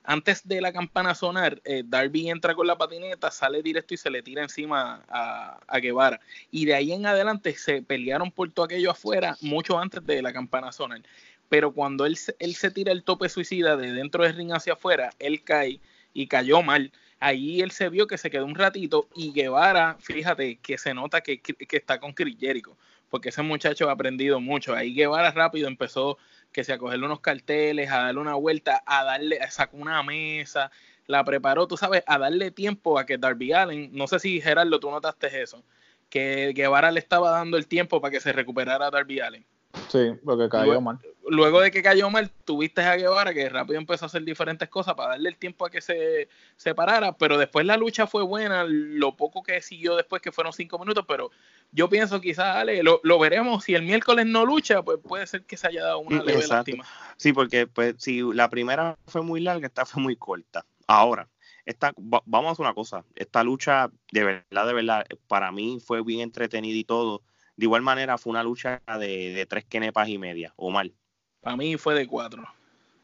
antes 0.08 0.48
de 0.48 0.62
la 0.62 0.72
campana 0.72 1.14
sonar, 1.14 1.62
eh, 1.66 1.84
Darby 1.86 2.30
entra 2.30 2.56
con 2.56 2.66
la 2.66 2.78
patineta, 2.78 3.30
sale 3.30 3.62
directo 3.62 3.94
y 3.94 3.98
se 3.98 4.10
le 4.10 4.24
tira 4.24 4.42
encima 4.42 5.04
a, 5.10 5.60
a 5.68 5.80
Guevara. 5.80 6.22
Y 6.50 6.64
de 6.64 6.76
ahí 6.76 6.94
en 6.94 7.06
adelante 7.06 7.54
se 7.58 7.82
pelearon 7.82 8.32
por 8.32 8.50
todo 8.50 8.66
aquello 8.66 8.90
afuera 8.90 9.36
mucho 9.42 9.78
antes 9.78 10.06
de 10.06 10.22
la 10.22 10.32
campana 10.32 10.72
sonar. 10.72 11.02
Pero 11.50 11.74
cuando 11.74 12.06
él, 12.06 12.18
él 12.40 12.56
se 12.56 12.72
tira 12.72 12.94
el 12.94 13.04
tope 13.04 13.28
suicida 13.28 13.76
de 13.76 13.92
dentro 13.92 14.24
del 14.24 14.34
ring 14.34 14.54
hacia 14.54 14.74
afuera, 14.74 15.10
él 15.20 15.44
cae 15.44 15.82
y 16.14 16.28
cayó 16.28 16.62
mal. 16.62 16.94
Ahí 17.20 17.60
él 17.60 17.72
se 17.72 17.90
vio 17.90 18.08
que 18.08 18.18
se 18.18 18.30
quedó 18.30 18.46
un 18.46 18.56
ratito 18.56 19.10
y 19.14 19.34
Guevara, 19.34 19.98
fíjate 20.00 20.56
que 20.56 20.78
se 20.78 20.94
nota 20.94 21.20
que, 21.20 21.42
que 21.42 21.76
está 21.76 22.00
con 22.00 22.14
Chris 22.14 22.38
Jericho, 22.40 22.78
porque 23.10 23.28
ese 23.28 23.42
muchacho 23.42 23.90
ha 23.90 23.92
aprendido 23.92 24.40
mucho. 24.40 24.74
Ahí 24.74 24.94
Guevara 24.94 25.32
rápido 25.32 25.68
empezó 25.68 26.18
que 26.52 26.64
se 26.64 26.74
a 26.74 26.78
cogerle 26.78 27.06
unos 27.06 27.20
carteles, 27.22 27.92
a 27.92 27.98
darle 27.98 28.22
una 28.22 28.36
vuelta, 28.36 28.84
a 28.86 29.04
darle, 29.04 29.40
sacó 29.50 29.78
una 29.78 30.02
mesa, 30.04 30.72
la 31.08 31.24
preparó, 31.24 31.68
tú 31.68 31.78
sabes, 31.78 32.04
a 32.08 32.18
darle 32.18 32.52
tiempo 32.52 33.00
a 33.00 33.06
que 33.06 33.18
Darby 33.18 33.54
Allen, 33.54 33.90
no 33.94 34.08
sé 34.08 34.20
si 34.20 34.42
Gerardo 34.42 34.80
tú 34.80 34.92
notaste 34.92 35.42
eso, 35.42 35.64
que 36.10 36.54
Guevara 36.56 36.92
le 36.92 37.00
estaba 37.00 37.32
dando 37.32 37.58
el 37.58 37.68
tiempo 37.68 38.02
para 38.02 38.12
que 38.12 38.20
se 38.20 38.34
recuperara 38.34 38.92
Darby 38.92 39.20
Allen. 39.20 39.46
Sí, 39.90 40.12
porque 40.24 40.50
cayó 40.50 40.66
Luego- 40.66 40.82
mal. 40.82 41.00
Luego 41.30 41.60
de 41.60 41.72
que 41.72 41.84
cayó 41.84 42.10
mal, 42.10 42.32
tuviste 42.46 42.82
a 42.82 42.96
Guevara 42.96 43.34
que 43.34 43.50
rápido 43.50 43.78
empezó 43.78 44.06
a 44.06 44.08
hacer 44.08 44.24
diferentes 44.24 44.70
cosas 44.70 44.94
para 44.96 45.10
darle 45.10 45.28
el 45.28 45.36
tiempo 45.36 45.66
a 45.66 45.70
que 45.70 45.82
se 45.82 46.30
separara, 46.56 47.18
pero 47.18 47.38
después 47.38 47.66
la 47.66 47.76
lucha 47.76 48.08
fue 48.08 48.24
buena, 48.24 48.64
lo 48.66 49.18
poco 49.18 49.44
que 49.44 49.62
siguió 49.62 49.98
después 49.98 50.22
que 50.22 50.32
fueron 50.32 50.54
cinco 50.54 50.80
minutos, 50.80 51.04
pero 51.06 51.30
yo 51.74 51.90
pienso 51.90 52.22
quizás, 52.22 52.56
Ale, 52.56 52.82
lo, 52.82 53.02
lo 53.04 53.20
veremos, 53.20 53.66
si 53.66 53.76
el 53.76 53.82
miércoles 53.82 54.26
no 54.26 54.46
lucha, 54.46 54.82
pues 54.84 55.00
puede 55.06 55.28
ser 55.28 55.44
que 55.44 55.58
se 55.58 55.68
haya 55.68 55.84
dado 55.84 56.00
una 56.00 56.20
leve 56.24 56.40
exacto. 56.40 56.72
lástima. 56.72 56.86
Sí, 57.18 57.34
porque 57.34 57.68
pues 57.68 57.96
si 57.98 58.22
la 58.34 58.50
primera 58.50 58.98
fue 59.08 59.22
muy 59.22 59.42
larga, 59.42 59.68
esta 59.68 59.86
fue 59.86 60.02
muy 60.02 60.16
corta. 60.16 60.66
Ahora, 60.88 61.28
esta, 61.66 61.92
va- 61.98 62.24
vamos 62.26 62.48
a 62.48 62.52
hacer 62.54 62.66
una 62.66 62.74
cosa. 62.74 63.04
Esta 63.16 63.44
lucha, 63.44 63.92
de 64.14 64.24
verdad, 64.24 64.66
de 64.66 64.74
verdad, 64.74 65.06
para 65.28 65.52
mí 65.52 65.80
fue 65.86 66.02
bien 66.04 66.22
entretenida 66.22 66.78
y 66.78 66.86
todo. 66.86 67.22
De 67.58 67.66
igual 67.66 67.82
manera, 67.82 68.18
fue 68.18 68.30
una 68.32 68.44
lucha 68.44 68.82
de, 69.00 69.34
de 69.34 69.46
tres 69.46 69.66
kenepas 69.66 70.08
y 70.10 70.18
media, 70.18 70.54
o 70.56 70.70
mal. 70.72 70.94
Para 71.42 71.56
mí 71.58 71.76
fue 71.78 71.96
de 71.96 72.08
cuatro. 72.08 72.44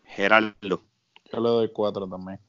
Gerardo. 0.06 0.84
Yo 1.32 1.39
le 1.39 1.49
doy 1.49 1.72
cuatro 1.74 2.08
también. 2.08 2.39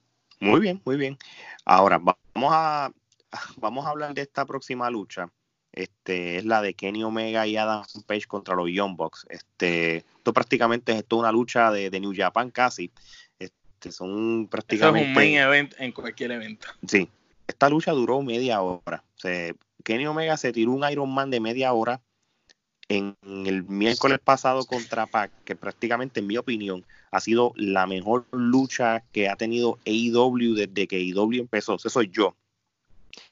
Muy 0.40 0.60
bien, 0.60 0.82
muy 0.84 0.96
bien. 0.96 1.16
Ahora, 1.64 1.98
va- 1.98 2.18
vamos 2.34 2.50
a, 2.54 2.92
vamos 3.56 3.86
a 3.86 3.90
hablar 3.90 4.14
de 4.14 4.22
esta 4.22 4.44
próxima 4.44 4.90
lucha. 4.90 5.30
Este 5.72 6.36
es 6.36 6.44
la 6.44 6.62
de 6.62 6.74
Kenny 6.74 7.02
Omega 7.02 7.46
y 7.46 7.56
Adam 7.56 7.82
Page 8.06 8.26
contra 8.26 8.54
los 8.54 8.68
Young 8.70 8.96
Bucks. 8.96 9.26
Este, 9.28 9.96
esto 9.98 10.32
prácticamente 10.32 10.92
es 10.92 10.98
esto 10.98 11.16
una 11.16 11.32
lucha 11.32 11.72
de, 11.72 11.90
de 11.90 12.00
New 12.00 12.12
Japan 12.14 12.50
casi. 12.50 12.92
Este, 13.38 13.90
son 13.90 14.12
Eso 14.36 14.42
es 14.44 14.50
prácticamente. 14.50 15.08
un 15.08 15.14
main 15.14 15.36
event 15.38 15.74
en 15.78 15.90
cualquier 15.92 16.30
evento. 16.32 16.68
Sí, 16.86 17.08
esta 17.48 17.68
lucha 17.68 17.90
duró 17.92 18.22
media 18.22 18.60
hora. 18.60 19.02
Se- 19.16 19.56
Kenny 19.84 20.06
Omega 20.06 20.36
se 20.36 20.52
tiró 20.52 20.72
un 20.72 20.90
Iron 20.90 21.12
Man 21.14 21.30
de 21.30 21.38
media 21.40 21.72
hora 21.72 22.00
en 22.88 23.16
el 23.46 23.62
miércoles 23.64 24.18
pasado 24.22 24.64
contra 24.66 25.06
Pac, 25.06 25.30
que 25.44 25.54
prácticamente, 25.56 26.20
en 26.20 26.26
mi 26.26 26.36
opinión, 26.36 26.84
ha 27.12 27.20
sido 27.20 27.52
la 27.56 27.86
mejor 27.86 28.26
lucha 28.32 29.02
que 29.12 29.28
ha 29.28 29.36
tenido 29.36 29.78
AEW 29.86 30.54
desde 30.54 30.86
que 30.86 30.96
AEW 30.96 31.40
empezó. 31.40 31.76
Eso 31.76 31.88
soy 31.88 32.10
yo. 32.10 32.34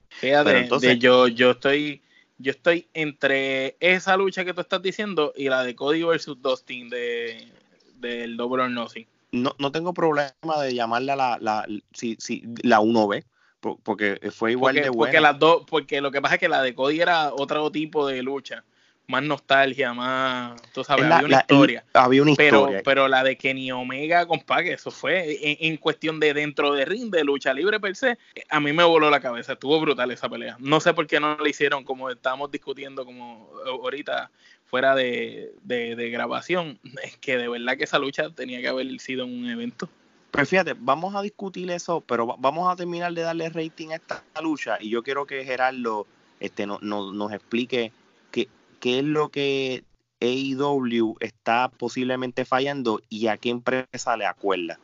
Fíjate, 0.09 0.45
Pero 0.45 0.59
entonces- 0.59 0.91
de 0.91 0.99
yo, 0.99 1.27
yo 1.29 1.51
estoy, 1.53 2.01
yo 2.39 2.53
estoy 2.53 2.87
entre 2.95 3.77
esa 3.81 4.17
lucha 4.17 4.45
que 4.45 4.55
tú 4.55 4.61
estás 4.61 4.81
diciendo 4.83 5.33
y 5.37 5.49
la 5.49 5.65
de 5.65 5.75
Cody 5.75 6.03
versus 6.03 6.41
Dustin 6.41 6.89
de 6.91 7.49
del 7.97 8.37
Double 8.37 8.63
or 8.65 8.71
Nothing. 8.71 9.07
No, 9.33 9.55
no 9.59 9.71
tengo 9.71 9.95
problema 9.95 10.33
de 10.63 10.75
llamarla 10.75 11.15
la, 11.17 11.39
la, 11.41 11.67
si, 11.93 12.17
si, 12.19 12.43
la 12.63 12.81
1B, 12.81 13.23
po- 13.23 13.29
porque 13.63 14.19
fue 14.33 14.53
igual 14.53 14.75
Porque, 14.75 14.81
de 14.83 14.89
porque 14.93 15.11
buena. 15.13 15.21
las 15.31 15.39
dos, 15.39 15.65
porque 15.69 16.01
lo 16.01 16.11
que 16.11 16.21
pasa 16.21 16.35
es 16.35 16.41
que 16.41 16.49
la 16.49 16.63
de 16.63 16.75
Cody 16.75 17.01
era 17.01 17.33
otro 17.33 17.71
tipo 17.71 18.07
de 18.09 18.23
lucha, 18.23 18.65
más 19.07 19.23
nostalgia, 19.23 19.93
más, 19.95 20.61
tú 20.73 20.83
sabes, 20.85 21.07
la- 21.09 21.17
había 21.17 21.27
una 21.27 21.37
la- 21.37 21.41
historia. 21.43 21.85
había 21.95 22.23
una 22.23 22.35
Pero, 22.37 22.59
historia. 22.61 22.83
pero 22.85 23.09
la 23.09 23.23
de 23.25 23.37
Kenny 23.37 23.71
Omega, 23.73 24.27
compadre, 24.27 24.73
eso 24.73 24.91
fue 24.91 25.39
en, 25.51 25.57
en 25.61 25.77
cuestión 25.77 26.19
de 26.21 26.35
dentro 26.35 26.73
de 26.73 26.85
ring, 26.85 27.11
de 27.11 27.23
lucha 27.25 27.53
libre 27.55 27.79
per 27.81 27.95
se, 27.97 28.19
a 28.49 28.61
mí 28.61 28.73
me 28.73 28.85
voló 28.85 29.11
la 29.11 29.21
cabeza, 29.21 29.53
estuvo 29.55 29.81
brutal 29.81 30.11
esa 30.11 30.29
pelea. 30.29 30.57
No 30.59 30.81
sé 30.81 30.93
por 30.95 31.07
qué 31.07 31.21
no 31.21 31.37
la 31.37 31.49
hicieron 31.49 31.85
como 31.85 32.11
estábamos 32.11 32.51
discutiendo 32.51 33.05
como 33.05 33.51
ahorita 33.67 34.31
fuera 34.67 34.95
de, 34.95 35.53
de, 35.63 35.95
de 35.97 36.11
grabación, 36.11 36.79
es 37.03 37.17
que 37.19 37.37
de 37.37 37.49
verdad 37.49 37.77
que 37.77 37.85
esa 37.85 37.99
lucha 37.99 38.31
tenía 38.31 38.61
que 38.61 38.69
haber 38.69 38.99
sido 39.01 39.27
un 39.27 39.49
evento. 39.49 39.89
Pues 40.33 40.49
fíjate, 40.49 40.75
vamos 40.79 41.15
a 41.15 41.21
discutir 41.21 41.71
eso, 41.71 42.01
pero 42.01 42.27
va- 42.27 42.37
vamos 42.39 42.73
a 42.73 42.75
terminar 42.75 43.13
de 43.13 43.21
darle 43.21 43.51
rating 43.51 43.91
a 43.91 43.97
esta 43.97 44.25
lucha 44.43 44.79
y 44.81 44.89
yo 44.89 45.03
quiero 45.03 45.27
que 45.27 45.45
Gerardo 45.45 46.07
este, 46.41 46.67
no, 46.67 46.79
no- 46.81 47.13
nos 47.13 47.33
explique 47.33 47.93
qué, 48.31 48.49
qué 48.81 49.01
es 49.01 49.05
lo 49.05 49.29
que 49.29 49.85
AEW 50.21 51.17
está 51.21 51.69
posiblemente 51.69 52.47
fallando 52.47 53.01
y 53.11 53.27
a 53.27 53.37
qué 53.37 53.51
empresa 53.51 54.17
le 54.17 54.25
acuerda. 54.25 54.79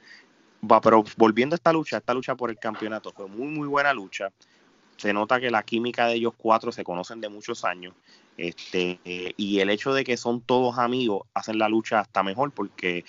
Va, 0.70 0.80
pero 0.82 1.02
volviendo 1.16 1.54
a 1.54 1.56
esta 1.56 1.72
lucha, 1.72 1.96
esta 1.96 2.12
lucha 2.12 2.34
por 2.34 2.50
el 2.50 2.58
campeonato 2.58 3.10
fue 3.12 3.26
muy, 3.26 3.46
muy 3.48 3.68
buena 3.68 3.94
lucha. 3.94 4.30
Se 4.98 5.12
nota 5.14 5.40
que 5.40 5.50
la 5.50 5.62
química 5.62 6.08
de 6.08 6.14
ellos 6.16 6.34
cuatro 6.36 6.72
se 6.72 6.84
conocen 6.84 7.20
de 7.22 7.28
muchos 7.30 7.64
años. 7.64 7.94
Este, 8.36 9.00
eh, 9.04 9.32
y 9.36 9.60
el 9.60 9.70
hecho 9.70 9.94
de 9.94 10.04
que 10.04 10.16
son 10.16 10.40
todos 10.42 10.78
amigos 10.78 11.22
hacen 11.34 11.58
la 11.58 11.68
lucha 11.68 12.00
hasta 12.00 12.22
mejor 12.22 12.50
porque 12.52 13.04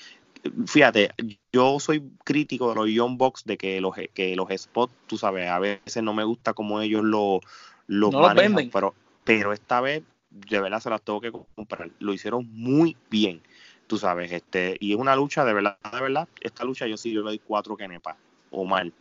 fíjate, 0.66 1.12
yo 1.52 1.80
soy 1.80 2.04
crítico 2.24 2.70
de 2.70 2.76
los 2.76 2.90
Young 2.90 3.18
Bucks 3.18 3.44
de 3.46 3.58
que 3.58 3.82
los 3.82 3.96
que 4.14 4.36
los 4.36 4.50
spots, 4.58 4.94
tú 5.08 5.18
sabes, 5.18 5.50
a 5.50 5.60
veces 5.60 6.04
no 6.04 6.14
me 6.14 6.24
gusta 6.24 6.54
como 6.54 6.82
ellos 6.82 7.04
lo, 7.04 7.42
los 7.88 8.12
No 8.12 8.20
los 8.20 8.28
manejan, 8.28 8.56
venden. 8.56 8.72
pero 8.72 8.94
pero 9.24 9.54
esta 9.54 9.82
vez 9.82 10.04
de 10.30 10.60
verdad 10.60 10.80
se 10.80 10.90
las 10.90 11.02
tengo 11.02 11.22
que 11.22 11.32
comprar. 11.32 11.90
Lo 12.00 12.14
hicieron 12.14 12.48
muy 12.54 12.96
bien, 13.10 13.42
tú 13.88 13.98
sabes, 13.98 14.32
este 14.32 14.78
y 14.80 14.94
es 14.94 14.98
una 14.98 15.16
lucha 15.16 15.44
de 15.46 15.54
verdad, 15.54 15.78
de 15.92 16.02
verdad, 16.02 16.28
esta 16.42 16.64
lucha 16.64 16.88
yo 16.88 16.98
sí 16.98 17.12
yo 17.12 17.22
le 17.22 17.30
doy 17.30 17.40
cuatro 17.40 17.76
kenepas 17.76 18.16
o 18.52 18.66
mal. 18.66 18.94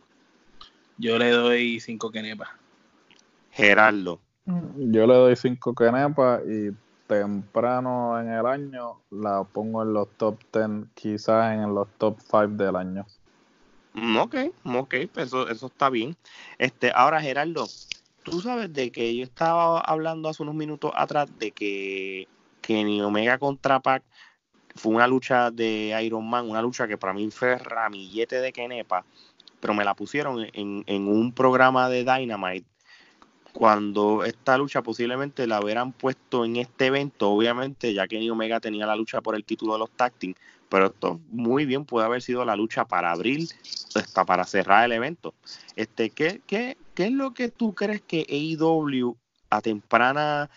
Yo 0.97 1.17
le 1.17 1.29
doy 1.29 1.79
cinco 1.79 2.11
kenepas. 2.11 2.49
Gerardo, 3.51 4.19
Yo 4.45 5.07
le 5.07 5.13
doy 5.13 5.35
cinco 5.35 5.73
kenepas 5.73 6.41
y 6.45 6.71
temprano 7.09 8.21
en 8.21 8.31
el 8.31 8.45
año 8.45 9.01
la 9.09 9.43
pongo 9.43 9.81
en 9.81 9.93
los 9.93 10.15
top 10.15 10.39
10, 10.53 10.89
quizás 10.93 11.55
en 11.55 11.73
los 11.73 11.87
top 11.97 12.19
5 12.21 12.47
del 12.49 12.75
año. 12.75 13.07
Mm, 13.93 14.17
Ok, 14.17 14.35
ok, 14.63 14.95
pues 15.11 15.27
eso, 15.27 15.49
eso 15.49 15.67
está 15.67 15.89
bien. 15.89 16.15
Este, 16.59 16.91
ahora 16.93 17.19
Gerardo, 17.19 17.65
tú 18.23 18.41
sabes 18.41 18.71
de 18.71 18.91
que 18.91 19.15
yo 19.15 19.23
estaba 19.23 19.81
hablando 19.81 20.29
hace 20.29 20.43
unos 20.43 20.53
minutos 20.53 20.91
atrás 20.95 21.27
de 21.39 21.51
que 21.51 22.27
Kenny 22.61 23.01
Omega 23.01 23.39
contra 23.39 23.79
Pac 23.79 24.03
fue 24.75 24.93
una 24.93 25.07
lucha 25.07 25.49
de 25.49 25.99
Iron 26.03 26.29
Man, 26.29 26.47
una 26.47 26.61
lucha 26.61 26.87
que 26.87 26.97
para 26.97 27.13
mí 27.13 27.31
fue 27.31 27.57
ramillete 27.57 28.39
de 28.39 28.53
Kenepa, 28.53 29.03
pero 29.59 29.73
me 29.73 29.83
la 29.83 29.95
pusieron 29.95 30.45
en, 30.53 30.83
en 30.85 31.07
un 31.07 31.33
programa 31.33 31.89
de 31.89 32.03
Dynamite 32.03 32.67
cuando 33.53 34.23
esta 34.23 34.57
lucha 34.57 34.81
posiblemente 34.81 35.47
la 35.47 35.59
hubieran 35.59 35.91
puesto 35.91 36.45
en 36.45 36.57
este 36.57 36.87
evento, 36.87 37.29
obviamente 37.29 37.93
ya 37.93 38.07
Kenny 38.07 38.29
Omega 38.29 38.59
tenía 38.59 38.85
la 38.85 38.95
lucha 38.95 39.21
por 39.21 39.35
el 39.35 39.43
título 39.43 39.73
de 39.73 39.79
los 39.79 39.91
tag 39.91 40.13
pero 40.69 40.87
esto 40.87 41.19
muy 41.29 41.65
bien 41.65 41.83
puede 41.83 42.05
haber 42.05 42.21
sido 42.21 42.45
la 42.45 42.55
lucha 42.55 42.85
para 42.85 43.11
abril, 43.11 43.49
hasta 43.95 44.23
para 44.23 44.45
cerrar 44.45 44.85
el 44.85 44.91
evento. 44.91 45.33
Este, 45.75 46.11
¿qué, 46.11 46.41
qué, 46.45 46.77
qué 46.93 47.05
es 47.05 47.11
lo 47.11 47.33
que 47.33 47.49
tú 47.49 47.73
crees 47.73 48.01
que 48.01 48.25
AEW 48.29 49.17
a 49.49 49.61
temprana 49.61 50.49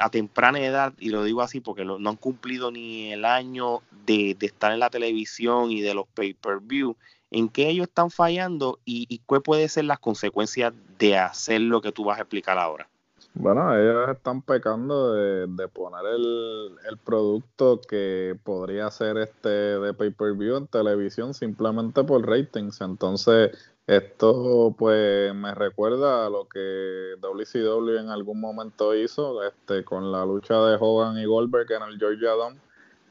a 0.00 0.10
temprana 0.10 0.60
edad, 0.60 0.94
y 0.98 1.10
lo 1.10 1.24
digo 1.24 1.42
así 1.42 1.60
porque 1.60 1.84
no 1.84 1.96
han 1.96 2.16
cumplido 2.16 2.70
ni 2.70 3.12
el 3.12 3.24
año 3.24 3.82
de 4.06 4.36
estar 4.40 4.72
en 4.72 4.80
la 4.80 4.90
televisión 4.90 5.70
y 5.70 5.80
de 5.80 5.94
los 5.94 6.06
pay-per-view, 6.08 6.96
en 7.30 7.48
qué 7.48 7.68
ellos 7.68 7.88
están 7.88 8.10
fallando 8.10 8.78
y, 8.84 9.06
y 9.08 9.20
cuál 9.26 9.42
puede 9.42 9.68
ser 9.68 9.84
las 9.84 9.98
consecuencias 9.98 10.72
de 10.98 11.16
hacer 11.16 11.60
lo 11.60 11.80
que 11.80 11.92
tú 11.92 12.04
vas 12.04 12.18
a 12.18 12.22
explicar 12.22 12.58
ahora. 12.58 12.88
Bueno, 13.34 13.76
ellos 13.76 14.08
están 14.10 14.42
pecando 14.42 15.14
de, 15.14 15.68
poner 15.68 16.04
el, 16.14 16.98
producto 17.04 17.80
que 17.80 18.36
podría 18.42 18.90
ser 18.90 19.18
este 19.18 19.48
de 19.48 19.94
pay-per-view 19.94 20.56
en 20.56 20.66
televisión 20.66 21.32
simplemente 21.32 22.02
por 22.02 22.26
ratings. 22.26 22.80
Entonces, 22.80 23.56
esto 23.86 24.74
pues 24.76 25.34
me 25.34 25.54
recuerda 25.54 26.26
a 26.26 26.30
lo 26.30 26.48
que 26.48 27.14
WCW 27.20 27.98
en 27.98 28.08
algún 28.08 28.40
momento 28.40 28.94
hizo 28.94 29.42
este, 29.44 29.84
con 29.84 30.10
la 30.10 30.24
lucha 30.24 30.54
de 30.64 30.76
Hogan 30.80 31.16
y 31.18 31.24
Goldberg 31.24 31.70
en 31.72 31.82
el 31.82 31.98
Georgia 31.98 32.30
Dome 32.30 32.58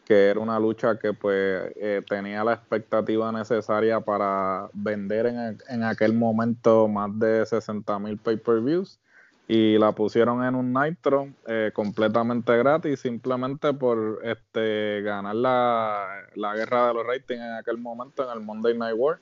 que 0.09 0.29
era 0.29 0.39
una 0.39 0.59
lucha 0.59 0.97
que 0.97 1.13
pues 1.13 1.71
eh, 1.75 2.01
tenía 2.09 2.43
la 2.43 2.53
expectativa 2.53 3.31
necesaria 3.31 3.99
para 4.01 4.67
vender 4.73 5.27
en, 5.27 5.59
en 5.69 5.83
aquel 5.83 6.13
momento 6.13 6.87
más 6.87 7.11
de 7.19 7.45
60 7.45 7.99
mil 7.99 8.17
pay-per-views 8.17 8.99
y 9.47 9.77
la 9.77 9.91
pusieron 9.91 10.43
en 10.43 10.55
un 10.55 10.73
Nitro 10.73 11.29
eh, 11.45 11.69
completamente 11.75 12.57
gratis 12.57 13.01
simplemente 13.01 13.71
por 13.71 14.21
este 14.23 15.03
ganar 15.03 15.35
la, 15.35 16.07
la, 16.33 16.55
guerra 16.55 16.87
de 16.87 16.93
los 16.95 17.05
ratings 17.05 17.43
en 17.43 17.53
aquel 17.53 17.77
momento 17.77 18.23
en 18.23 18.35
el 18.35 18.43
Monday 18.43 18.75
Night 18.75 18.95
War. 18.97 19.19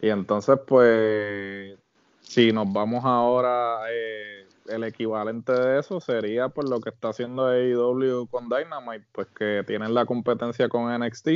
Y 0.00 0.10
entonces 0.10 0.60
pues 0.64 1.76
si 2.20 2.52
nos 2.52 2.72
vamos 2.72 3.04
ahora 3.04 3.80
eh, 3.90 4.46
el 4.66 4.84
equivalente 4.84 5.52
de 5.52 5.80
eso 5.80 6.00
sería 6.00 6.48
por 6.48 6.68
lo 6.68 6.80
que 6.80 6.90
está 6.90 7.08
haciendo 7.08 7.46
AEW 7.46 8.26
con 8.28 8.48
Dynamite, 8.48 9.06
pues 9.12 9.28
que 9.28 9.64
tienen 9.66 9.94
la 9.94 10.06
competencia 10.06 10.68
con 10.68 10.92
NXT 10.92 11.28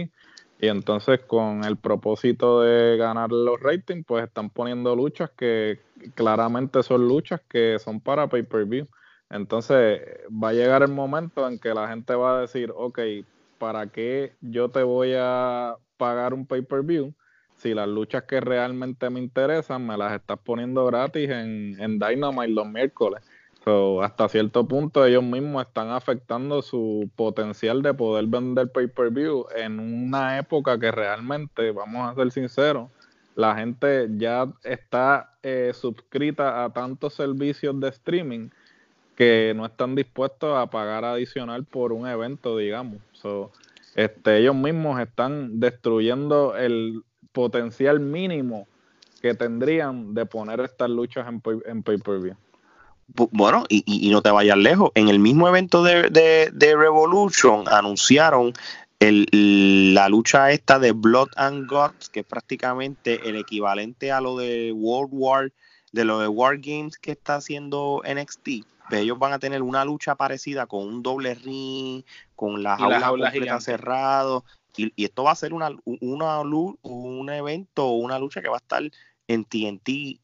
y 0.60 0.68
entonces 0.68 1.20
con 1.26 1.64
el 1.64 1.76
propósito 1.76 2.60
de 2.60 2.96
ganar 2.96 3.32
los 3.32 3.60
ratings, 3.60 4.04
pues 4.06 4.24
están 4.24 4.50
poniendo 4.50 4.94
luchas 4.94 5.30
que 5.36 5.80
claramente 6.14 6.82
son 6.82 7.06
luchas 7.06 7.40
que 7.48 7.78
son 7.78 8.00
para 8.00 8.28
pay-per-view. 8.28 8.86
Entonces 9.30 10.00
va 10.30 10.50
a 10.50 10.52
llegar 10.52 10.82
el 10.82 10.92
momento 10.92 11.48
en 11.48 11.58
que 11.58 11.74
la 11.74 11.88
gente 11.88 12.14
va 12.14 12.38
a 12.38 12.40
decir, 12.42 12.72
ok, 12.74 13.00
¿para 13.58 13.88
qué 13.88 14.36
yo 14.40 14.68
te 14.68 14.82
voy 14.82 15.14
a 15.16 15.76
pagar 15.96 16.34
un 16.34 16.46
pay-per-view? 16.46 17.14
Si 17.64 17.72
las 17.72 17.88
luchas 17.88 18.24
que 18.24 18.40
realmente 18.40 19.08
me 19.08 19.18
interesan 19.18 19.86
me 19.86 19.96
las 19.96 20.12
estás 20.12 20.38
poniendo 20.38 20.84
gratis 20.84 21.30
en, 21.30 21.80
en 21.80 21.98
Dynamite 21.98 22.52
los 22.52 22.68
miércoles. 22.68 23.22
So, 23.64 24.02
hasta 24.02 24.28
cierto 24.28 24.68
punto 24.68 25.06
ellos 25.06 25.22
mismos 25.22 25.66
están 25.66 25.88
afectando 25.88 26.60
su 26.60 27.08
potencial 27.16 27.80
de 27.80 27.94
poder 27.94 28.26
vender 28.26 28.70
pay-per-view 28.70 29.46
en 29.56 29.80
una 29.80 30.36
época 30.38 30.78
que 30.78 30.90
realmente, 30.90 31.70
vamos 31.70 32.06
a 32.06 32.14
ser 32.14 32.30
sinceros, 32.32 32.90
la 33.34 33.56
gente 33.56 34.08
ya 34.18 34.46
está 34.62 35.32
eh, 35.42 35.72
suscrita 35.72 36.64
a 36.64 36.70
tantos 36.74 37.14
servicios 37.14 37.80
de 37.80 37.88
streaming 37.88 38.50
que 39.16 39.54
no 39.56 39.64
están 39.64 39.94
dispuestos 39.94 40.54
a 40.54 40.66
pagar 40.66 41.06
adicional 41.06 41.64
por 41.64 41.94
un 41.94 42.06
evento, 42.06 42.58
digamos. 42.58 42.98
So, 43.12 43.50
este, 43.94 44.36
ellos 44.36 44.54
mismos 44.54 45.00
están 45.00 45.60
destruyendo 45.60 46.58
el, 46.58 47.02
potencial 47.34 48.00
mínimo 48.00 48.66
que 49.20 49.34
tendrían 49.34 50.14
de 50.14 50.24
poner 50.24 50.60
estas 50.60 50.88
luchas 50.88 51.26
en, 51.28 51.42
en 51.66 51.82
pay-per-view. 51.82 52.36
Bueno, 53.32 53.64
y, 53.68 53.84
y, 53.86 54.10
no 54.10 54.22
te 54.22 54.30
vayas 54.30 54.56
lejos. 54.56 54.90
En 54.94 55.08
el 55.08 55.18
mismo 55.18 55.46
evento 55.46 55.82
de, 55.82 56.08
de, 56.10 56.76
Revolution 56.76 57.68
anunciaron 57.68 58.54
el, 58.98 59.26
la 59.92 60.08
lucha 60.08 60.52
esta 60.52 60.78
de 60.78 60.92
Blood 60.92 61.28
and 61.36 61.68
Guts, 61.68 62.08
que 62.08 62.20
es 62.20 62.26
prácticamente 62.26 63.28
el 63.28 63.36
equivalente 63.36 64.10
a 64.10 64.22
lo 64.22 64.38
de 64.38 64.72
World 64.72 65.10
War, 65.12 65.52
de 65.92 66.04
lo 66.06 66.18
de 66.18 66.28
War 66.28 66.58
Games 66.58 66.96
que 66.96 67.12
está 67.12 67.36
haciendo 67.36 68.02
NXT. 68.06 68.48
ellos 68.92 69.18
van 69.18 69.34
a 69.34 69.38
tener 69.38 69.62
una 69.62 69.84
lucha 69.84 70.14
parecida 70.14 70.66
con 70.66 70.86
un 70.86 71.02
doble 71.02 71.34
ring, 71.34 72.04
con 72.34 72.62
las 72.62 72.80
aulas 72.80 73.64
cerradas 73.64 74.42
y, 74.76 75.04
esto 75.04 75.24
va 75.24 75.32
a 75.32 75.36
ser 75.36 75.52
una, 75.54 75.70
una, 75.84 76.40
un 76.40 77.30
evento, 77.30 77.88
una 77.88 78.18
lucha 78.18 78.42
que 78.42 78.48
va 78.48 78.56
a 78.56 78.58
estar 78.58 78.82
en 79.28 79.44
TNT 79.44 80.20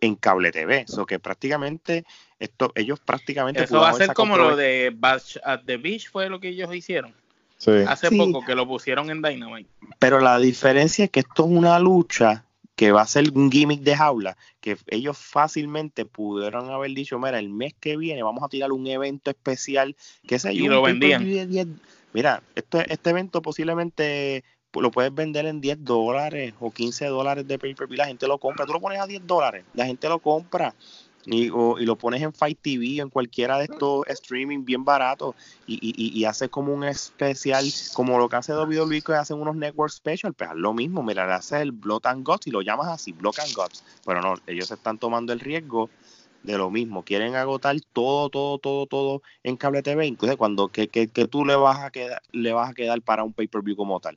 en 0.00 0.16
cable 0.16 0.50
TV. 0.50 0.84
eso 0.88 1.06
que 1.06 1.18
prácticamente, 1.18 2.04
esto, 2.38 2.72
ellos 2.74 3.00
prácticamente. 3.00 3.64
Eso 3.64 3.80
va 3.80 3.90
a 3.90 3.94
ser 3.94 4.14
como 4.14 4.36
lo 4.36 4.56
de 4.56 4.92
Bash 4.94 5.36
at 5.44 5.60
the 5.66 5.76
Beach, 5.76 6.10
fue 6.10 6.28
lo 6.28 6.40
que 6.40 6.48
ellos 6.48 6.74
hicieron. 6.74 7.14
Hace 7.86 8.10
poco 8.10 8.42
que 8.44 8.54
lo 8.54 8.66
pusieron 8.66 9.10
en 9.10 9.20
Dynamite. 9.20 9.68
Pero 9.98 10.20
la 10.20 10.38
diferencia 10.38 11.04
es 11.04 11.10
que 11.10 11.20
esto 11.20 11.44
es 11.44 11.50
una 11.50 11.78
lucha 11.78 12.46
que 12.74 12.92
va 12.92 13.02
a 13.02 13.06
ser 13.06 13.30
un 13.34 13.52
gimmick 13.52 13.82
de 13.82 13.94
jaula, 13.94 14.38
que 14.62 14.78
ellos 14.86 15.18
fácilmente 15.18 16.06
pudieron 16.06 16.70
haber 16.70 16.92
dicho, 16.92 17.18
mira, 17.18 17.38
el 17.38 17.50
mes 17.50 17.74
que 17.78 17.98
viene 17.98 18.22
vamos 18.22 18.42
a 18.42 18.48
tirar 18.48 18.72
un 18.72 18.86
evento 18.86 19.30
especial, 19.30 19.94
que 20.26 20.38
sé 20.38 20.56
yo, 20.56 20.64
y 20.64 20.68
lo 20.68 20.80
vendían 20.80 21.78
mira, 22.12 22.42
este, 22.54 22.92
este 22.92 23.10
evento 23.10 23.42
posiblemente 23.42 24.44
lo 24.72 24.90
puedes 24.90 25.12
vender 25.12 25.46
en 25.46 25.60
10 25.60 25.84
dólares 25.84 26.54
o 26.60 26.70
15 26.70 27.06
dólares 27.06 27.46
de 27.48 27.58
pay 27.58 27.74
per 27.74 27.88
view, 27.88 27.96
la 27.96 28.06
gente 28.06 28.28
lo 28.28 28.38
compra, 28.38 28.66
tú 28.66 28.72
lo 28.72 28.80
pones 28.80 29.00
a 29.00 29.06
10 29.06 29.26
dólares, 29.26 29.64
la 29.74 29.86
gente 29.86 30.08
lo 30.08 30.20
compra 30.20 30.74
y, 31.26 31.46
y 31.46 31.84
lo 31.84 31.96
pones 31.96 32.22
en 32.22 32.32
Fight 32.32 32.58
TV, 32.60 33.00
en 33.00 33.10
cualquiera 33.10 33.58
de 33.58 33.64
estos 33.64 34.06
streaming 34.06 34.64
bien 34.64 34.84
baratos 34.84 35.34
y, 35.66 35.78
y, 35.82 36.18
y 36.18 36.24
haces 36.24 36.48
como 36.48 36.72
un 36.72 36.84
especial, 36.84 37.64
como 37.94 38.18
lo 38.18 38.28
que 38.28 38.36
hace 38.36 38.54
WWE 38.54 39.02
que 39.02 39.12
hacen 39.12 39.40
unos 39.40 39.56
network 39.56 39.92
special, 39.92 40.32
pues 40.32 40.50
lo 40.54 40.72
mismo, 40.72 41.02
mira, 41.02 41.26
le 41.26 41.34
haces 41.34 41.60
el 41.60 41.72
Blood 41.72 42.06
and 42.06 42.24
Guts 42.24 42.46
y 42.46 42.50
lo 42.50 42.62
llamas 42.62 42.88
así, 42.88 43.12
Blood 43.12 43.40
and 43.40 43.54
Guts, 43.54 43.84
pero 44.04 44.22
no, 44.22 44.34
ellos 44.46 44.70
están 44.70 44.98
tomando 44.98 45.32
el 45.32 45.40
riesgo 45.40 45.90
de 46.42 46.58
lo 46.58 46.70
mismo. 46.70 47.04
Quieren 47.04 47.34
agotar 47.34 47.76
todo, 47.92 48.30
todo, 48.30 48.58
todo, 48.58 48.86
todo 48.86 49.22
en 49.42 49.56
cable 49.56 49.82
TV. 49.82 50.06
Entonces, 50.06 50.36
cuando 50.36 50.68
que, 50.68 50.88
que, 50.88 51.08
que 51.08 51.26
tú 51.26 51.44
le 51.44 51.56
vas 51.56 51.80
a 51.80 51.90
quedar, 51.90 52.22
le 52.32 52.52
vas 52.52 52.70
a 52.70 52.74
quedar 52.74 53.00
para 53.02 53.24
un 53.24 53.32
pay-per-view 53.32 53.76
como 53.76 54.00
tal. 54.00 54.16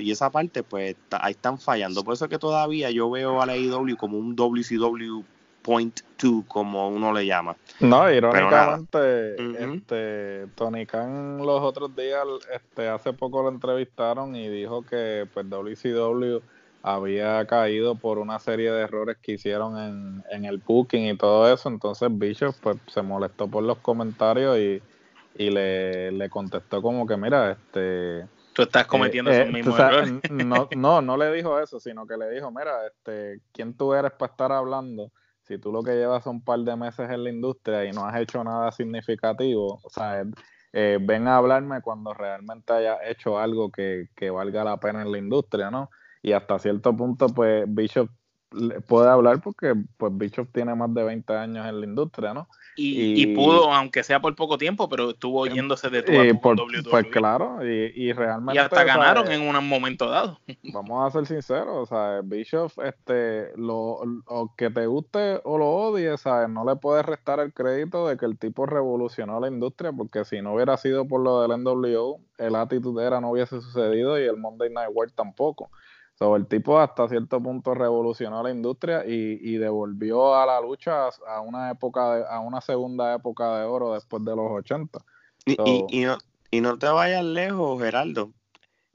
y 0.00 0.10
esa 0.10 0.30
parte, 0.30 0.62
pues, 0.62 0.96
ahí 1.10 1.32
están 1.32 1.58
fallando. 1.58 2.04
Por 2.04 2.14
eso 2.14 2.26
es 2.26 2.30
que 2.30 2.38
todavía 2.38 2.90
yo 2.90 3.10
veo 3.10 3.40
a 3.40 3.46
la 3.46 3.54
AEW 3.54 3.96
como 3.96 4.18
un 4.18 4.36
WCW 4.36 5.24
Point 5.62 6.00
2, 6.20 6.44
como 6.46 6.88
uno 6.88 7.12
le 7.12 7.24
llama. 7.24 7.56
No, 7.80 8.10
irónicamente, 8.10 9.36
este, 9.62 10.46
Tony 10.54 10.86
Khan 10.86 11.38
los 11.38 11.62
otros 11.62 11.94
días, 11.94 12.24
este, 12.52 12.88
hace 12.88 13.12
poco 13.12 13.42
lo 13.42 13.48
entrevistaron 13.48 14.34
y 14.34 14.48
dijo 14.48 14.82
que 14.82 15.26
pues 15.32 15.48
WCW 15.48 16.40
había 16.82 17.46
caído 17.46 17.94
por 17.94 18.18
una 18.18 18.38
serie 18.38 18.72
de 18.72 18.82
errores 18.82 19.16
que 19.22 19.32
hicieron 19.32 19.78
en, 19.78 20.24
en 20.30 20.44
el 20.44 20.58
booking 20.58 21.08
y 21.08 21.16
todo 21.16 21.52
eso. 21.52 21.68
Entonces 21.68 22.08
Bishop 22.10 22.54
pues, 22.60 22.76
se 22.88 23.02
molestó 23.02 23.46
por 23.48 23.62
los 23.62 23.78
comentarios 23.78 24.58
y, 24.58 24.82
y 25.36 25.50
le, 25.50 26.10
le 26.12 26.28
contestó 26.28 26.82
como 26.82 27.06
que, 27.06 27.16
mira, 27.16 27.52
este... 27.52 28.26
Tú 28.52 28.62
estás 28.62 28.86
cometiendo 28.86 29.30
eh, 29.30 29.42
esos 29.42 29.52
mismos 29.52 29.78
errores. 29.78 30.12
No, 30.30 30.68
no, 30.76 31.00
no 31.00 31.16
le 31.16 31.32
dijo 31.32 31.58
eso, 31.58 31.80
sino 31.80 32.06
que 32.06 32.16
le 32.18 32.28
dijo, 32.30 32.50
mira, 32.50 32.86
este, 32.86 33.40
¿quién 33.52 33.74
tú 33.74 33.94
eres 33.94 34.12
para 34.12 34.30
estar 34.32 34.52
hablando? 34.52 35.10
Si 35.44 35.58
tú 35.58 35.72
lo 35.72 35.82
que 35.82 35.92
llevas 35.92 36.26
un 36.26 36.44
par 36.44 36.58
de 36.60 36.76
meses 36.76 37.08
en 37.10 37.24
la 37.24 37.30
industria 37.30 37.84
y 37.84 37.92
no 37.92 38.06
has 38.06 38.20
hecho 38.20 38.44
nada 38.44 38.70
significativo, 38.70 39.80
o 39.82 39.88
sea, 39.88 40.24
eh, 40.72 40.98
ven 41.00 41.28
a 41.28 41.36
hablarme 41.36 41.80
cuando 41.80 42.12
realmente 42.12 42.72
hayas 42.72 42.98
hecho 43.06 43.38
algo 43.38 43.70
que, 43.70 44.08
que 44.14 44.30
valga 44.30 44.64
la 44.64 44.76
pena 44.78 45.02
en 45.02 45.12
la 45.12 45.18
industria, 45.18 45.70
¿no? 45.70 45.90
Y 46.22 46.32
hasta 46.32 46.58
cierto 46.58 46.96
punto, 46.96 47.26
pues 47.28 47.64
Bishop 47.66 48.08
puede 48.86 49.08
hablar 49.08 49.40
porque 49.40 49.74
pues 49.96 50.16
Bischoff 50.16 50.48
tiene 50.52 50.74
más 50.74 50.92
de 50.94 51.02
20 51.02 51.32
años 51.34 51.66
en 51.66 51.80
la 51.80 51.86
industria, 51.86 52.34
¿no? 52.34 52.48
Y, 52.74 53.34
pudo, 53.34 53.70
aunque 53.70 54.02
sea 54.02 54.20
por 54.20 54.34
poco 54.34 54.56
tiempo, 54.56 54.88
pero 54.88 55.10
estuvo 55.10 55.46
em, 55.46 55.54
yéndose 55.54 55.90
de 55.90 56.02
todo 56.02 56.24
y 56.24 56.32
por, 56.32 56.58
WWE. 56.58 56.90
Pues 56.90 57.06
claro, 57.08 57.58
y, 57.62 58.12
realmente. 58.12 58.54
Y 58.54 58.58
hasta 58.58 58.84
ganaron 58.84 59.30
en 59.30 59.42
un 59.42 59.68
momento 59.68 60.08
dado. 60.08 60.38
Vamos 60.72 61.06
a 61.06 61.10
ser 61.10 61.26
sinceros, 61.26 61.76
o 61.76 61.86
sea, 61.86 62.20
Bischoff, 62.24 62.78
este, 62.78 63.52
lo, 63.56 64.00
que 64.56 64.70
te 64.70 64.86
guste 64.86 65.40
o 65.44 65.58
lo 65.58 65.68
odies, 65.68 66.22
¿sabes? 66.22 66.48
No 66.48 66.64
le 66.64 66.76
puedes 66.76 67.04
restar 67.04 67.40
el 67.40 67.52
crédito 67.52 68.08
de 68.08 68.16
que 68.16 68.24
el 68.24 68.38
tipo 68.38 68.64
revolucionó 68.64 69.38
la 69.38 69.48
industria, 69.48 69.92
porque 69.92 70.24
si 70.24 70.40
no 70.40 70.54
hubiera 70.54 70.78
sido 70.78 71.06
por 71.06 71.20
lo 71.20 71.42
del 71.42 71.62
NWO, 71.62 72.20
el 72.38 72.56
Attitude 72.56 73.04
Era 73.04 73.20
no 73.20 73.32
hubiese 73.32 73.60
sucedido 73.60 74.18
y 74.18 74.24
el 74.24 74.38
Monday 74.38 74.70
Night 74.70 74.90
War 74.94 75.10
tampoco 75.10 75.70
el 76.36 76.46
tipo 76.46 76.78
hasta 76.78 77.08
cierto 77.08 77.40
punto 77.40 77.74
revolucionó 77.74 78.42
la 78.42 78.50
industria 78.50 79.04
y, 79.06 79.56
devolvió 79.56 80.34
a 80.34 80.46
la 80.46 80.60
lucha 80.60 81.08
a 81.26 81.40
una 81.40 81.70
época, 81.70 82.26
a 82.28 82.40
una 82.40 82.60
segunda 82.60 83.14
época 83.14 83.58
de 83.58 83.64
oro 83.64 83.94
después 83.94 84.24
de 84.24 84.36
los 84.36 84.50
80. 84.50 84.98
y, 85.46 86.00
no, 86.04 86.18
y 86.50 86.60
no 86.60 86.78
te 86.78 86.86
vayas 86.86 87.24
lejos, 87.24 87.82
Geraldo. 87.82 88.32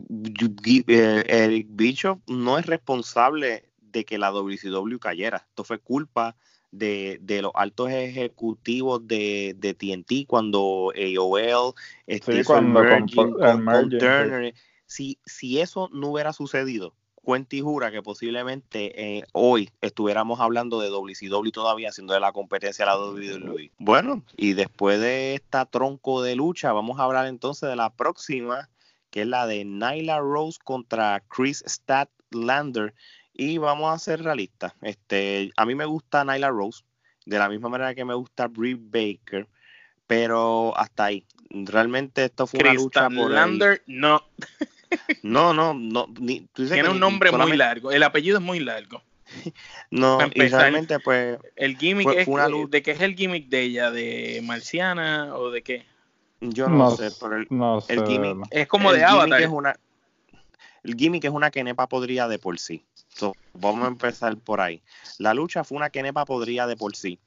Eh, 0.09 1.23
el 1.27 1.63
bicho 1.63 2.21
no 2.27 2.57
es 2.57 2.65
responsable 2.65 3.71
de 3.81 4.05
que 4.05 4.17
la 4.17 4.31
WCW 4.31 4.99
cayera. 4.99 5.37
Esto 5.37 5.63
fue 5.63 5.79
culpa 5.79 6.35
de, 6.71 7.19
los 7.41 7.51
altos 7.55 7.89
ejecutivos 7.89 9.07
de, 9.07 9.55
de 9.57 9.73
TNT 9.73 10.27
cuando 10.27 10.91
AOL, 10.95 11.73
este, 12.05 12.43
cuando 12.43 12.81
Turner. 13.07 14.53
Si, 14.85 15.19
si 15.25 15.59
eso 15.59 15.89
no 15.91 16.11
hubiera 16.11 16.31
sucedido, 16.31 16.93
cuenta 17.27 17.57
y 17.57 17.59
jura 17.59 17.91
que 17.91 18.01
posiblemente 18.01 19.17
eh, 19.17 19.23
hoy 19.33 19.69
estuviéramos 19.81 20.39
hablando 20.39 20.79
de 20.79 20.87
WCW 20.87 21.49
todavía 21.51 21.89
haciendo 21.89 22.13
de 22.13 22.21
la 22.21 22.31
competencia 22.31 22.85
a 22.85 22.95
la 22.95 22.97
WWE. 22.97 23.69
Bueno, 23.79 24.23
y 24.37 24.53
después 24.53 25.01
de 25.01 25.35
esta 25.35 25.65
tronco 25.65 26.21
de 26.21 26.37
lucha, 26.37 26.71
vamos 26.71 26.97
a 26.97 27.03
hablar 27.03 27.27
entonces 27.27 27.67
de 27.67 27.75
la 27.75 27.89
próxima, 27.89 28.69
que 29.09 29.23
es 29.23 29.27
la 29.27 29.45
de 29.45 29.65
Nyla 29.65 30.19
Rose 30.19 30.57
contra 30.63 31.21
Chris 31.27 31.65
Statlander. 31.67 32.93
Y 33.33 33.57
vamos 33.57 33.93
a 33.93 33.99
ser 33.99 34.23
realistas. 34.23 34.71
Este, 34.81 35.51
a 35.57 35.65
mí 35.65 35.75
me 35.75 35.83
gusta 35.83 36.23
Nyla 36.23 36.49
Rose, 36.49 36.85
de 37.25 37.39
la 37.39 37.49
misma 37.49 37.67
manera 37.67 37.93
que 37.93 38.05
me 38.05 38.13
gusta 38.13 38.47
Brie 38.47 38.77
Baker, 38.79 39.49
pero 40.07 40.77
hasta 40.77 41.03
ahí. 41.03 41.25
Realmente 41.49 42.23
esto 42.23 42.47
fue 42.47 42.61
una 42.61 42.73
lucha 42.73 43.09
por 43.09 43.33
el... 43.33 43.81
no. 43.85 44.23
No, 45.23 45.53
no, 45.53 45.73
no. 45.73 46.07
Tiene 46.53 46.89
un 46.89 46.99
nombre 46.99 47.31
muy 47.31 47.57
largo. 47.57 47.91
El 47.91 48.03
apellido 48.03 48.37
es 48.37 48.43
muy 48.43 48.59
largo. 48.59 49.01
No, 49.91 50.19
y 50.33 50.47
realmente 50.47 50.99
pues... 50.99 51.37
El 51.55 51.77
gimmick 51.77 52.07
es, 52.09 52.27
¿De 52.69 52.81
qué 52.81 52.91
es 52.91 53.01
el 53.01 53.15
gimmick 53.15 53.49
de 53.49 53.61
ella? 53.61 53.91
¿De 53.91 54.41
marciana 54.43 55.35
o 55.35 55.51
de 55.51 55.61
qué? 55.61 55.85
Yo 56.39 56.69
no, 56.69 56.91
sé, 56.91 57.09
pero 57.19 57.35
el, 57.35 57.47
el 57.89 58.07
gimmick... 58.07 58.47
Es 58.51 58.67
como 58.67 58.93
de 58.93 59.03
Avatar. 59.03 59.41
Es 59.41 59.49
una, 59.49 59.75
el 60.87 60.95
gimmick 60.95 61.25
es 61.25 61.31
una 61.31 61.51
kenepa 61.51 61.87
podría 61.87 62.29
de 62.29 62.39
por 62.39 62.59
sí. 62.59 62.85
vamos 63.53 63.83
a 63.83 63.87
empezar 63.87 64.37
por 64.37 64.61
ahí. 64.61 64.81
La 65.17 65.33
lucha 65.33 65.65
fue 65.65 65.77
una 65.77 65.89
kenepa 65.89 66.25
podría 66.25 66.65
de 66.65 66.77
por 66.77 66.95
sí. 66.95 67.19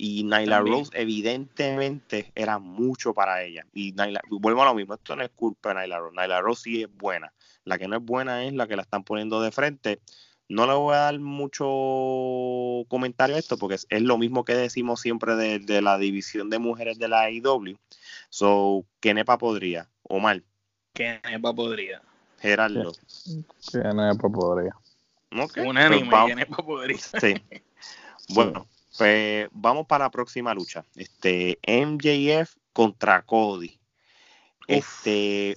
Y 0.00 0.22
Nyla 0.22 0.60
Rose, 0.60 0.92
evidentemente, 0.94 2.30
era 2.36 2.60
mucho 2.60 3.12
para 3.12 3.42
ella. 3.42 3.66
Y 3.74 3.90
Nyla, 3.94 4.20
vuelvo 4.30 4.62
a 4.62 4.66
lo 4.66 4.74
mismo, 4.74 4.94
esto 4.94 5.16
no 5.16 5.24
es 5.24 5.30
culpa 5.30 5.74
de 5.74 5.82
Nyla 5.82 5.98
Rose. 5.98 6.16
Nyla 6.16 6.40
Rose 6.40 6.62
sí 6.62 6.82
es 6.84 6.96
buena. 6.96 7.32
La 7.64 7.78
que 7.78 7.88
no 7.88 7.96
es 7.96 8.04
buena 8.04 8.44
es 8.44 8.52
la 8.52 8.68
que 8.68 8.76
la 8.76 8.82
están 8.82 9.02
poniendo 9.02 9.42
de 9.42 9.50
frente. 9.50 10.00
No 10.48 10.68
le 10.68 10.74
voy 10.74 10.94
a 10.94 10.98
dar 10.98 11.18
mucho 11.18 11.66
comentario 12.86 13.34
a 13.34 13.40
esto 13.40 13.58
porque 13.58 13.74
es, 13.74 14.02
lo 14.02 14.18
mismo 14.18 14.44
que 14.44 14.54
decimos 14.54 15.00
siempre 15.00 15.34
de, 15.34 15.82
la 15.82 15.98
división 15.98 16.48
de 16.48 16.60
mujeres 16.60 17.00
de 17.00 17.08
la 17.08 17.28
IW. 17.32 17.76
So, 18.30 18.84
Kenepa 19.00 19.36
podría, 19.36 19.88
Omar. 20.04 20.44
Kenepa 20.92 21.52
podría. 21.52 22.02
Gerardo. 22.38 22.92
Kenepa 23.72 24.28
podría. 24.28 24.76
Okay. 25.36 25.66
Unánime, 25.66 26.08
Kenepa 26.28 26.56
podría. 26.64 26.98
Sí. 26.98 27.34
Bueno, 28.30 28.68
pues 28.98 29.48
vamos 29.52 29.86
para 29.86 30.06
la 30.06 30.10
próxima 30.10 30.52
lucha. 30.52 30.84
Este, 30.96 31.58
MJF 31.66 32.56
contra 32.72 33.22
Cody. 33.22 33.78
Este, 34.66 35.56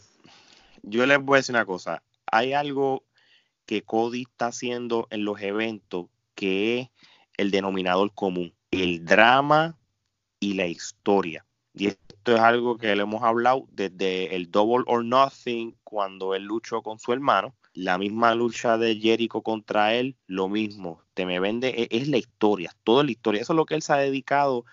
yo 0.83 1.05
les 1.07 1.19
voy 1.19 1.35
a 1.35 1.39
decir 1.39 1.55
una 1.55 1.65
cosa. 1.65 2.03
Hay 2.31 2.53
algo 2.53 3.03
que 3.65 3.81
Cody 3.81 4.21
está 4.29 4.47
haciendo 4.47 5.07
en 5.09 5.25
los 5.25 5.41
eventos 5.41 6.05
que 6.35 6.79
es 6.79 6.89
el 7.35 7.49
denominador 7.49 8.13
común, 8.13 8.53
el 8.69 9.03
drama 9.05 9.77
y 10.39 10.53
la 10.53 10.67
historia. 10.67 11.45
Y 11.73 11.87
esto 11.87 12.35
es 12.35 12.39
algo 12.39 12.77
que 12.77 12.95
le 12.95 13.01
hemos 13.01 13.23
hablado 13.23 13.65
desde 13.71 14.35
el 14.35 14.51
Double 14.51 14.83
or 14.85 15.03
Nothing 15.03 15.75
cuando 15.83 16.35
él 16.35 16.43
luchó 16.43 16.83
con 16.83 16.99
su 16.99 17.11
hermano 17.11 17.55
la 17.73 17.97
misma 17.97 18.35
lucha 18.35 18.77
de 18.77 18.95
Jericho 18.95 19.41
contra 19.41 19.93
él, 19.95 20.17
lo 20.27 20.49
mismo. 20.49 21.01
Te 21.13 21.25
me 21.25 21.39
vende, 21.39 21.69
e, 21.69 21.87
es, 21.89 22.07
la 22.07 22.17
historia, 22.17 22.75
toda 22.83 23.03
la 23.03 23.11
historia. 23.11 23.41
Eso 23.41 23.53
es 23.53 23.57
lo 23.57 23.65
que 23.65 23.75
él 23.75 23.81
se 23.81 23.93
ha 23.93 23.97
dedicado 23.97 24.65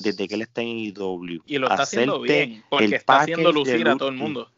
desde 0.00 0.28
que 0.28 0.34
él 0.34 0.42
está 0.42 0.62
en 0.62 0.78
IW. 0.78 1.42
Y 1.46 1.58
lo 1.58 1.68
está 1.68 1.82
haciendo 1.82 2.20
bien, 2.20 2.62
porque 2.68 2.96
está 2.96 3.20
haciendo 3.20 3.52
lucir 3.52 3.88
a 3.88 3.96
todo 3.96 4.08
el 4.08 4.16
mundo. 4.16 4.50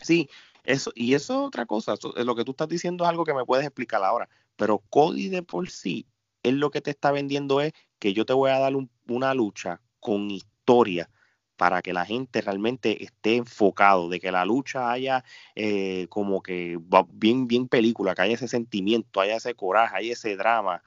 Sí, 0.00 0.28
eso, 0.64 0.92
y 0.94 1.14
eso 1.14 1.34
es 1.34 1.46
otra 1.46 1.66
cosa. 1.66 1.94
lo 2.16 2.34
que 2.34 2.44
tú 2.44 2.52
estás 2.52 2.68
diciendo 2.68 3.04
es 3.04 3.10
algo 3.10 3.24
que 3.24 3.34
me 3.34 3.44
puedes 3.44 3.64
explicar 3.64 4.02
ahora. 4.02 4.28
Pero 4.56 4.82
Cody 4.90 5.28
de 5.28 5.42
por 5.42 5.70
sí, 5.70 6.06
él 6.42 6.58
lo 6.58 6.70
que 6.70 6.80
te 6.80 6.90
está 6.90 7.12
vendiendo 7.12 7.60
es 7.60 7.72
que 7.98 8.12
yo 8.12 8.24
te 8.24 8.32
voy 8.32 8.50
a 8.50 8.58
dar 8.58 8.72
una 9.06 9.34
lucha 9.34 9.80
con 10.00 10.30
historia 10.30 11.08
para 11.58 11.82
que 11.82 11.92
la 11.92 12.06
gente 12.06 12.40
realmente 12.40 13.02
esté 13.02 13.34
enfocado, 13.34 14.08
de 14.08 14.20
que 14.20 14.30
la 14.30 14.44
lucha 14.44 14.92
haya 14.92 15.24
eh, 15.56 16.06
como 16.08 16.40
que 16.40 16.78
bien, 17.12 17.48
bien 17.48 17.66
película, 17.66 18.14
que 18.14 18.22
haya 18.22 18.34
ese 18.34 18.46
sentimiento, 18.46 19.20
haya 19.20 19.36
ese 19.36 19.54
coraje, 19.54 19.96
haya 19.96 20.12
ese 20.12 20.36
drama. 20.36 20.82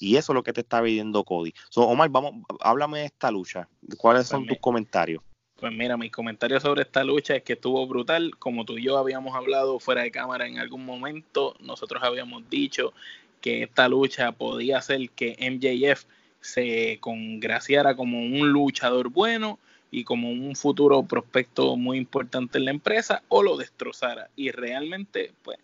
Y 0.00 0.16
eso 0.16 0.32
es 0.32 0.34
lo 0.34 0.42
que 0.42 0.54
te 0.54 0.62
está 0.62 0.82
pidiendo 0.82 1.24
Cody. 1.24 1.52
So, 1.68 1.82
Omar, 1.82 2.08
vamos, 2.08 2.32
háblame 2.60 3.00
de 3.00 3.04
esta 3.04 3.30
lucha. 3.30 3.68
¿Cuáles 3.98 4.22
pues 4.22 4.28
son 4.28 4.46
tus 4.46 4.58
comentarios? 4.58 5.22
Pues 5.56 5.72
mira, 5.72 5.96
mis 5.98 6.10
comentarios 6.10 6.62
sobre 6.62 6.82
esta 6.82 7.04
lucha 7.04 7.36
es 7.36 7.42
que 7.42 7.52
estuvo 7.52 7.86
brutal. 7.86 8.34
Como 8.38 8.64
tú 8.64 8.78
y 8.78 8.84
yo 8.84 8.96
habíamos 8.96 9.36
hablado 9.36 9.78
fuera 9.78 10.02
de 10.02 10.10
cámara 10.10 10.46
en 10.46 10.58
algún 10.58 10.86
momento, 10.86 11.54
nosotros 11.60 12.02
habíamos 12.02 12.48
dicho 12.48 12.94
que 13.42 13.62
esta 13.62 13.88
lucha 13.88 14.32
podía 14.32 14.78
hacer 14.78 15.10
que 15.10 15.36
MJF 15.38 16.06
se 16.40 16.98
congraciara 17.00 17.94
como 17.94 18.20
un 18.20 18.50
luchador 18.50 19.10
bueno 19.10 19.58
y 19.94 20.02
como 20.02 20.28
un 20.28 20.56
futuro 20.56 21.04
prospecto 21.04 21.76
muy 21.76 21.98
importante 21.98 22.58
en 22.58 22.64
la 22.64 22.72
empresa 22.72 23.22
o 23.28 23.44
lo 23.44 23.56
destrozara. 23.56 24.28
Y 24.34 24.50
realmente, 24.50 25.32
pues, 25.44 25.58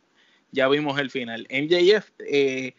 ya 0.53 0.69
vimos 0.69 1.01
el 1.01 1.11
final. 1.11 1.49
MJF 1.51 2.13
eh, 2.21 2.75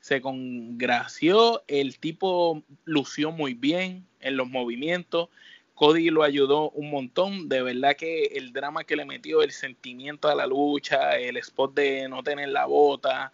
se 0.00 0.20
congració, 0.20 1.62
el 1.68 2.00
tipo 2.00 2.64
lució 2.84 3.30
muy 3.30 3.54
bien 3.54 4.06
en 4.18 4.36
los 4.36 4.48
movimientos. 4.48 5.28
Cody 5.74 6.10
lo 6.10 6.24
ayudó 6.24 6.70
un 6.70 6.90
montón. 6.90 7.48
De 7.48 7.62
verdad 7.62 7.94
que 7.94 8.24
el 8.34 8.52
drama 8.52 8.82
que 8.82 8.96
le 8.96 9.04
metió, 9.04 9.42
el 9.42 9.52
sentimiento 9.52 10.28
a 10.28 10.34
la 10.34 10.48
lucha, 10.48 11.16
el 11.16 11.36
spot 11.36 11.74
de 11.76 12.08
no 12.08 12.24
tener 12.24 12.48
la 12.48 12.66
bota, 12.66 13.32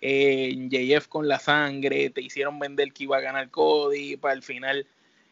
eh, 0.00 0.54
MJF 0.56 1.08
con 1.08 1.26
la 1.26 1.40
sangre, 1.40 2.10
te 2.10 2.22
hicieron 2.22 2.60
vender 2.60 2.92
que 2.92 3.02
iba 3.02 3.16
a 3.16 3.20
ganar 3.20 3.50
Cody, 3.50 4.16
para 4.16 4.34
el 4.34 4.44
final 4.44 4.86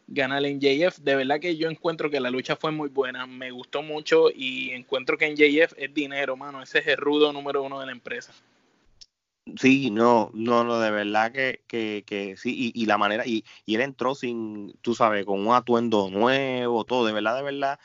ganar 0.09 0.45
en 0.45 0.59
JF. 0.59 0.99
De 0.99 1.15
verdad 1.15 1.39
que 1.39 1.57
yo 1.57 1.71
encuentro 1.71 2.11
que 2.11 2.19
la 2.19 2.31
lucha 2.31 2.57
fue 2.57 2.73
muy 2.73 2.89
buena, 2.89 3.27
me 3.27 3.51
gustó 3.51 3.83
mucho 3.83 4.31
y 4.35 4.71
encuentro 4.71 5.17
que 5.17 5.27
en 5.27 5.37
JF 5.37 5.75
es 5.77 5.95
dinero, 5.95 6.37
mano. 6.37 6.63
Ese 6.63 6.81
es 6.81 6.87
el 6.89 6.97
rudo 6.97 7.33
número 7.33 7.63
uno 7.63 7.79
de 7.79 7.87
la 7.87 7.93
empresa. 7.93 8.33
Sí, 9.57 9.91
no, 9.91 10.31
no, 10.35 10.63
no, 10.65 10.79
de 10.79 10.91
verdad 10.91 11.33
que, 11.33 11.63
que, 11.67 12.05
que 12.07 12.37
sí, 12.37 12.71
y, 12.75 12.85
la 12.85 12.99
manera, 12.99 13.27
y, 13.27 13.45
y, 13.65 13.77
él 13.77 13.81
entró 13.81 14.15
sin, 14.15 14.75
tú 14.83 14.95
sabes, 14.95 15.25
con 15.25 15.47
un 15.47 15.55
atuendo 15.55 16.11
nuevo, 16.11 16.85
todo, 16.85 17.07
de 17.07 17.15
verdad, 17.15 17.37
de 17.37 17.43
verdad, 17.43 17.79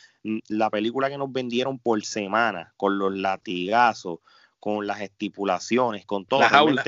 la 0.49 0.69
película 0.69 1.09
que 1.09 1.17
nos 1.17 1.31
vendieron 1.31 1.79
por 1.79 2.03
semana, 2.03 2.73
con 2.75 2.99
los 2.99 3.15
latigazos, 3.15 4.19
con 4.59 4.85
las 4.87 4.99
estipulaciones, 4.99 6.05
con 6.05 6.25
todo, 6.25 6.41
las 6.41 6.51
aulas. 6.51 6.85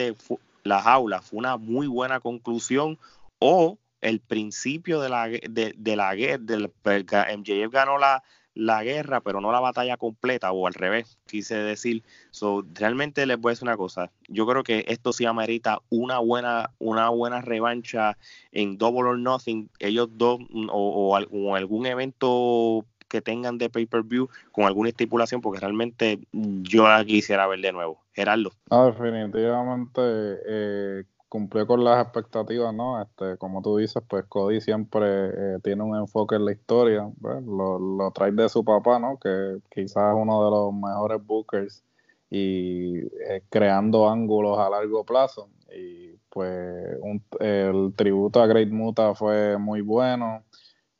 la 0.63 0.81
jaula, 0.81 1.21
fue 1.21 1.39
una 1.39 1.55
muy 1.55 1.87
buena 1.87 2.19
conclusión, 2.19 2.99
o 3.39 3.77
el 4.05 4.19
principio 4.19 5.01
de 5.01 5.09
la, 5.09 5.27
de, 5.27 5.95
la 5.95 6.13
guerra, 6.13 6.37
del, 6.37 6.71
MJF 6.83 7.71
ganó 7.71 7.97
la, 7.97 8.23
la 8.53 8.83
guerra, 8.83 9.19
pero 9.21 9.41
no 9.41 9.51
la 9.51 9.59
batalla 9.59 9.97
completa, 9.97 10.51
o 10.51 10.67
al 10.67 10.75
revés, 10.75 11.17
quise 11.25 11.55
decir. 11.55 12.03
So, 12.29 12.63
realmente 12.75 13.25
les 13.25 13.39
voy 13.39 13.49
a 13.49 13.53
decir 13.53 13.67
una 13.67 13.77
cosa. 13.77 14.11
Yo 14.27 14.45
creo 14.45 14.61
que 14.61 14.85
esto 14.87 15.11
sí 15.11 15.25
amerita 15.25 15.79
una 15.89 16.19
buena, 16.19 16.69
una 16.77 17.09
buena 17.09 17.41
revancha 17.41 18.15
en 18.51 18.77
Double 18.77 19.09
or 19.09 19.17
Nothing. 19.17 19.71
Ellos 19.79 20.09
dos, 20.11 20.39
o, 20.71 21.19
o, 21.31 21.55
algún 21.55 21.87
evento 21.87 22.85
que 23.07 23.21
tengan 23.21 23.57
de 23.57 23.71
pay-per-view 23.71 24.29
con 24.51 24.65
alguna 24.65 24.89
estipulación, 24.89 25.41
porque 25.41 25.61
realmente 25.61 26.19
yo 26.31 26.87
la 26.87 27.03
quisiera 27.03 27.47
ver 27.47 27.59
de 27.59 27.71
nuevo. 27.71 28.05
Gerardo. 28.13 28.51
definitivamente 28.69 30.01
eh, 30.47 31.03
cumplió 31.35 31.67
con 31.67 31.83
las 31.83 32.01
expectativas, 32.01 32.73
¿no? 32.73 33.01
Este, 33.01 33.37
como 33.37 33.61
tú 33.61 33.75
dices, 33.75 34.01
pues 34.07 34.23
Cody 34.29 34.61
siempre 34.61 35.05
eh, 35.05 35.59
tiene 35.61 35.83
un 35.83 35.97
enfoque 35.97 36.35
en 36.37 36.45
la 36.45 36.53
historia, 36.53 37.11
pues, 37.19 37.43
lo, 37.43 37.77
lo, 37.77 38.09
trae 38.11 38.31
de 38.31 38.47
su 38.47 38.63
papá, 38.63 38.99
¿no? 38.99 39.19
Que 39.19 39.57
quizás 39.69 40.13
es 40.13 40.21
uno 40.21 40.45
de 40.45 40.51
los 40.51 40.73
mejores 40.73 41.25
bookers 41.25 41.83
y 42.29 42.99
eh, 42.99 43.43
creando 43.49 44.09
ángulos 44.09 44.57
a 44.57 44.69
largo 44.69 45.03
plazo. 45.03 45.49
Y 45.75 46.15
pues 46.29 46.97
el 47.41 47.93
tributo 47.97 48.41
a 48.41 48.47
Great 48.47 48.69
Muta 48.69 49.13
fue 49.13 49.57
muy 49.57 49.81
bueno. 49.81 50.41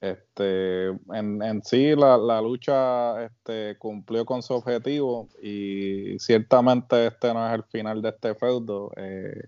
Este, 0.01 0.87
en, 1.13 1.41
en 1.41 1.63
sí 1.63 1.95
la, 1.95 2.17
la, 2.17 2.41
lucha 2.41 3.23
este, 3.23 3.77
cumplió 3.77 4.25
con 4.25 4.43
su 4.43 4.53
objetivo 4.53 5.29
y 5.41 6.19
ciertamente 6.19 7.07
este 7.07 7.33
no 7.33 7.47
es 7.47 7.53
el 7.55 7.63
final 7.63 8.01
de 8.01 8.09
este 8.09 8.35
feudo. 8.35 8.91
Eh, 8.97 9.45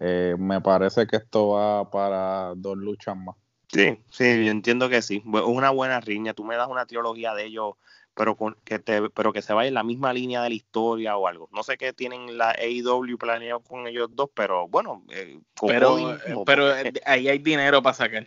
eh, 0.00 0.34
me 0.38 0.60
parece 0.62 1.06
que 1.06 1.16
esto 1.16 1.50
va 1.50 1.90
para 1.90 2.54
dos 2.56 2.76
luchas 2.76 3.16
más. 3.16 3.36
Sí, 3.68 3.98
sí, 4.10 4.44
yo 4.44 4.50
entiendo 4.50 4.88
que 4.88 5.02
sí. 5.02 5.22
Es 5.34 5.42
una 5.44 5.70
buena 5.70 6.00
riña. 6.00 6.34
Tú 6.34 6.42
me 6.42 6.56
das 6.56 6.68
una 6.68 6.86
trilogía 6.86 7.34
de 7.34 7.44
ellos, 7.44 7.74
pero 8.14 8.34
con, 8.34 8.56
que 8.64 8.78
te, 8.78 9.10
pero 9.10 9.32
que 9.32 9.42
se 9.42 9.52
vaya 9.52 9.68
en 9.68 9.74
la 9.74 9.84
misma 9.84 10.12
línea 10.12 10.42
de 10.42 10.48
la 10.48 10.54
historia 10.54 11.16
o 11.16 11.28
algo. 11.28 11.48
No 11.52 11.62
sé 11.62 11.76
qué 11.76 11.92
tienen 11.92 12.36
la 12.36 12.50
AEW 12.50 13.16
planeado 13.18 13.60
con 13.60 13.86
ellos 13.86 14.08
dos, 14.12 14.30
pero 14.34 14.66
bueno. 14.66 15.04
Eh, 15.10 15.38
pero 15.66 16.16
pero 16.44 16.72
ahí 17.04 17.28
hay 17.28 17.38
dinero 17.38 17.82
para 17.82 17.94
sacar. 17.94 18.26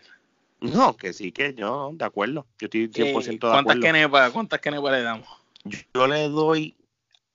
No, 0.61 0.95
que 0.95 1.11
sí, 1.11 1.33
que 1.33 1.53
yo, 1.53 1.91
de 1.93 2.05
acuerdo. 2.05 2.45
Yo 2.57 2.67
estoy 2.67 2.87
100% 2.87 3.25
de 3.25 3.39
¿cuántas 3.39 3.75
acuerdo. 3.75 4.31
¿Cuántas 4.31 4.59
kenepas 4.61 4.91
le 4.93 5.01
damos? 5.01 5.27
Yo, 5.93 6.07
le 6.07 6.29
doy 6.29 6.75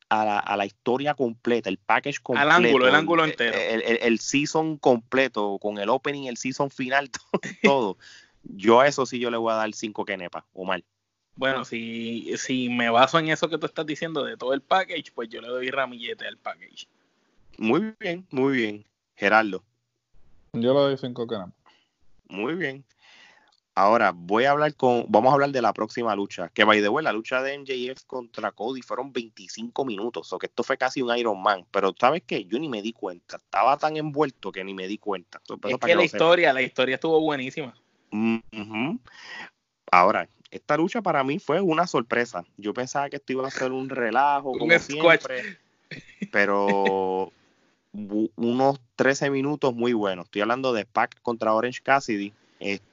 a 0.08 0.24
la, 0.24 0.38
a 0.38 0.56
la, 0.56 0.66
historia 0.66 1.14
completa, 1.14 1.68
el 1.68 1.78
package 1.78 2.20
completo. 2.20 2.50
Al 2.50 2.64
ángulo, 2.64 2.88
el 2.88 2.94
ángulo 2.94 3.24
entero. 3.24 3.56
El, 3.56 3.82
el, 3.82 4.18
season 4.18 4.78
completo, 4.78 5.58
con 5.60 5.78
el 5.78 5.88
opening, 5.88 6.26
el 6.26 6.36
season 6.36 6.70
final, 6.70 7.10
todo. 7.62 7.98
yo 8.42 8.80
a 8.80 8.88
eso 8.88 9.04
sí 9.06 9.18
yo 9.18 9.30
le 9.30 9.36
voy 9.36 9.52
a 9.52 9.56
dar 9.56 9.72
cinco 9.74 10.04
kenepas, 10.04 10.44
o 10.52 10.64
mal. 10.64 10.84
Bueno, 11.36 11.64
si, 11.64 12.36
si 12.36 12.68
me 12.68 12.90
baso 12.90 13.18
en 13.18 13.28
eso 13.28 13.48
que 13.48 13.58
tú 13.58 13.66
estás 13.66 13.86
diciendo 13.86 14.24
de 14.24 14.36
todo 14.36 14.54
el 14.54 14.60
package, 14.60 15.12
pues 15.14 15.28
yo 15.28 15.40
le 15.40 15.48
doy 15.48 15.70
ramillete 15.70 16.26
al 16.26 16.36
package. 16.36 16.88
Muy 17.58 17.94
bien, 18.00 18.26
muy 18.30 18.56
bien. 18.56 18.84
Gerardo. 19.14 19.62
Yo 20.52 20.74
le 20.74 20.80
doy 20.80 20.96
cinco 20.96 21.28
kenepas. 21.28 21.54
Muy 22.28 22.54
bien. 22.54 22.84
Ahora 23.78 24.10
voy 24.12 24.42
a 24.42 24.50
hablar 24.50 24.74
con, 24.74 25.06
vamos 25.08 25.30
a 25.30 25.34
hablar 25.34 25.50
de 25.50 25.62
la 25.62 25.72
próxima 25.72 26.12
lucha, 26.16 26.48
que 26.48 26.64
by 26.64 26.82
the 26.82 26.88
way, 26.88 27.04
la 27.04 27.12
lucha 27.12 27.40
de 27.42 27.56
MJF 27.56 28.06
contra 28.08 28.50
Cody 28.50 28.82
fueron 28.82 29.12
25 29.12 29.84
minutos, 29.84 30.32
o 30.32 30.38
que 30.40 30.46
esto 30.46 30.64
fue 30.64 30.76
casi 30.76 31.00
un 31.00 31.16
Iron 31.16 31.40
Man, 31.40 31.64
pero 31.70 31.94
sabes 31.96 32.24
qué, 32.26 32.44
yo 32.44 32.58
ni 32.58 32.68
me 32.68 32.82
di 32.82 32.92
cuenta, 32.92 33.36
estaba 33.36 33.76
tan 33.76 33.96
envuelto 33.96 34.50
que 34.50 34.64
ni 34.64 34.74
me 34.74 34.88
di 34.88 34.98
cuenta. 34.98 35.40
es 35.68 35.78
que, 35.78 35.94
la 35.94 36.02
historia, 36.02 36.52
la 36.52 36.60
historia 36.60 36.96
estuvo 36.96 37.20
buenísima. 37.20 37.72
Ahora, 39.92 40.28
esta 40.50 40.76
lucha 40.76 41.00
para 41.00 41.22
mí 41.22 41.38
fue 41.38 41.60
una 41.60 41.86
sorpresa. 41.86 42.44
Yo 42.56 42.74
pensaba 42.74 43.08
que 43.08 43.16
esto 43.16 43.32
iba 43.32 43.46
a 43.46 43.50
ser 43.52 43.70
un 43.70 43.90
relajo, 43.90 44.58
como 44.58 44.76
siempre, 44.80 45.56
pero 46.32 47.30
unos 47.92 48.80
13 48.96 49.30
minutos 49.30 49.72
muy 49.72 49.92
buenos. 49.92 50.24
Estoy 50.24 50.42
hablando 50.42 50.72
de 50.72 50.84
Pac 50.84 51.22
contra 51.22 51.54
Orange 51.54 51.80
Cassidy. 51.80 52.32
Este, 52.58 52.87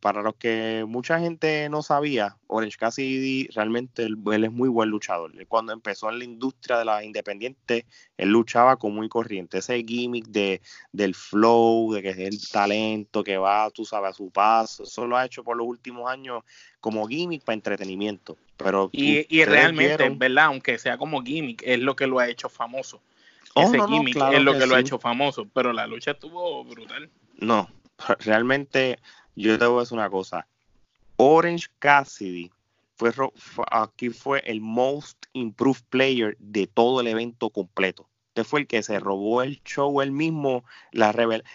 para 0.00 0.22
los 0.22 0.34
que 0.36 0.84
mucha 0.88 1.18
gente 1.20 1.68
no 1.68 1.82
sabía, 1.82 2.36
Orange 2.46 2.78
Cassidy 2.78 3.48
realmente 3.48 4.04
él, 4.04 4.44
es 4.44 4.52
muy 4.52 4.68
buen 4.68 4.88
luchador. 4.88 5.32
Cuando 5.46 5.72
empezó 5.72 6.08
en 6.08 6.18
la 6.18 6.24
industria 6.24 6.78
de 6.78 6.86
las 6.86 7.04
independientes, 7.04 7.84
él 8.16 8.28
luchaba 8.30 8.76
con 8.76 8.94
muy 8.94 9.08
corriente. 9.10 9.58
Ese 9.58 9.84
gimmick 9.86 10.26
de, 10.28 10.62
del 10.92 11.14
flow, 11.14 11.92
de 11.92 12.02
que 12.02 12.10
es 12.10 12.18
el 12.18 12.48
talento 12.50 13.22
que 13.22 13.36
va, 13.36 13.70
tú 13.70 13.84
sabes, 13.84 14.10
a 14.10 14.14
su 14.14 14.30
paso, 14.30 14.84
eso 14.84 15.06
lo 15.06 15.16
ha 15.16 15.26
hecho 15.26 15.44
por 15.44 15.56
los 15.56 15.66
últimos 15.66 16.10
años 16.10 16.42
como 16.80 17.06
gimmick 17.06 17.44
para 17.44 17.54
entretenimiento. 17.54 18.38
Pero 18.56 18.88
y, 18.92 19.26
y 19.28 19.44
realmente, 19.44 20.08
¿verdad? 20.10 20.46
Aunque 20.46 20.78
sea 20.78 20.96
como 20.96 21.22
gimmick, 21.22 21.62
es 21.64 21.78
lo 21.78 21.94
que 21.94 22.06
lo 22.06 22.20
ha 22.20 22.28
hecho 22.28 22.48
famoso. 22.48 23.02
Oh, 23.54 23.62
Ese 23.62 23.78
gimmick 23.86 24.16
es 24.16 24.42
lo 24.42 24.58
que, 24.58 24.66
lo 24.66 24.74
ha 24.74 24.80
hecho 24.80 24.98
famoso, 24.98 25.46
pero 25.52 25.72
la 25.72 25.86
lucha 25.86 26.12
estuvo 26.12 26.64
brutal. 26.64 27.10
No, 27.36 27.68
realmente 28.20 28.98
yo 29.36 29.58
te 29.58 29.66
voy 29.66 29.78
a 29.78 29.80
decir 29.80 29.98
una 29.98 30.10
cosa. 30.10 30.46
Orange 31.16 31.68
Cassidy 31.78 32.50
fue, 32.96 33.12
aquí 33.70 34.10
fue 34.10 34.40
el 34.46 34.60
most 34.60 35.26
improved 35.32 35.82
player 35.90 36.36
de 36.38 36.66
todo 36.66 37.00
el 37.00 37.08
evento 37.08 37.50
completo. 37.50 38.08
Este 38.28 38.44
fue 38.44 38.60
el 38.60 38.66
que 38.66 38.82
se 38.82 38.98
robó 38.98 39.42
el 39.42 39.62
show 39.62 40.00
él 40.00 40.10
mismo, 40.10 40.64
la 40.90 41.10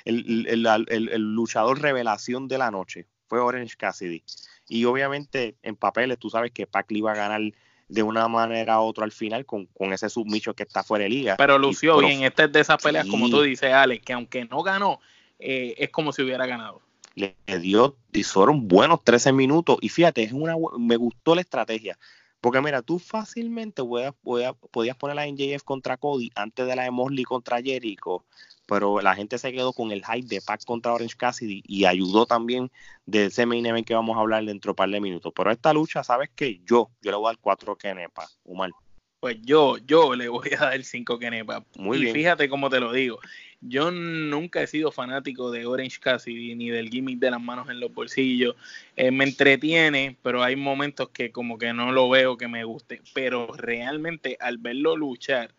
el, 0.05 0.47
el, 0.47 1.33
luchador 1.33 1.81
revelación 1.81 2.47
de 2.47 2.57
la 2.57 2.71
noche. 2.71 3.05
Fue 3.27 3.39
Orange 3.39 3.75
Cassidy. 3.75 4.23
Y 4.69 4.85
obviamente 4.85 5.57
en 5.61 5.75
papeles 5.75 6.19
tú 6.19 6.29
sabes 6.29 6.51
que 6.51 6.67
Pac 6.67 6.85
iba 6.91 7.11
a 7.11 7.15
ganar 7.15 7.41
de 7.89 8.03
una 8.03 8.27
manera 8.27 8.79
u 8.79 8.83
otra 8.83 9.03
al 9.03 9.11
final 9.11 9.45
con, 9.45 9.67
ese 9.91 10.09
submicho 10.09 10.53
que 10.53 10.63
está 10.63 10.83
fuera 10.83 11.03
de 11.03 11.09
liga. 11.09 11.35
Pero 11.37 11.57
lució 11.57 11.97
bien, 11.97 12.23
este 12.23 12.45
es 12.45 12.51
de 12.51 12.59
esas 12.61 12.81
peleas 12.81 13.07
como 13.07 13.29
tú 13.29 13.41
dices, 13.41 13.73
Alex, 13.73 14.05
que 14.05 14.13
aunque 14.13 14.45
no 14.45 14.63
ganó, 14.63 15.01
eh, 15.39 15.75
es 15.77 15.89
como 15.89 16.11
si 16.11 16.21
hubiera 16.21 16.45
ganado. 16.45 16.81
Le 17.15 17.35
dio, 17.59 17.97
y 18.13 18.23
fueron 18.23 18.67
buenos 18.67 19.03
13 19.03 19.33
minutos. 19.33 19.77
Y 19.81 19.89
fíjate, 19.89 20.23
es 20.23 20.31
una, 20.31 20.55
me 20.77 20.95
gustó 20.95 21.35
la 21.35 21.41
estrategia. 21.41 21.97
Porque 22.41 22.61
mira, 22.61 22.81
tú 22.81 22.99
fácilmente 22.99 23.83
podías, 23.83 24.55
podías 24.71 24.95
poner 24.95 25.15
la 25.15 25.27
NJF 25.27 25.63
contra 25.63 25.97
Cody 25.97 26.31
antes 26.35 26.65
de 26.65 26.75
la 26.75 26.83
de 26.83 26.91
Mosley 26.91 27.25
contra 27.25 27.61
Jericho, 27.61 28.23
pero 28.65 29.01
la 29.01 29.13
gente 29.13 29.37
se 29.37 29.51
quedó 29.51 29.73
con 29.73 29.91
el 29.91 30.05
hype 30.05 30.27
de 30.27 30.41
Pac 30.41 30.63
contra 30.63 30.93
Orange 30.93 31.17
Cassidy 31.17 31.63
y 31.67 31.83
ayudó 31.83 32.25
también 32.25 32.71
de 33.05 33.25
ese 33.25 33.45
main 33.45 33.65
event 33.65 33.85
que 33.85 33.93
vamos 33.93 34.15
a 34.15 34.21
hablar 34.21 34.45
dentro 34.45 34.69
de 34.69 34.71
un 34.71 34.75
par 34.75 34.89
de 34.89 35.01
minutos. 35.01 35.33
Pero 35.35 35.51
esta 35.51 35.73
lucha, 35.73 36.03
¿sabes 36.03 36.29
qué? 36.33 36.61
Yo, 36.65 36.89
yo 37.01 37.11
le 37.11 37.17
voy 37.17 37.25
a 37.25 37.31
dar 37.31 37.39
4 37.41 37.75
kenepa, 37.75 38.27
mal 38.45 38.71
Pues 39.19 39.37
yo, 39.41 39.77
yo 39.79 40.15
le 40.15 40.29
voy 40.29 40.51
a 40.57 40.65
dar 40.65 40.81
5 40.81 41.19
kenepa. 41.19 41.65
Muy 41.75 41.97
y 41.97 42.01
bien. 42.03 42.13
fíjate 42.13 42.47
cómo 42.47 42.69
te 42.69 42.79
lo 42.79 42.93
digo. 42.93 43.19
Yo 43.62 43.91
nunca 43.91 44.62
he 44.62 44.68
sido 44.68 44.91
fanático 44.91 45.51
de 45.51 45.66
Orange 45.66 45.99
Cassidy 45.99 46.55
ni 46.55 46.70
del 46.70 46.89
gimmick 46.89 47.20
de 47.20 47.32
las 47.32 47.41
manos 47.41 47.70
en 47.70 47.80
los 47.80 47.93
bolsillos. 47.93 48.55
Eh, 48.95 49.12
me 49.12 49.26
entretiene, 49.26 50.18
pero 50.22 50.43
hay 50.43 50.55
momentos 50.55 51.10
que 51.10 51.32
como 51.32 51.57
que 51.57 51.74
no 51.74 51.91
lo 51.91 52.10
veo 52.10 52.38
que 52.38 52.47
me 52.47 52.64
guste. 52.64 53.01
Pero 53.14 53.47
realmente 53.57 54.38
al 54.39 54.57
verlo 54.57 54.95
luchar 54.95 55.53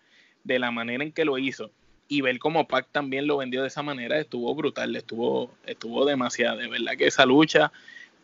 de 0.45 0.59
la 0.59 0.71
manera 0.71 1.05
en 1.05 1.13
que 1.13 1.27
lo 1.27 1.37
hizo 1.37 1.71
y 2.09 2.23
ver 2.23 2.39
cómo 2.39 2.67
Pac 2.67 2.89
también 2.91 3.27
lo 3.27 3.37
vendió 3.37 3.63
de 3.63 3.69
esa 3.69 3.83
manera 3.83 4.19
estuvo 4.19 4.53
brutal, 4.55 4.97
estuvo, 4.97 5.55
estuvo 5.67 6.05
demasiado. 6.05 6.57
De 6.57 6.69
verdad 6.69 6.97
que 6.97 7.07
esa 7.07 7.25
lucha 7.25 7.71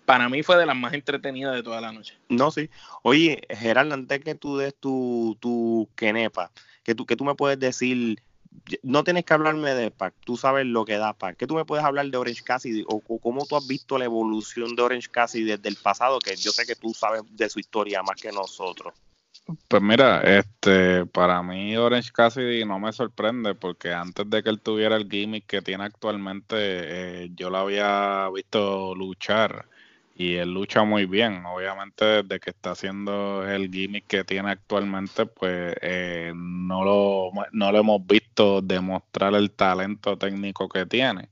para 0.07 0.29
mí 0.29 0.43
fue 0.43 0.57
de 0.57 0.67
las 0.67 0.77
más 0.77 0.95
entretenidas 0.95 1.55
de 1.55 1.63
toda 1.63 1.81
la 1.81 1.93
noche. 1.93 2.15
No, 2.29 2.51
sí. 2.51 2.71
Oye, 3.03 3.43
Gerald, 3.51 3.93
antes 3.93 4.21
que 4.21 4.35
tú 4.35 4.57
des 4.57 4.75
tu, 4.75 5.37
tu 5.41 5.89
quenepa, 5.95 6.51
que 6.83 6.95
tú, 6.95 7.05
que 7.05 7.17
tú 7.17 7.25
me 7.25 7.35
puedes 7.35 7.59
decir 7.59 8.17
no 8.83 9.05
tienes 9.05 9.25
que 9.25 9.35
hablarme 9.35 9.75
de 9.75 9.91
Pac, 9.91 10.15
tú 10.25 10.37
sabes 10.37 10.67
lo 10.67 10.85
que 10.85 10.97
da 10.97 11.13
Pac. 11.13 11.37
¿Qué 11.37 11.47
tú 11.47 11.55
me 11.55 11.65
puedes 11.65 11.85
hablar 11.85 12.07
de 12.07 12.17
Orange 12.17 12.43
Cassidy 12.43 12.85
o, 12.87 13.01
cómo 13.01 13.47
tú 13.47 13.57
has 13.57 13.67
visto 13.67 13.99
la 13.99 14.05
evolución 14.05 14.75
de 14.75 14.83
Orange 14.83 15.09
Cassidy 15.11 15.45
desde 15.45 15.69
el 15.69 15.77
pasado? 15.77 16.19
Que 16.19 16.37
yo 16.37 16.53
sé 16.53 16.67
que 16.67 16.75
tú 16.75 16.93
sabes 16.95 17.23
de 17.31 17.49
su 17.49 17.59
historia 17.59 18.03
más 18.03 18.21
que 18.21 18.33
nosotros. 18.33 18.95
Pues 19.69 19.83
mira, 19.83 20.23
este, 20.23 21.07
para 21.07 21.43
mí 21.43 21.77
Orange 21.77 22.11
Cassidy 22.13 22.65
no 22.65 22.81
me 22.81 22.93
sorprende 22.93 23.55
porque 23.55 23.93
antes 23.93 24.29
de 24.29 24.43
que 24.43 24.51
él 24.51 24.61
tuviera 24.61 24.97
el 24.97 25.09
gimmick 25.09 25.47
que 25.47 25.63
tiene 25.63 25.85
actualmente, 25.85 26.57
eh, 26.57 27.31
yo 27.35 27.51
lo 27.51 27.59
había 27.59 28.29
visto 28.35 28.95
luchar 28.95 29.69
y 30.17 30.37
él 30.37 30.53
lucha 30.55 30.83
muy 30.85 31.07
bien. 31.07 31.45
Obviamente, 31.47 32.05
desde 32.23 32.41
que 32.41 32.51
está 32.51 32.71
haciendo 32.73 33.47
el 33.49 33.71
gimmick 33.71 34.07
que 34.07 34.25
tiene 34.25 34.51
actualmente, 34.51 35.27
pues 35.27 35.75
eh, 35.83 36.33
no, 36.35 36.85
lo, 36.85 37.31
no 37.53 37.73
lo 37.73 37.79
hemos 37.79 38.07
visto 38.07 38.63
demostrar 38.63 39.35
el 39.35 39.51
talento 39.53 40.17
técnico 40.17 40.69
que 40.69 40.87
tiene. 40.87 41.29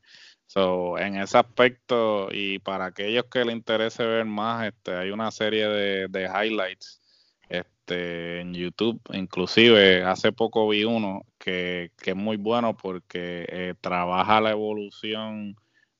So, 0.47 0.99
en 0.99 1.17
ese 1.17 1.39
aspecto, 1.39 2.29
y 2.31 2.59
para 2.61 2.87
aquellos 2.87 3.25
que 3.27 3.45
le 3.45 3.53
interese 3.53 4.05
ver 4.05 4.27
más, 4.27 4.67
este, 4.67 4.95
hay 4.95 5.11
una 5.11 5.31
serie 5.31 5.67
de, 5.67 6.09
de 6.09 6.25
highlights 6.25 7.01
este, 7.49 8.41
en 8.41 8.55
YouTube. 8.55 9.01
Inclusive 9.15 10.05
hace 10.05 10.33
poco 10.33 10.69
vi 10.69 10.85
uno 10.85 11.23
que, 11.39 11.93
que 12.03 12.11
es 12.11 12.17
muy 12.17 12.37
bueno 12.37 12.77
porque 12.77 13.47
eh, 13.49 13.75
trabaja 13.81 14.41
la 14.41 14.51
evolución 14.51 15.57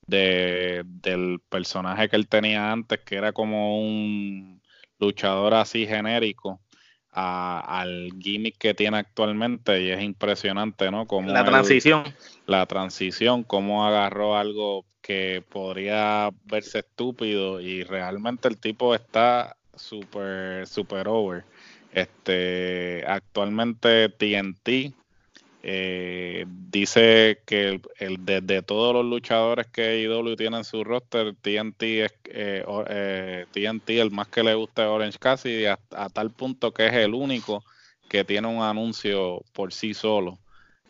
de, 0.07 0.83
del 0.85 1.39
personaje 1.49 2.09
que 2.09 2.15
él 2.15 2.27
tenía 2.27 2.71
antes, 2.71 2.99
que 2.99 3.15
era 3.15 3.31
como 3.31 3.79
un 3.79 4.61
luchador 4.99 5.53
así 5.53 5.85
genérico, 5.85 6.61
al 7.11 8.11
gimmick 8.19 8.57
que 8.57 8.73
tiene 8.73 8.97
actualmente 8.97 9.81
y 9.81 9.89
es 9.89 10.01
impresionante, 10.01 10.91
¿no? 10.91 11.07
Como 11.07 11.31
la 11.31 11.45
transición. 11.45 12.03
La 12.45 12.65
transición, 12.65 13.43
cómo 13.43 13.85
agarró 13.85 14.35
algo 14.35 14.85
que 15.01 15.43
podría 15.47 16.31
verse 16.45 16.79
estúpido 16.79 17.61
y 17.61 17.83
realmente 17.83 18.47
el 18.47 18.57
tipo 18.57 18.93
está 18.93 19.55
súper, 19.75 20.67
super 20.67 21.07
over. 21.07 21.45
Este, 21.93 23.05
actualmente 23.07 24.09
TNT 24.09 24.93
eh, 25.67 26.45
dice 26.47 27.41
que 27.43 27.81
el, 27.97 28.23
de, 28.23 28.61
todos 28.61 28.93
los 28.93 29.03
luchadores 29.03 29.65
que 29.65 29.99
IW 29.99 30.35
tiene 30.35 30.57
en 30.57 30.63
su 30.63 30.83
roster, 30.83 31.33
TNT 31.41 31.81
es 31.81 32.13
eh, 32.25 33.45
TNT 33.51 33.89
el 33.89 34.11
más 34.11 34.27
que 34.27 34.43
le 34.43 34.53
gusta 34.53 34.83
es 34.83 34.89
Orange 34.89 35.17
Cassidy 35.17 35.65
a, 35.65 35.79
tal 36.13 36.29
punto 36.29 36.71
que 36.71 36.85
es 36.85 36.93
el 36.93 37.15
único 37.15 37.63
que 38.07 38.23
tiene 38.23 38.47
un 38.47 38.61
anuncio 38.61 39.43
por 39.53 39.73
sí 39.73 39.95
solo. 39.95 40.37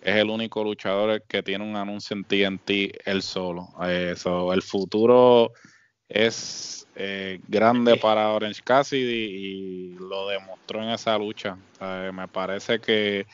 Es 0.02 0.18
el 0.18 0.30
único 0.30 0.62
luchador 0.62 1.24
que 1.24 1.42
tiene 1.42 1.64
un 1.64 1.78
anuncio 1.78 2.14
en 2.18 2.26
TNT 2.26 3.00
él 3.06 3.22
solo. 3.22 3.70
Eso, 3.88 4.52
el 4.52 4.62
futuro 4.62 5.54
es 6.10 6.86
grande 7.48 7.96
para 7.96 8.30
Orange 8.34 8.62
Cassidy 8.62 9.24
y 9.24 9.90
lo 9.94 10.28
demostró 10.28 10.84
en 10.84 10.90
esa 10.90 11.18
lucha. 11.18 11.58
me 12.12 12.28
parece 12.28 12.82
que 12.82 13.26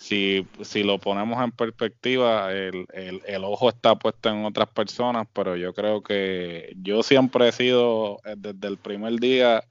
si, 0.00 0.46
si 0.62 0.82
lo 0.82 0.98
ponemos 0.98 1.44
en 1.44 1.52
perspectiva, 1.52 2.50
el, 2.54 2.86
el, 2.94 3.44
ojo 3.44 3.68
está 3.68 3.96
puesto 3.96 4.30
en 4.30 4.46
otras 4.46 4.70
personas, 4.70 5.26
pero 5.34 5.56
yo 5.56 5.74
creo 5.74 6.02
que 6.02 6.72
yo 6.80 7.02
siempre 7.02 7.48
he 7.48 7.52
sido, 7.52 8.18
eh, 8.24 8.34
desde 8.38 8.66
el 8.66 8.78
primer 8.78 9.20
día, 9.20 9.62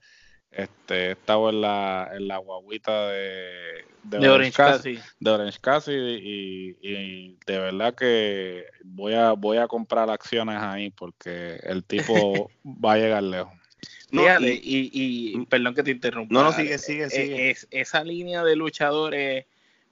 este, 0.52 1.08
he 1.08 1.10
estado 1.12 1.50
en 1.50 1.60
la, 1.60 2.10
en 2.14 2.28
la 2.28 2.38
guaguita 2.38 3.08
de, 3.08 3.84
de, 4.04 4.28
Orange 4.28 4.52
Cassidy, 4.52 5.00
de 5.18 5.30
Orange 5.30 5.58
Cassidy 5.60 6.76
y, 6.80 7.36
de 7.44 7.58
verdad 7.58 7.96
que 7.96 8.66
voy 8.84 9.14
a, 9.14 9.32
voy 9.32 9.56
a 9.56 9.66
comprar 9.66 10.10
acciones 10.10 10.58
ahí 10.60 10.90
porque 10.90 11.58
el 11.64 11.82
tipo 11.82 12.48
va 12.64 12.92
a 12.92 12.98
llegar 12.98 13.24
lejos. 13.24 13.52
No, 14.12 14.22
y, 14.40 14.60
y, 14.62 15.44
perdón 15.46 15.74
que 15.74 15.82
te 15.82 15.90
interrumpa. 15.90 16.32
No, 16.32 16.44
no, 16.44 16.52
sigue, 16.52 16.78
sigue, 16.78 17.04
eh, 17.04 17.10
sigue. 17.10 17.50
Es, 17.50 17.66
esa 17.72 18.04
línea 18.04 18.44
de 18.44 18.54
luchadores 18.54 19.46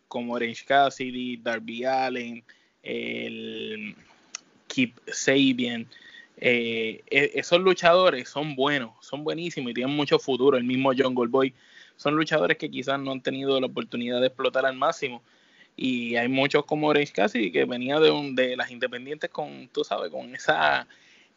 como 0.08 0.34
Orange 0.34 0.64
Cassidy, 0.64 1.36
Darby 1.36 1.84
Allen, 1.84 2.42
el 2.82 3.94
Keep 4.66 5.00
Sabian. 5.06 5.86
Eh, 6.40 7.02
e, 7.10 7.32
esos 7.34 7.60
luchadores 7.60 8.28
son 8.28 8.54
buenos, 8.54 8.92
son 9.00 9.24
buenísimos 9.24 9.70
y 9.70 9.74
tienen 9.74 9.94
mucho 9.94 10.18
futuro. 10.18 10.56
El 10.56 10.64
mismo 10.64 10.92
John 10.96 11.14
Goldboy 11.14 11.52
son 11.96 12.16
luchadores 12.16 12.56
que 12.56 12.70
quizás 12.70 12.98
no 12.98 13.12
han 13.12 13.20
tenido 13.20 13.60
la 13.60 13.66
oportunidad 13.66 14.20
de 14.20 14.28
explotar 14.28 14.64
al 14.66 14.76
máximo. 14.76 15.22
Y 15.76 16.16
hay 16.16 16.28
muchos 16.28 16.64
como 16.64 16.88
Orange 16.88 17.12
Cassidy 17.12 17.52
que 17.52 17.64
venía 17.64 18.00
de, 18.00 18.10
un, 18.10 18.34
de 18.34 18.56
las 18.56 18.70
independientes 18.70 19.30
con, 19.30 19.68
tú 19.68 19.84
sabes, 19.84 20.10
con 20.10 20.34
esa, 20.34 20.88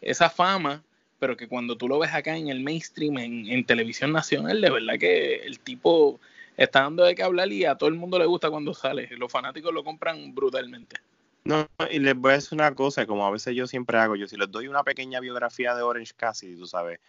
esa 0.01 0.30
fama, 0.30 0.84
pero 1.19 1.38
que 1.38 1.47
cuando 1.47 1.78
tú 1.78 1.88
lo 1.88 1.99
ves 1.99 2.11
acá 2.13 2.36
en 2.36 2.47
el 2.49 2.61
mainstream, 2.61 3.17
en, 3.19 3.47
en 3.47 3.65
televisión 3.65 4.11
nacional, 4.11 4.59
de 4.59 4.72
verdad 4.72 4.97
que 4.99 5.36
el 5.36 5.59
tipo 5.59 6.19
está 6.64 6.82
dando 6.82 7.03
de 7.03 7.16
qué 7.16 7.24
hablar 7.24 7.51
y 7.51 7.66
a 7.66 7.76
todo 7.76 7.89
el 7.89 7.95
mundo 7.95 8.20
le 8.20 8.26
gusta 8.26 8.49
cuando 8.49 8.74
sale. 8.74 9.09
Los 9.18 9.32
fanáticos 9.32 9.74
lo 9.74 9.84
compran 9.84 10.34
brutalmente. 10.34 10.97
No, 11.43 11.68
y 11.89 11.99
les 11.99 12.16
voy 12.16 12.32
a 12.32 12.36
decir 12.36 12.53
una 12.53 12.76
cosa, 12.76 13.07
como 13.07 13.26
a 13.26 13.32
veces 13.32 13.55
yo 13.55 13.66
siempre 13.66 13.97
hago, 13.97 14.16
yo 14.16 14.28
si 14.28 14.38
les 14.38 14.51
doy 14.51 14.68
una 14.68 14.84
pequeña 14.84 15.20
biografía 15.20 15.74
de 15.74 15.82
Orange 15.82 16.14
Cassidy, 16.16 16.55
tú 16.55 16.68
sabes, 16.68 16.99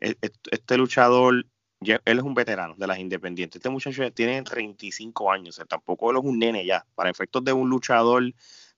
e, 0.00 0.16
e, 0.20 0.30
este 0.50 0.76
luchador, 0.76 1.46
él 1.80 2.00
es 2.04 2.22
un 2.22 2.34
veterano 2.34 2.74
de 2.76 2.86
las 2.88 2.98
independientes, 2.98 3.60
este 3.60 3.68
muchacho 3.68 4.12
tiene 4.12 4.42
35 4.42 5.30
años, 5.30 5.62
tampoco 5.68 6.10
él 6.10 6.16
es 6.16 6.24
un 6.24 6.40
nene 6.40 6.66
ya, 6.66 6.84
para 6.96 7.08
efectos 7.08 7.44
de 7.44 7.52
un 7.52 7.70
luchador, 7.70 8.24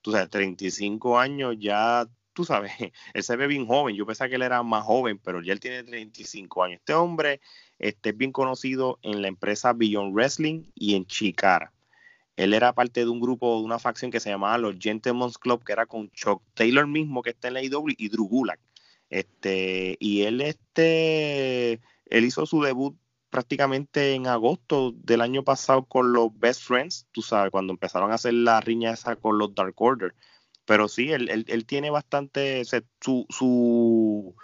tú 0.01 0.11
sabes, 0.11 0.29
35 0.29 1.17
años 1.17 1.55
ya, 1.57 2.05
tú 2.33 2.45
sabes, 2.45 2.71
él 3.15 3.23
se 3.23 3.35
ve 3.35 3.47
bien 3.47 3.65
joven, 3.65 3.95
yo 3.95 4.05
pensaba 4.05 4.29
que 4.29 4.35
él 4.35 4.43
era 4.43 4.61
más 4.61 4.83
joven, 4.83 5.17
pero 5.17 5.41
ya 5.41 5.53
él 5.53 5.59
tiene 5.59 5.83
35 5.83 6.63
años. 6.63 6.79
Este 6.79 6.93
hombre 6.93 7.41
este 7.81 8.11
es 8.11 8.17
bien 8.17 8.31
conocido 8.31 8.99
en 9.01 9.21
la 9.21 9.27
empresa 9.27 9.73
Beyond 9.73 10.13
Wrestling 10.13 10.63
y 10.75 10.95
en 10.95 11.05
Chicara. 11.05 11.73
Él 12.35 12.53
era 12.53 12.73
parte 12.73 13.01
de 13.01 13.09
un 13.09 13.19
grupo, 13.19 13.57
de 13.57 13.63
una 13.63 13.79
facción 13.79 14.11
que 14.11 14.19
se 14.19 14.29
llamaba 14.29 14.57
los 14.57 14.75
Gentlemen's 14.79 15.37
Club, 15.37 15.63
que 15.63 15.73
era 15.73 15.85
con 15.85 16.09
Chuck 16.11 16.41
Taylor 16.53 16.87
mismo, 16.87 17.21
que 17.21 17.31
está 17.31 17.47
en 17.49 17.55
la 17.55 17.63
IW, 17.63 17.95
y 17.97 18.09
Drew 18.09 18.27
Gulak. 18.27 18.59
Este, 19.09 19.97
y 19.99 20.21
él, 20.21 20.41
este, 20.41 21.81
él 22.05 22.25
hizo 22.25 22.45
su 22.45 22.61
debut 22.61 22.95
prácticamente 23.29 24.13
en 24.13 24.27
agosto 24.27 24.93
del 24.95 25.21
año 25.21 25.43
pasado 25.43 25.85
con 25.85 26.13
los 26.13 26.37
Best 26.37 26.63
Friends, 26.63 27.07
tú 27.11 27.21
sabes, 27.21 27.49
cuando 27.49 27.73
empezaron 27.73 28.11
a 28.11 28.15
hacer 28.15 28.33
la 28.33 28.61
riña 28.61 28.91
esa 28.91 29.15
con 29.15 29.37
los 29.37 29.55
Dark 29.55 29.73
Order. 29.77 30.13
Pero 30.65 30.87
sí, 30.87 31.11
él, 31.11 31.29
él, 31.29 31.45
él 31.47 31.65
tiene 31.65 31.89
bastante, 31.89 32.63
su, 32.65 33.25
su, 33.29 34.35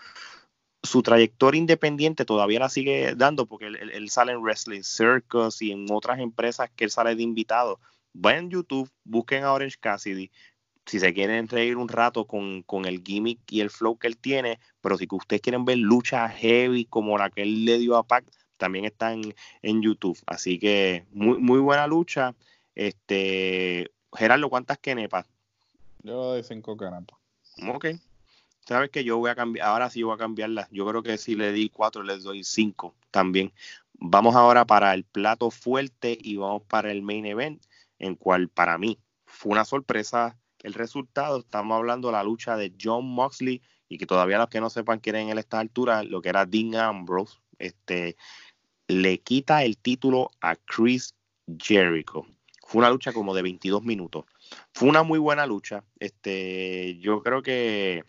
su 0.84 1.02
trayectoria 1.02 1.60
independiente 1.60 2.26
todavía 2.26 2.60
la 2.60 2.70
sigue 2.70 3.16
dando 3.16 3.46
porque 3.46 3.66
él, 3.68 4.10
sale 4.10 4.32
en 4.32 4.42
Wrestling 4.42 4.84
Circus 4.84 5.62
y 5.62 5.72
en 5.72 5.88
otras 5.92 6.20
empresas 6.20 6.70
que 6.76 6.86
él 6.86 6.92
sale 6.92 7.16
de 7.16 7.24
invitado. 7.24 7.80
Vayan 8.14 8.46
en 8.46 8.50
YouTube, 8.52 8.90
busquen 9.04 9.44
a 9.44 9.54
Orange 9.54 9.78
Cassidy. 9.80 10.32
Si 10.86 11.00
se 11.00 11.14
quieren 11.14 11.48
reír 11.50 11.76
un 11.78 11.90
rato 11.90 12.26
con, 12.26 12.64
el 12.86 13.04
gimmick 13.04 13.40
y 13.52 13.60
el 13.60 13.70
flow 13.70 13.98
que 13.98 14.08
él 14.08 14.18
tiene, 14.18 14.60
pero 14.82 14.98
si 14.98 15.08
ustedes 15.12 15.42
quieren 15.42 15.66
ver 15.66 15.78
lucha 15.80 16.30
heavy 16.30 16.86
como 16.86 17.18
la 17.18 17.30
que 17.30 17.42
él 17.42 17.66
le 17.66 17.78
dio 17.78 17.98
a 17.98 18.04
Pac, 18.04 18.26
también 18.58 18.86
están 18.86 19.22
en 19.62 19.82
YouTube. 19.82 20.18
Así 20.26 20.58
que 20.58 21.06
muy, 21.12 21.38
muy 21.38 21.60
buena 21.60 21.88
lucha. 21.88 22.34
Este, 22.74 23.92
Gerardo, 24.14 24.50
¿cuántas 24.50 24.78
kenepas? 24.78 25.26
Yo 26.04 26.42
cinco 26.42 26.78
kenepas. 26.78 27.20
Ok 27.68 27.86
sabes 28.68 28.90
que 28.90 29.04
yo 29.04 29.18
voy 29.18 29.30
a 29.30 29.36
cambiar, 29.36 29.68
ahora 29.68 29.90
sí 29.90 30.04
voy 30.04 30.14
a 30.14 30.18
cambiarla. 30.18 30.68
Yo 30.72 30.86
creo 30.86 31.02
que 31.02 31.18
si 31.18 31.36
le 31.36 31.52
di 31.54 31.70
cuatro, 31.70 32.04
les 32.04 32.24
doy 32.24 32.44
cinco 32.44 32.96
también. 33.12 33.54
Vamos 33.94 34.36
ahora 34.36 34.66
para 34.66 34.94
el 34.94 35.06
plato 35.06 35.50
fuerte 35.50 36.18
y 36.20 36.36
vamos 36.36 36.64
para 36.64 36.92
el 36.92 37.02
main 37.02 37.26
event, 37.26 37.64
en 37.98 38.16
cual 38.16 38.50
para 38.50 38.78
mí 38.78 39.00
fue 39.26 39.54
una 39.54 39.66
sorpresa 39.66 40.38
el 40.64 40.74
resultado. 40.74 41.40
Estamos 41.40 41.78
hablando 41.78 42.10
de 42.10 42.14
la 42.14 42.24
lucha 42.24 42.58
de 42.58 42.74
John 42.80 43.06
Moxley 43.06 43.62
y 43.88 43.98
que 43.98 44.06
todavía 44.06 44.38
los 44.38 44.50
que 44.50 44.60
no 44.60 44.70
sepan 44.70 45.00
quieren 45.00 45.30
en 45.30 45.38
esta 45.38 45.60
altura, 45.60 46.04
lo 46.04 46.22
que 46.22 46.30
era 46.30 46.46
Dean 46.46 46.76
Ambrose, 46.76 47.38
este, 47.60 48.18
le 48.88 49.20
quita 49.20 49.64
el 49.64 49.78
título 49.78 50.30
a 50.42 50.58
Chris 50.58 51.16
Jericho. 51.58 52.26
Fue 52.66 52.80
una 52.80 52.90
lucha 52.90 53.14
como 53.14 53.34
de 53.34 53.44
22 53.44 53.84
minutos. 53.84 54.26
Fue 54.74 54.90
una 54.90 55.04
muy 55.04 55.20
buena 55.20 55.46
lucha. 55.46 55.86
Este, 56.00 56.98
yo 57.00 57.24
creo 57.24 57.42
que 57.42 58.04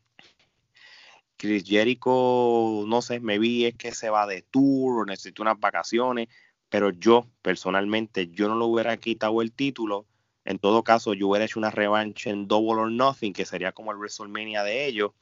Chris 1.39 1.65
Jericho, 1.65 2.85
no 2.87 3.01
sé, 3.01 3.21
me 3.21 3.39
vi 3.39 3.65
es 3.65 3.77
que 3.77 3.93
se 3.93 4.11
va 4.11 4.27
de 4.27 4.43
tour 4.43 5.03
o 5.03 5.05
necesita 5.05 5.43
unas 5.43 5.59
vacaciones, 5.61 6.29
pero 6.69 6.91
yo 6.91 7.29
personalmente, 7.43 8.29
yo 8.29 8.49
no 8.49 8.59
le 8.59 8.65
hubiera 8.65 8.97
quitado 8.97 9.41
el 9.41 9.53
título. 9.53 10.05
En 10.45 10.59
todo 10.59 10.83
caso, 10.83 11.15
yo 11.15 11.29
hubiera 11.29 11.45
hecho 11.45 11.61
una 11.61 11.71
revancha 11.71 12.31
en 12.31 12.49
Double 12.49 12.83
or 12.83 12.91
Nothing, 12.91 13.33
que 13.33 13.45
sería 13.45 13.71
como 13.73 13.93
el 13.93 13.99
WrestleMania 13.99 14.65
de 14.65 14.87
ellos. 14.87 15.13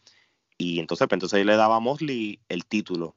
Y 0.56 0.80
entonces, 0.80 1.06
pues, 1.06 1.16
entonces 1.16 1.44
le 1.44 1.56
daba 1.56 1.76
a 1.76 1.80
Mosley 1.80 2.40
el 2.48 2.64
título. 2.64 3.14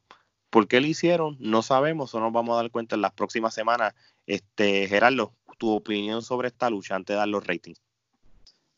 ¿Por 0.50 0.68
qué 0.68 0.82
lo 0.82 0.88
hicieron? 0.88 1.38
No 1.39 1.62
sabemos, 1.62 2.14
o 2.14 2.20
nos 2.20 2.34
vamos 2.34 2.54
a 2.54 2.64
dar 2.64 2.72
cuenta 2.72 2.95
en 2.95 3.02
las 3.02 3.14
próximas 3.14 3.54
semanas. 3.54 3.93
Este, 4.28 4.88
Gerardo, 4.88 5.34
tu 5.58 5.72
opinión 5.72 6.22
sobre 6.22 6.50
esta 6.50 6.70
lucha 6.70 6.95
antes 6.95 7.14
de 7.14 7.18
dar 7.20 7.28
los 7.30 7.47
ratings. 7.47 7.82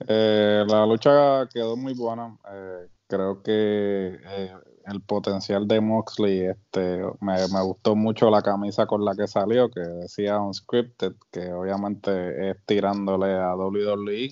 Eh, 0.08 0.64
la 0.68 0.86
lucha 0.86 1.48
quedó 1.52 1.76
muy 1.76 1.94
buena. 1.94 2.38
Eh, 2.52 2.88
creo 3.12 3.44
que 3.44 4.20
eh, 4.26 4.54
el 4.88 5.02
potencial 5.02 5.68
de 5.68 5.82
Moxley, 5.82 6.46
este, 6.46 7.04
me, 7.20 7.36
gustó 7.64 7.96
mucho 7.96 8.30
la 8.30 8.42
camisa 8.42 8.86
con 8.86 9.04
la 9.04 9.16
que 9.16 9.28
salió, 9.28 9.70
que 9.70 9.82
decía 9.82 10.40
Unscripted, 10.40 11.14
que 11.30 11.52
obviamente 11.52 12.52
es 12.52 12.58
tirándole 12.66 13.34
a 13.34 13.54
WWE. 13.56 14.32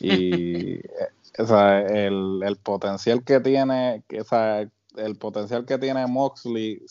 Y 0.00 0.80
el, 1.38 2.40
el, 2.42 2.56
potencial 2.62 3.22
que 3.22 3.38
tiene, 3.38 4.02
o 4.18 4.24
sea, 4.24 4.68
el 4.96 5.16
potencial 5.16 5.64
que 5.64 5.78
tiene 5.78 6.04
Moxley 6.08 6.82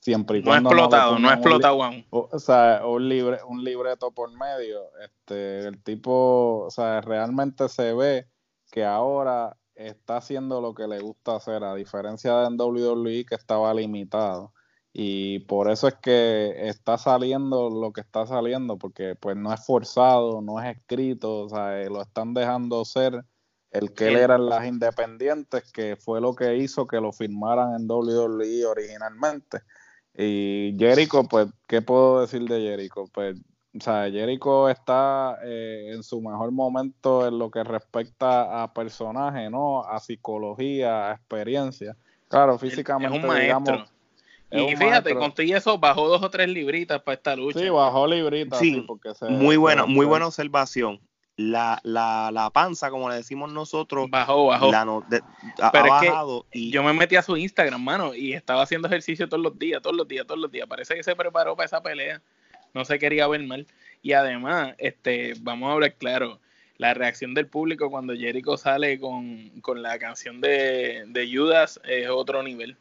siempre 0.00 0.38
y 0.38 0.42
cuando 0.42 0.70
no 0.70 0.76
explotado, 0.76 1.18
no, 1.18 1.28
ha 1.28 1.34
explotado 1.34 1.84
aún. 1.84 2.04
O, 2.10 2.38
sea, 2.40 2.82
un 2.84 3.08
libre, 3.08 3.38
un 3.48 3.62
libreto 3.62 4.10
por 4.10 4.32
medio, 4.32 4.80
este, 5.04 5.66
el 5.66 5.80
tipo, 5.82 6.64
o 6.66 6.70
sea, 6.70 7.00
realmente 7.00 7.68
se 7.68 7.92
ve 7.92 8.26
que 8.70 8.84
ahora 8.84 9.56
está 9.76 10.16
haciendo 10.16 10.60
lo 10.60 10.74
que 10.74 10.88
le 10.88 10.98
gusta 11.00 11.36
hacer, 11.36 11.62
a 11.62 11.74
diferencia 11.74 12.36
de 12.38 12.46
en 12.46 12.60
WWE 12.60 13.24
que 13.26 13.34
estaba 13.34 13.72
limitado. 13.74 14.52
Y 14.92 15.40
por 15.40 15.70
eso 15.70 15.88
es 15.88 15.94
que 15.96 16.68
está 16.68 16.96
saliendo 16.96 17.68
lo 17.68 17.92
que 17.92 18.00
está 18.00 18.26
saliendo, 18.26 18.78
porque 18.78 19.14
pues 19.14 19.36
no 19.36 19.52
es 19.52 19.64
forzado, 19.64 20.40
no 20.40 20.60
es 20.60 20.74
escrito, 20.74 21.40
o 21.44 21.48
sea, 21.50 21.82
eh, 21.82 21.90
lo 21.90 22.00
están 22.00 22.32
dejando 22.32 22.84
ser 22.86 23.22
el 23.70 23.92
que 23.92 24.08
él 24.08 24.16
era 24.16 24.36
en 24.36 24.46
las 24.46 24.66
independientes, 24.66 25.70
que 25.70 25.96
fue 25.96 26.20
lo 26.22 26.34
que 26.34 26.56
hizo 26.56 26.86
que 26.86 27.00
lo 27.00 27.12
firmaran 27.12 27.74
en 27.74 27.86
WWE 27.86 28.64
originalmente. 28.64 29.60
Y 30.14 30.74
Jericho, 30.78 31.24
pues, 31.24 31.48
¿qué 31.68 31.82
puedo 31.82 32.22
decir 32.22 32.48
de 32.48 32.60
Jericho? 32.60 33.04
Pues 33.12 33.36
o 33.76 33.80
sea, 33.80 34.10
Jericho 34.10 34.68
está 34.68 35.38
eh, 35.44 35.90
en 35.92 36.02
su 36.02 36.20
mejor 36.20 36.50
momento 36.52 37.26
en 37.26 37.38
lo 37.38 37.50
que 37.50 37.62
respecta 37.64 38.62
a 38.62 38.72
personaje, 38.72 39.50
¿no? 39.50 39.82
A 39.82 40.00
psicología, 40.00 41.10
a 41.10 41.14
experiencia. 41.14 41.96
Claro, 42.28 42.58
físicamente, 42.58 43.16
es 43.16 43.22
un 43.22 43.28
maestro. 43.28 43.86
y 44.50 44.76
fíjate, 44.76 45.14
con 45.14 45.32
todo 45.32 45.46
eso 45.46 45.78
bajó 45.78 46.08
dos 46.08 46.22
o 46.22 46.30
tres 46.30 46.48
libritas 46.48 47.02
para 47.02 47.14
esta 47.14 47.36
lucha. 47.36 47.58
Sí, 47.58 47.68
bajó 47.68 48.06
libritas. 48.06 48.58
Sí, 48.58 48.84
porque 48.86 49.12
muy 49.28 49.56
buena, 49.56 49.86
muy 49.86 50.06
buena 50.06 50.26
observación. 50.26 51.00
la, 51.36 51.78
la, 51.82 52.30
la 52.32 52.48
panza, 52.50 52.90
como 52.90 53.10
le 53.10 53.16
decimos 53.16 53.52
nosotros, 53.52 54.08
bajó, 54.08 54.46
bajó. 54.46 54.72
ha, 54.74 55.70
bajado. 55.70 56.46
y... 56.50 56.70
Yo 56.70 56.82
me 56.82 56.94
metí 56.94 57.16
a 57.16 57.22
su 57.22 57.36
Instagram, 57.36 57.82
mano, 57.82 58.14
y 58.14 58.32
estaba 58.32 58.62
haciendo 58.62 58.88
ejercicio 58.88 59.28
todos 59.28 59.42
los 59.42 59.58
días, 59.58 59.82
todos 59.82 59.94
los 59.94 60.08
días, 60.08 60.26
todos 60.26 60.40
los 60.40 60.50
días. 60.50 60.66
Parece 60.66 60.94
que 60.94 61.02
se 61.02 61.14
preparó 61.14 61.54
para 61.54 61.66
esa 61.66 61.82
pelea. 61.82 62.22
No 62.76 62.84
se 62.84 62.98
quería 62.98 63.26
ver 63.26 63.42
mal. 63.42 63.66
Y 64.02 64.12
además, 64.12 64.74
este, 64.76 65.32
vamos 65.40 65.70
a 65.70 65.72
hablar 65.72 65.94
claro, 65.94 66.38
la 66.76 66.92
reacción 66.92 67.32
del 67.32 67.46
público 67.46 67.90
cuando 67.90 68.14
Jericho 68.14 68.58
sale 68.58 69.00
con, 69.00 69.50
la 69.76 69.98
canción 69.98 70.42
de, 70.42 71.04
de, 71.08 71.34
Judas 71.34 71.80
es 71.88 72.06
otro 72.10 72.42
nivel. 72.42 72.76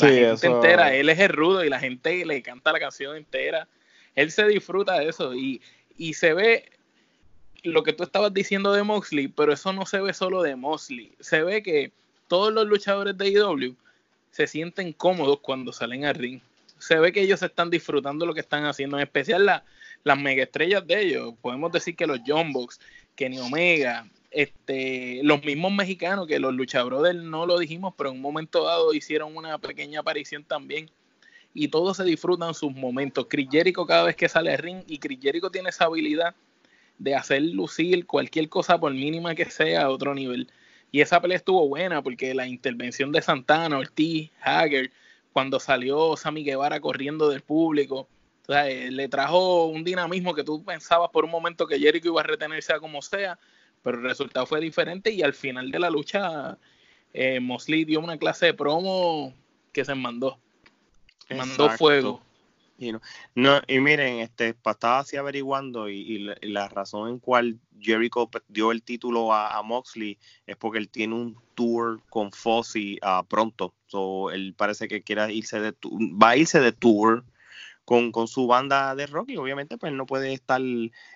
La 0.00 0.08
gente 0.08 0.46
entera, 0.48 0.92
él 0.94 1.08
es 1.08 1.20
el 1.20 1.28
rudo 1.28 1.64
y 1.64 1.70
la 1.70 1.78
gente 1.78 2.26
le 2.26 2.42
canta 2.42 2.72
la 2.72 2.80
canción 2.80 3.16
entera. 3.16 3.68
Él 4.16 4.32
se 4.32 4.48
disfruta 4.48 4.98
de 4.98 5.10
eso 5.10 5.32
y, 5.32 5.62
y 5.96 6.14
se 6.14 6.34
ve 6.34 6.64
lo 7.62 7.84
que 7.84 7.92
tú 7.92 8.02
estabas 8.02 8.34
diciendo 8.34 8.72
de 8.72 8.82
Moxley, 8.82 9.28
pero 9.28 9.52
eso 9.52 9.72
no 9.72 9.86
se 9.86 10.00
ve 10.00 10.12
solo 10.12 10.42
de 10.42 10.56
Moxley. 10.56 11.12
Se 11.20 11.44
ve 11.44 11.62
que 11.62 11.92
todos 12.26 12.52
los 12.52 12.66
luchadores 12.66 13.16
de 13.16 13.28
IW 13.28 13.76
se 14.32 14.48
sienten 14.48 14.92
cómodos 14.92 15.38
cuando 15.38 15.72
salen 15.72 16.04
al 16.04 16.16
ring. 16.16 16.40
Se 16.78 16.98
ve 16.98 17.12
que 17.12 17.22
ellos 17.22 17.42
están 17.42 17.70
disfrutando 17.70 18.26
lo 18.26 18.34
que 18.34 18.40
están 18.40 18.64
haciendo, 18.64 18.96
en 18.96 19.02
especial 19.02 19.46
la, 19.46 19.64
las 20.04 20.18
estrellas 20.18 20.86
de 20.86 21.02
ellos. 21.02 21.34
Podemos 21.40 21.72
decir 21.72 21.96
que 21.96 22.06
los 22.06 22.20
John 22.26 22.52
Box, 22.52 22.80
Kenny 23.14 23.38
Omega, 23.38 24.06
este, 24.30 25.20
los 25.22 25.42
mismos 25.44 25.72
mexicanos, 25.72 26.26
que 26.26 26.38
los 26.38 26.54
Lucha 26.54 26.82
Brothers 26.82 27.22
no 27.22 27.46
lo 27.46 27.58
dijimos, 27.58 27.94
pero 27.96 28.10
en 28.10 28.16
un 28.16 28.22
momento 28.22 28.64
dado 28.64 28.92
hicieron 28.92 29.36
una 29.36 29.58
pequeña 29.58 30.00
aparición 30.00 30.44
también. 30.44 30.90
Y 31.54 31.68
todos 31.68 31.96
se 31.96 32.04
disfrutan 32.04 32.52
sus 32.52 32.72
momentos. 32.72 33.26
Chris 33.30 33.48
Jericho 33.50 33.86
cada 33.86 34.04
vez 34.04 34.16
que 34.16 34.28
sale 34.28 34.52
al 34.52 34.58
ring, 34.58 34.82
y 34.86 34.98
Chris 34.98 35.18
Jericho 35.22 35.50
tiene 35.50 35.70
esa 35.70 35.86
habilidad 35.86 36.34
de 36.98 37.14
hacer 37.14 37.42
lucir 37.42 38.06
cualquier 38.06 38.48
cosa 38.48 38.78
por 38.78 38.92
mínima 38.92 39.34
que 39.34 39.46
sea 39.46 39.82
a 39.82 39.90
otro 39.90 40.14
nivel. 40.14 40.50
Y 40.92 41.00
esa 41.00 41.20
pelea 41.20 41.38
estuvo 41.38 41.66
buena 41.68 42.02
porque 42.02 42.34
la 42.34 42.46
intervención 42.46 43.12
de 43.12 43.22
Santana, 43.22 43.78
Ortiz, 43.78 44.30
Hager, 44.40 44.90
cuando 45.36 45.60
salió 45.60 46.16
Sammy 46.16 46.44
Guevara 46.44 46.80
corriendo 46.80 47.28
del 47.28 47.42
público, 47.42 48.08
eh, 48.48 48.88
le 48.90 49.06
trajo 49.06 49.66
un 49.66 49.84
dinamismo 49.84 50.34
que 50.34 50.42
tú 50.42 50.64
pensabas 50.64 51.10
por 51.10 51.26
un 51.26 51.30
momento 51.30 51.66
que 51.66 51.78
Jericho 51.78 52.08
iba 52.08 52.22
a 52.22 52.24
retenerse 52.24 52.72
a 52.72 52.80
como 52.80 53.02
sea, 53.02 53.38
pero 53.82 53.98
el 53.98 54.04
resultado 54.04 54.46
fue 54.46 54.62
diferente 54.62 55.10
y 55.10 55.20
al 55.20 55.34
final 55.34 55.70
de 55.70 55.78
la 55.78 55.90
lucha 55.90 56.56
eh, 57.12 57.38
Mosley 57.38 57.84
dio 57.84 58.00
una 58.00 58.16
clase 58.16 58.46
de 58.46 58.54
promo 58.54 59.34
que 59.74 59.84
se 59.84 59.94
mandó. 59.94 60.38
Mandó 61.28 61.68
fuego. 61.68 62.22
Y, 62.78 62.92
no, 63.34 63.60
y 63.66 63.80
miren, 63.80 64.18
este, 64.18 64.48
estaba 64.48 64.98
así 64.98 65.16
averiguando 65.16 65.88
y, 65.88 66.18
la, 66.42 66.68
razón 66.68 67.08
en 67.08 67.18
cual 67.18 67.58
Jericho 67.80 68.28
dio 68.48 68.70
el 68.70 68.82
título 68.82 69.32
a, 69.32 69.62
Moxley 69.62 70.18
es 70.46 70.56
porque 70.56 70.78
él 70.78 70.88
tiene 70.88 71.14
un 71.14 71.36
tour 71.54 72.00
con 72.10 72.32
Fozzy 72.32 72.98
uh, 73.02 73.24
pronto. 73.26 73.74
So, 73.86 74.30
él 74.30 74.54
parece 74.56 74.88
que 74.88 75.02
quiere 75.02 75.32
irse 75.32 75.60
de 75.60 75.72
va 75.82 76.30
a 76.30 76.36
irse 76.36 76.60
de 76.60 76.72
tour 76.72 77.24
con, 77.86 78.10
con, 78.10 78.26
su 78.26 78.48
banda 78.48 78.94
de 78.96 79.06
rock 79.06 79.30
y 79.30 79.36
obviamente 79.36 79.78
pues 79.78 79.92
no 79.92 80.06
puede 80.06 80.32
estar 80.32 80.60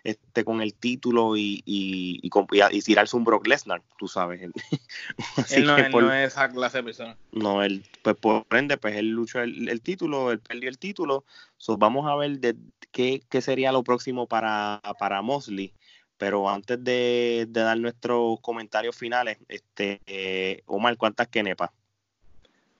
este, 0.04 0.44
con 0.44 0.62
el 0.62 0.72
título 0.72 1.36
y, 1.36 1.62
y, 1.66 2.20
y, 2.22 2.30
y 2.70 2.80
tirarse 2.82 3.16
un 3.16 3.24
Brock 3.24 3.46
Lesnar, 3.48 3.82
tú 3.98 4.06
sabes. 4.06 4.40
él, 4.40 4.52
no, 5.66 6.14
es 6.14 6.32
esa 6.32 6.48
clase 6.48 6.78
de 6.78 6.84
persona. 6.84 7.16
No, 7.32 7.62
él, 7.64 7.84
pues 8.02 8.16
por 8.16 8.46
ende, 8.52 8.78
pues 8.78 8.94
él 8.96 9.08
luchó 9.08 9.40
el, 9.40 9.80
título, 9.82 10.30
él 10.30 10.38
perdió 10.38 10.68
el 10.68 10.78
título. 10.78 11.24
So, 11.56 11.76
vamos 11.76 12.08
a 12.08 12.14
ver 12.14 12.38
de, 12.38 12.54
qué, 12.92 13.20
qué, 13.28 13.42
sería 13.42 13.72
lo 13.72 13.82
próximo 13.82 14.28
para, 14.28 14.80
para 14.98 15.22
Mosley. 15.22 15.74
Pero 16.18 16.48
antes 16.48 16.82
de, 16.84 17.46
dar 17.48 17.78
nuestros 17.78 18.38
comentarios 18.42 18.96
finales, 18.96 19.38
este 19.48 20.00
eh, 20.06 20.62
Omar, 20.66 20.96
¿cuántas 20.96 21.26
kenepas? 21.26 21.70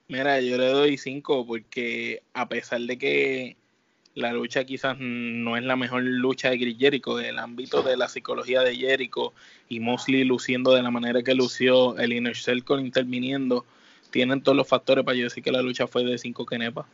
Mira, 0.09 0.41
yo 0.41 0.59
le 0.59 0.67
doy 0.69 0.99
cinco 0.99 1.47
porque 1.47 2.23
a 2.35 2.49
pesar 2.49 2.81
de 2.83 2.99
que 2.99 3.57
la 4.21 4.33
lucha 4.33 4.65
quizás 4.65 4.97
no 4.99 5.57
es 5.57 5.65
la 5.65 5.77
mejor 5.77 6.03
lucha 6.03 6.51
de 6.51 6.59
Chris 6.59 6.79
Jericho, 6.79 7.19
el 7.19 7.39
ámbito 7.39 7.83
de 7.83 7.97
la 7.97 8.09
psicología 8.09 8.61
de 8.63 8.77
Jericho 8.77 9.33
y 9.69 9.81
Mosley 9.81 10.25
luciendo 10.25 10.73
de 10.73 10.83
la 10.83 10.91
manera 10.91 11.23
que 11.23 11.35
lució, 11.35 11.99
el 11.99 12.13
Inner 12.13 12.37
Circle 12.37 12.81
interviniendo, 12.81 13.65
tienen 14.11 14.43
todos 14.43 14.57
los 14.57 14.69
factores 14.69 15.05
para 15.05 15.17
yo 15.17 15.25
decir 15.25 15.43
que 15.43 15.53
la 15.53 15.63
lucha 15.63 15.87
fue 15.87 16.05
de 16.05 16.19
5 16.19 16.47
kenepas. 16.47 16.87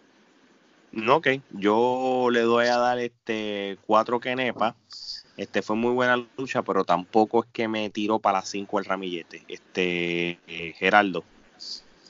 No, 0.92 1.16
ok, 1.16 1.28
yo 1.50 2.28
le 2.30 2.40
doy 2.40 2.66
a 2.66 2.78
dar 2.78 2.98
este 2.98 3.78
4 3.86 4.20
kenepas. 4.20 4.74
Este 5.36 5.60
fue 5.60 5.76
muy 5.76 5.92
buena 5.92 6.16
lucha, 6.38 6.62
pero 6.62 6.84
tampoco 6.84 7.44
es 7.44 7.50
que 7.52 7.68
me 7.68 7.90
tiró 7.90 8.18
para 8.18 8.38
las 8.38 8.48
5 8.48 8.78
el 8.78 8.84
ramillete. 8.86 9.44
Este 9.48 10.38
eh, 10.46 10.72
Geraldo. 10.78 11.24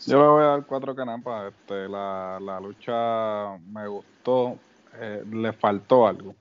Yo 0.07 0.21
le 0.21 0.29
voy 0.29 0.45
a 0.45 0.47
dar 0.47 0.67
4 0.67 0.95
kenepas. 0.95 1.53
Este, 1.53 1.89
la, 1.89 2.39
la 2.41 2.61
lucha 2.61 3.59
me 3.73 3.89
gustó 3.89 4.57
eh, 5.01 5.25
le 5.31 5.53
faltó 5.53 6.07
algo. 6.07 6.35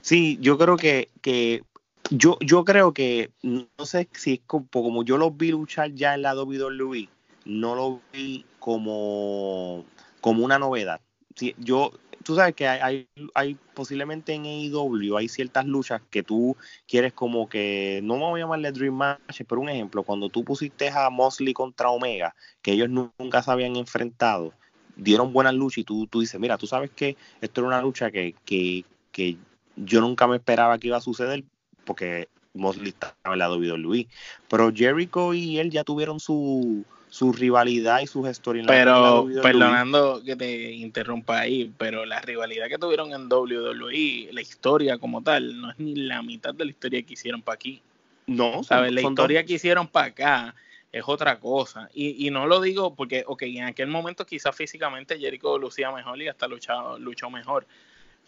Sí, 0.00 0.38
yo 0.40 0.56
creo 0.56 0.76
que, 0.76 1.10
que 1.20 1.62
yo, 2.10 2.38
yo 2.40 2.64
creo 2.64 2.92
que, 2.92 3.30
no 3.42 3.66
sé 3.84 4.08
si 4.12 4.34
es 4.34 4.40
como, 4.46 4.66
como 4.70 5.04
yo 5.04 5.18
lo 5.18 5.30
vi 5.30 5.50
luchar 5.50 5.92
ya 5.92 6.14
en 6.14 6.22
la 6.22 6.34
WWE, 6.34 7.08
no 7.44 7.74
lo 7.74 8.00
vi 8.12 8.44
como, 8.58 9.84
como 10.20 10.44
una 10.44 10.58
novedad. 10.58 11.00
Sí, 11.36 11.54
yo, 11.58 11.92
tú 12.24 12.34
sabes 12.34 12.54
que 12.54 12.66
hay, 12.66 13.08
hay, 13.34 13.56
posiblemente 13.74 14.32
en 14.34 14.44
AEW 14.44 15.16
hay 15.16 15.28
ciertas 15.28 15.66
luchas 15.66 16.02
que 16.10 16.22
tú 16.22 16.56
quieres 16.88 17.12
como 17.12 17.48
que, 17.48 18.00
no 18.02 18.18
voy 18.18 18.40
a 18.40 18.44
llamarle 18.44 18.72
Dream 18.72 18.94
Match, 18.94 19.42
pero 19.46 19.60
un 19.60 19.68
ejemplo, 19.68 20.02
cuando 20.02 20.28
tú 20.28 20.44
pusiste 20.44 20.88
a 20.88 21.10
Mosley 21.10 21.52
contra 21.52 21.90
Omega, 21.90 22.34
que 22.62 22.72
ellos 22.72 22.90
nunca 22.90 23.42
se 23.42 23.50
habían 23.50 23.76
enfrentado, 23.76 24.52
dieron 25.00 25.32
buenas 25.32 25.54
luchas 25.54 25.78
y 25.78 25.84
tú, 25.84 26.06
tú 26.06 26.20
dices, 26.20 26.38
mira, 26.38 26.58
tú 26.58 26.66
sabes 26.66 26.90
que 26.90 27.16
esto 27.40 27.60
era 27.60 27.68
una 27.68 27.82
lucha 27.82 28.10
que, 28.10 28.34
que, 28.44 28.84
que 29.10 29.36
yo 29.76 30.00
nunca 30.00 30.26
me 30.26 30.36
esperaba 30.36 30.78
que 30.78 30.88
iba 30.88 30.98
a 30.98 31.00
suceder 31.00 31.44
porque 31.84 32.28
Mosley 32.54 32.88
estaba 32.90 33.14
en 33.24 33.38
la 33.38 33.50
WWE. 33.50 34.06
Pero 34.48 34.72
Jericho 34.74 35.34
y 35.34 35.58
él 35.58 35.70
ya 35.70 35.84
tuvieron 35.84 36.20
su, 36.20 36.84
su 37.08 37.32
rivalidad 37.32 38.00
y 38.00 38.06
sus 38.06 38.28
historias. 38.28 38.66
Pero, 38.66 39.26
perdonando 39.42 40.22
que 40.24 40.36
te 40.36 40.72
interrumpa 40.72 41.40
ahí, 41.40 41.72
pero 41.78 42.04
la 42.04 42.20
rivalidad 42.20 42.68
que 42.68 42.78
tuvieron 42.78 43.12
en 43.12 43.28
WWE, 43.28 44.28
la 44.32 44.40
historia 44.40 44.98
como 44.98 45.22
tal, 45.22 45.60
no 45.60 45.70
es 45.70 45.78
ni 45.78 45.94
la 45.94 46.22
mitad 46.22 46.54
de 46.54 46.64
la 46.64 46.70
historia 46.70 47.02
que 47.02 47.14
hicieron 47.14 47.42
para 47.42 47.54
aquí. 47.54 47.80
No, 48.26 48.62
¿sabes? 48.62 48.92
La 48.92 49.00
historia 49.00 49.44
que 49.44 49.54
hicieron 49.54 49.88
para 49.88 50.06
acá 50.06 50.54
es 50.92 51.04
otra 51.06 51.38
cosa. 51.38 51.88
Y, 51.94 52.26
y 52.26 52.30
no 52.30 52.46
lo 52.46 52.60
digo 52.60 52.94
porque, 52.94 53.24
ok, 53.26 53.42
en 53.42 53.64
aquel 53.64 53.88
momento 53.88 54.26
quizás 54.26 54.54
físicamente 54.54 55.18
Jericho 55.18 55.58
lucía 55.58 55.90
mejor 55.92 56.20
y 56.20 56.28
hasta 56.28 56.48
luchado, 56.48 56.98
luchó 56.98 57.30
mejor. 57.30 57.66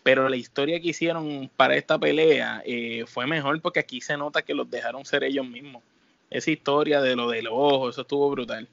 Pero 0.03 0.29
la 0.29 0.37
historia 0.37 0.81
que 0.81 0.89
hicieron 0.89 1.51
para 1.57 1.77
esta 1.77 1.99
pelea 1.99 2.63
eh, 2.65 3.05
fue 3.07 3.27
mejor 3.27 3.61
porque 3.61 3.81
aquí 3.81 4.01
se 4.01 4.17
nota 4.17 4.43
que 4.43 4.55
los 4.55 4.71
dejaron 4.71 5.05
ser 5.05 5.25
ellos 5.25 5.47
mismos. 5.47 5.83
Esa 6.31 6.51
historia 6.51 7.01
de 7.01 7.15
lo 7.15 7.29
del 7.29 7.47
ojo, 7.49 7.91
eso 7.91 8.03
estuvo 8.03 8.31
brutal. 8.31 8.69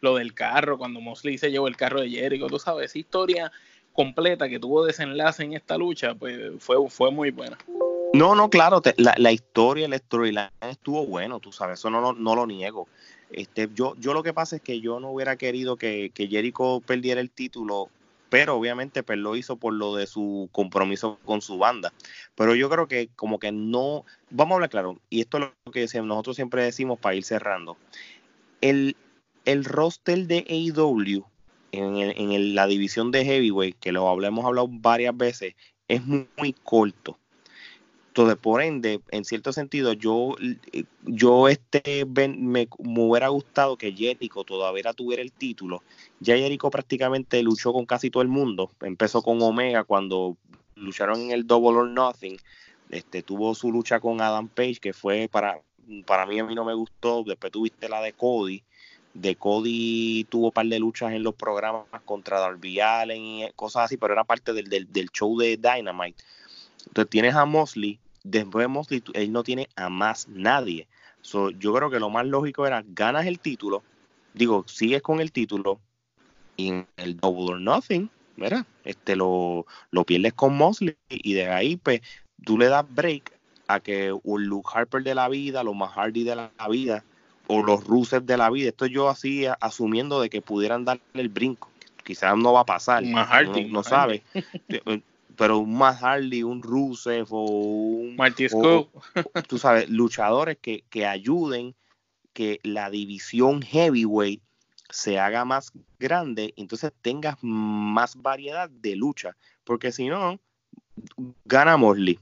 Lo 0.00 0.16
del 0.16 0.34
carro, 0.34 0.78
cuando 0.78 1.00
Mosley 1.00 1.36
se 1.36 1.50
llevó 1.50 1.68
el 1.68 1.76
carro 1.76 2.00
de 2.00 2.10
Jericho, 2.10 2.46
tú 2.46 2.58
sabes, 2.58 2.86
esa 2.86 2.98
historia 2.98 3.52
completa 3.92 4.48
que 4.48 4.58
tuvo 4.58 4.84
desenlace 4.84 5.42
en 5.44 5.52
esta 5.52 5.76
lucha, 5.76 6.14
pues 6.14 6.52
fue, 6.58 6.76
fue 6.88 7.10
muy 7.10 7.30
buena. 7.30 7.58
No, 8.14 8.34
no, 8.34 8.50
claro, 8.50 8.82
la, 8.96 9.14
la, 9.16 9.32
historia, 9.32 9.86
el 9.86 9.94
storyline 9.94 10.50
estuvo 10.60 11.06
bueno, 11.06 11.40
tú 11.40 11.50
sabes, 11.50 11.78
eso 11.78 11.88
no, 11.90 12.12
no 12.12 12.34
lo 12.34 12.46
niego. 12.46 12.88
Este, 13.32 13.68
yo, 13.74 13.94
yo 13.98 14.14
lo 14.14 14.22
que 14.22 14.34
pasa 14.34 14.56
es 14.56 14.62
que 14.62 14.80
yo 14.80 15.00
no 15.00 15.10
hubiera 15.10 15.36
querido 15.36 15.76
que, 15.76 16.10
que 16.14 16.28
Jericho 16.28 16.82
perdiera 16.84 17.20
el 17.20 17.30
título, 17.30 17.88
pero 18.28 18.56
obviamente 18.56 19.02
pues, 19.02 19.18
lo 19.18 19.36
hizo 19.36 19.56
por 19.56 19.74
lo 19.74 19.96
de 19.96 20.06
su 20.06 20.48
compromiso 20.52 21.18
con 21.24 21.42
su 21.42 21.58
banda. 21.58 21.92
Pero 22.34 22.54
yo 22.54 22.70
creo 22.70 22.88
que 22.88 23.08
como 23.16 23.38
que 23.38 23.52
no, 23.52 24.04
vamos 24.30 24.52
a 24.52 24.54
hablar 24.56 24.70
claro, 24.70 24.98
y 25.10 25.20
esto 25.20 25.38
es 25.38 25.44
lo 25.64 25.72
que 25.72 25.86
nosotros 26.02 26.36
siempre 26.36 26.62
decimos 26.62 26.98
para 26.98 27.14
ir 27.14 27.24
cerrando. 27.24 27.76
El, 28.60 28.96
el 29.44 29.64
roster 29.64 30.26
de 30.26 30.46
AEW 30.48 31.24
en, 31.72 31.96
en 31.96 32.54
la 32.54 32.66
división 32.66 33.10
de 33.10 33.24
Heavyweight, 33.24 33.78
que 33.78 33.92
lo 33.92 34.22
hemos 34.22 34.44
hablado 34.44 34.68
varias 34.70 35.16
veces, 35.16 35.54
es 35.88 36.02
muy 36.04 36.52
corto. 36.52 37.18
Entonces, 38.12 38.36
por 38.36 38.60
ende, 38.60 39.00
en 39.10 39.24
cierto 39.24 39.54
sentido, 39.54 39.94
yo, 39.94 40.36
yo 41.04 41.48
este, 41.48 42.04
me, 42.04 42.68
hubiera 42.76 43.28
gustado 43.28 43.78
que 43.78 43.90
Jericho 43.90 44.44
todavía 44.44 44.92
tuviera 44.92 45.22
el 45.22 45.32
título. 45.32 45.82
Ya 46.20 46.36
Jericho 46.36 46.68
prácticamente 46.68 47.42
luchó 47.42 47.72
con 47.72 47.86
casi 47.86 48.10
todo 48.10 48.22
el 48.22 48.28
mundo. 48.28 48.70
Empezó 48.82 49.22
con 49.22 49.40
Omega 49.40 49.84
cuando 49.84 50.36
lucharon 50.74 51.22
en 51.22 51.30
el 51.30 51.46
Double 51.46 51.78
or 51.78 51.88
Nothing. 51.88 52.36
Este, 52.90 53.22
tuvo 53.22 53.54
su 53.54 53.72
lucha 53.72 53.98
con 53.98 54.20
Adam 54.20 54.46
Page, 54.46 54.76
que 54.78 54.92
fue 54.92 55.30
para, 55.32 55.62
para 56.04 56.26
mí, 56.26 56.38
a 56.38 56.44
mí 56.44 56.54
no 56.54 56.66
me 56.66 56.74
gustó. 56.74 57.24
Después 57.26 57.50
tuviste 57.50 57.88
la 57.88 58.02
de 58.02 58.12
Cody. 58.12 58.62
De 59.14 59.36
Cody 59.36 60.26
tuvo 60.28 60.48
un 60.48 60.52
par 60.52 60.66
de 60.66 60.78
luchas 60.78 61.12
en 61.12 61.22
los 61.22 61.34
programas 61.34 61.86
contra 62.04 62.40
Darby 62.40 62.78
Allen 62.78 63.24
y 63.24 63.50
cosas 63.56 63.84
así, 63.86 63.96
pero 63.96 64.12
era 64.12 64.24
parte 64.24 64.52
del, 64.52 64.68
del, 64.68 64.92
del 64.92 65.08
show 65.08 65.34
de 65.38 65.56
Dynamite. 65.56 66.22
Entonces 66.86 67.08
tienes 67.08 67.34
a 67.34 67.46
Mosley, 67.46 67.98
después 68.24 68.64
de 68.64 68.68
Mosley, 68.68 69.04
él 69.14 69.32
no 69.32 69.42
tiene 69.42 69.68
a 69.76 69.88
más 69.88 70.28
nadie. 70.28 70.86
yo 71.58 71.74
creo 71.74 71.90
que 71.90 72.00
lo 72.00 72.10
más 72.10 72.26
lógico 72.26 72.66
era, 72.66 72.84
ganas 72.86 73.26
el 73.26 73.38
título, 73.38 73.82
digo, 74.34 74.64
sigues 74.66 75.02
con 75.02 75.20
el 75.20 75.32
título, 75.32 75.80
y 76.56 76.68
en 76.68 76.86
el 76.96 77.16
Double 77.16 77.54
or 77.54 77.60
Nothing, 77.60 78.10
mira, 78.36 78.66
este 78.84 79.16
lo, 79.16 79.66
lo 79.90 80.04
pierdes 80.04 80.34
con 80.34 80.56
Mosley, 80.56 80.96
y 81.08 81.34
de 81.34 81.48
ahí, 81.48 81.76
pues, 81.76 82.00
tú 82.44 82.58
le 82.58 82.66
das 82.66 82.84
break 82.88 83.32
a 83.68 83.80
que 83.80 84.12
un 84.22 84.46
Luke 84.46 84.70
Harper 84.72 85.02
de 85.02 85.14
la 85.14 85.28
vida, 85.28 85.62
los 85.62 85.74
más 85.74 85.92
Hardy 85.92 86.24
de 86.24 86.36
la 86.36 86.50
vida, 86.68 87.04
o 87.46 87.62
los 87.62 87.84
Rusev 87.84 88.24
de 88.24 88.36
la 88.36 88.50
vida, 88.50 88.68
esto 88.68 88.86
yo 88.86 89.08
así 89.08 89.46
asumiendo 89.60 90.20
de 90.20 90.30
que 90.30 90.42
pudieran 90.42 90.84
darle 90.84 91.02
el 91.14 91.28
brinco, 91.28 91.70
quizás 92.04 92.36
no 92.36 92.52
va 92.52 92.60
a 92.60 92.66
pasar, 92.66 93.04
Hardy, 93.04 93.64
no, 93.66 93.82
sabe, 93.82 94.22
pero 95.36 95.58
un 95.58 95.76
más 95.76 96.00
Hardy, 96.00 96.42
un 96.42 96.62
Rusev 96.62 97.26
o 97.30 97.44
un 97.44 98.16
Marty 98.16 98.48
tú 99.48 99.58
sabes, 99.58 99.88
luchadores 99.88 100.58
que, 100.60 100.84
que 100.90 101.06
ayuden 101.06 101.74
que 102.32 102.60
la 102.62 102.90
división 102.90 103.62
heavyweight 103.62 104.42
se 104.92 105.18
haga 105.18 105.44
más 105.44 105.72
grande, 105.98 106.52
entonces 106.56 106.92
tengas 107.00 107.36
más 107.40 108.16
variedad 108.16 108.68
de 108.68 108.94
lucha, 108.94 109.36
porque 109.64 109.90
si 109.90 110.08
no, 110.08 110.38
gana 111.44 111.76
Mosley, 111.76 112.18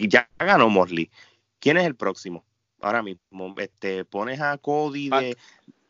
ya 0.00 0.28
ganó 0.38 0.68
Mosley. 0.68 1.10
¿Quién 1.58 1.78
es 1.78 1.86
el 1.86 1.96
próximo? 1.96 2.44
Ahora 2.80 3.02
mismo, 3.02 3.54
este, 3.56 4.04
pones 4.04 4.40
a 4.40 4.58
Cody 4.58 5.08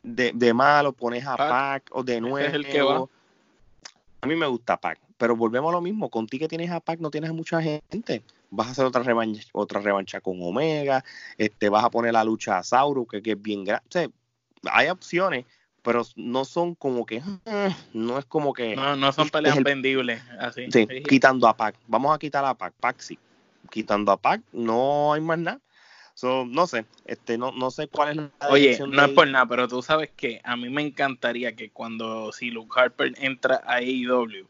de, 0.02 0.32
de, 0.32 0.54
malo, 0.54 0.92
pones 0.92 1.26
a 1.26 1.36
Pac, 1.36 1.90
o 1.90 2.04
de 2.04 2.20
nuevo. 2.20 3.10
A 4.20 4.26
mí 4.26 4.36
me 4.36 4.46
gusta 4.46 4.76
Pac, 4.76 5.00
pero 5.18 5.36
volvemos 5.36 5.70
a 5.70 5.72
lo 5.72 5.80
mismo. 5.80 6.10
Contigo 6.10 6.44
que 6.44 6.48
tienes 6.48 6.70
a 6.70 6.80
Pac, 6.80 7.00
no 7.00 7.10
tienes 7.10 7.30
a 7.30 7.32
mucha 7.32 7.60
gente. 7.62 8.22
Vas 8.50 8.68
a 8.68 8.70
hacer 8.70 8.84
otra 8.84 9.02
revancha, 9.02 9.42
otra 9.52 9.80
revancha 9.80 10.20
con 10.20 10.38
Omega, 10.40 11.04
este, 11.36 11.68
vas 11.68 11.84
a 11.84 11.90
poner 11.90 12.12
la 12.12 12.24
lucha 12.24 12.58
a 12.58 12.62
Sauro, 12.62 13.06
que, 13.06 13.20
es 13.24 13.42
bien 13.42 13.64
grande. 13.64 14.10
hay 14.70 14.88
opciones, 14.88 15.44
pero 15.82 16.02
no 16.16 16.44
son 16.44 16.74
como 16.74 17.04
que, 17.04 17.22
no 17.92 18.18
es 18.18 18.24
como 18.24 18.52
que... 18.52 18.76
No, 18.76 18.96
no 18.96 19.12
son 19.12 19.28
peleas 19.30 19.62
vendibles, 19.62 20.22
así. 20.38 20.66
Sí, 20.70 20.86
quitando 21.08 21.48
a 21.48 21.56
Pac. 21.56 21.74
Vamos 21.86 22.14
a 22.14 22.18
quitar 22.18 22.44
a 22.44 22.54
Pac, 22.54 22.72
Pac 22.74 23.00
sí. 23.00 23.18
Quitando 23.70 24.12
a 24.12 24.16
Pac, 24.16 24.40
no 24.52 25.12
hay 25.12 25.20
más 25.20 25.38
nada. 25.38 25.60
So, 26.14 26.46
no 26.46 26.66
sé, 26.66 26.86
este, 27.04 27.36
no, 27.36 27.52
no 27.52 27.70
sé 27.70 27.88
cuál 27.88 28.08
es 28.08 28.16
la 28.16 28.30
Oye, 28.48 28.78
no 28.88 29.04
es 29.04 29.10
por 29.10 29.28
nada, 29.28 29.44
pero 29.44 29.68
tú 29.68 29.82
sabes 29.82 30.10
que 30.16 30.40
a 30.44 30.56
mí 30.56 30.70
me 30.70 30.80
encantaría 30.80 31.54
que 31.54 31.68
cuando 31.68 32.32
si 32.32 32.50
Luke 32.50 32.72
Harper 32.74 33.12
entra 33.18 33.60
a 33.66 33.74
AEW 33.74 34.48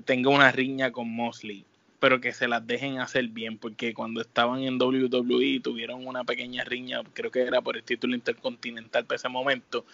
tenga 0.00 0.30
una 0.30 0.50
riña 0.50 0.90
con 0.90 1.10
Mosley, 1.10 1.64
pero 2.00 2.20
que 2.20 2.32
se 2.32 2.48
las 2.48 2.66
dejen 2.66 2.98
hacer 2.98 3.28
bien, 3.28 3.58
porque 3.58 3.94
cuando 3.94 4.20
estaban 4.20 4.62
en 4.62 4.80
WWE 4.80 5.60
tuvieron 5.62 6.06
una 6.06 6.24
pequeña 6.24 6.64
riña, 6.64 7.02
creo 7.12 7.30
que 7.30 7.42
era 7.42 7.60
por 7.60 7.76
el 7.76 7.84
título 7.84 8.14
intercontinental 8.14 9.04
para 9.04 9.16
ese 9.16 9.28
momento, 9.28 9.84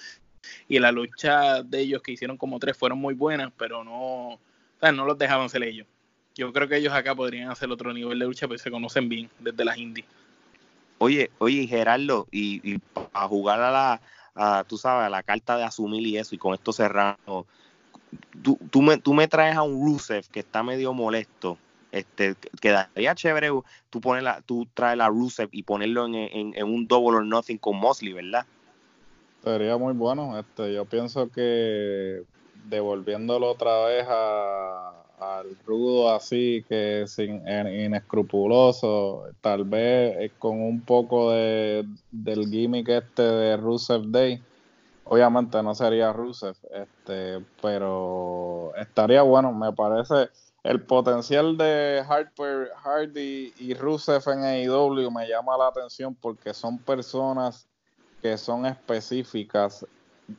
y 0.69 0.79
la 0.79 0.93
lucha 0.93 1.63
de 1.63 1.81
ellos 1.81 2.01
que 2.01 2.13
hicieron 2.13 2.37
como 2.37 2.59
tres 2.59 2.77
fueron 2.77 2.99
muy 2.99 3.15
buenas, 3.15 3.53
pero 3.59 3.85
no, 3.85 4.29
o 4.35 4.41
sea, 4.81 4.93
no 4.93 5.05
los 5.05 5.19
dejaban 5.19 5.49
ser 5.51 5.65
ellos. 5.65 5.87
Yo 6.35 6.53
creo 6.53 6.69
que 6.69 6.77
ellos 6.77 6.95
acá 6.95 7.15
podrían 7.15 7.51
hacer 7.51 7.71
otro 7.71 7.93
nivel 7.93 8.19
de 8.19 8.27
lucha, 8.27 8.47
pero 8.47 8.59
se 8.59 8.71
conocen 8.71 9.09
bien 9.09 9.29
desde 9.41 9.65
las 9.65 9.77
indies. 9.77 10.07
Oye, 10.99 11.31
oye, 11.39 11.67
Gerardo, 11.67 12.27
y, 12.31 12.61
y 12.73 12.81
a 13.13 13.27
jugar 13.27 13.61
a 13.61 14.01
la, 14.35 14.65
tú 14.65 14.79
sabes, 14.79 15.07
a 15.07 15.11
la 15.11 15.23
carta 15.23 15.57
de 15.57 15.65
asumir 15.65 16.07
y 16.07 16.17
eso, 16.17 16.35
y 16.35 16.39
con 16.39 16.55
esto 16.55 16.73
cerrando, 16.73 17.47
tú, 18.43 18.59
tú, 18.71 18.83
me, 18.83 18.99
tú 18.99 19.15
me 19.15 19.29
traes 19.29 19.57
a 19.57 19.63
un 19.63 19.85
Rusev 19.85 20.27
que 20.29 20.41
está 20.41 20.63
medio 20.63 20.93
molesto, 20.93 21.59
este, 21.93 22.37
quedaría 22.61 23.15
chévere, 23.15 23.49
tú, 23.91 24.01
pones 24.01 24.23
la, 24.23 24.43
tú 24.43 24.67
traes 24.75 25.01
a 25.01 25.09
Rusev 25.09 25.49
y 25.53 25.63
ponerlo 25.63 26.07
en, 26.07 26.15
en, 26.15 26.65
un 26.65 26.87
double 26.87 27.17
or 27.17 27.25
nothing 27.25 27.57
con 27.57 27.77
Mosley, 27.77 28.13
¿verdad? 28.13 28.45
Sería 29.43 29.77
muy 29.77 29.95
bueno, 29.95 30.39
este, 30.39 30.75
yo 30.75 30.85
pienso 30.85 31.31
que 31.31 32.23
devolviéndolo 32.69 33.51
otra 33.51 33.87
vez 33.87 34.05
a, 34.09 34.93
al 35.21 35.57
rudo 35.65 36.15
así, 36.15 36.65
que 36.69 37.05
sin 37.07 37.43
inescrupuloso, 37.49 39.25
tal 39.41 39.65
vez 39.65 40.33
con 40.39 40.61
un 40.61 40.81
poco 40.81 41.33
de, 41.33 41.87
del 42.11 42.51
gimmick 42.51 42.89
este 42.89 43.23
de 43.23 43.57
Rusev 43.57 44.07
Day. 44.09 44.43
Obviamente 45.11 45.63
no 45.63 45.75
sería 45.75 46.13
Rusev, 46.13 46.55
este, 46.71 47.43
pero 47.63 48.73
estaría 48.77 49.23
bueno, 49.23 49.55
me 49.55 49.73
parece 49.73 50.29
el 50.63 50.83
potencial 50.83 51.57
de 51.57 52.05
Harper, 52.07 52.71
Hardy 52.77 53.55
y 53.59 53.73
Rusev 53.73 54.23
en 54.29 54.45
AEW 54.45 55.11
me 55.11 55.27
llama 55.27 55.57
la 55.57 55.69
atención 55.69 56.15
porque 56.15 56.53
son 56.53 56.77
personas 56.79 57.67
que 58.21 58.37
son 58.37 58.67
específicas 58.67 59.87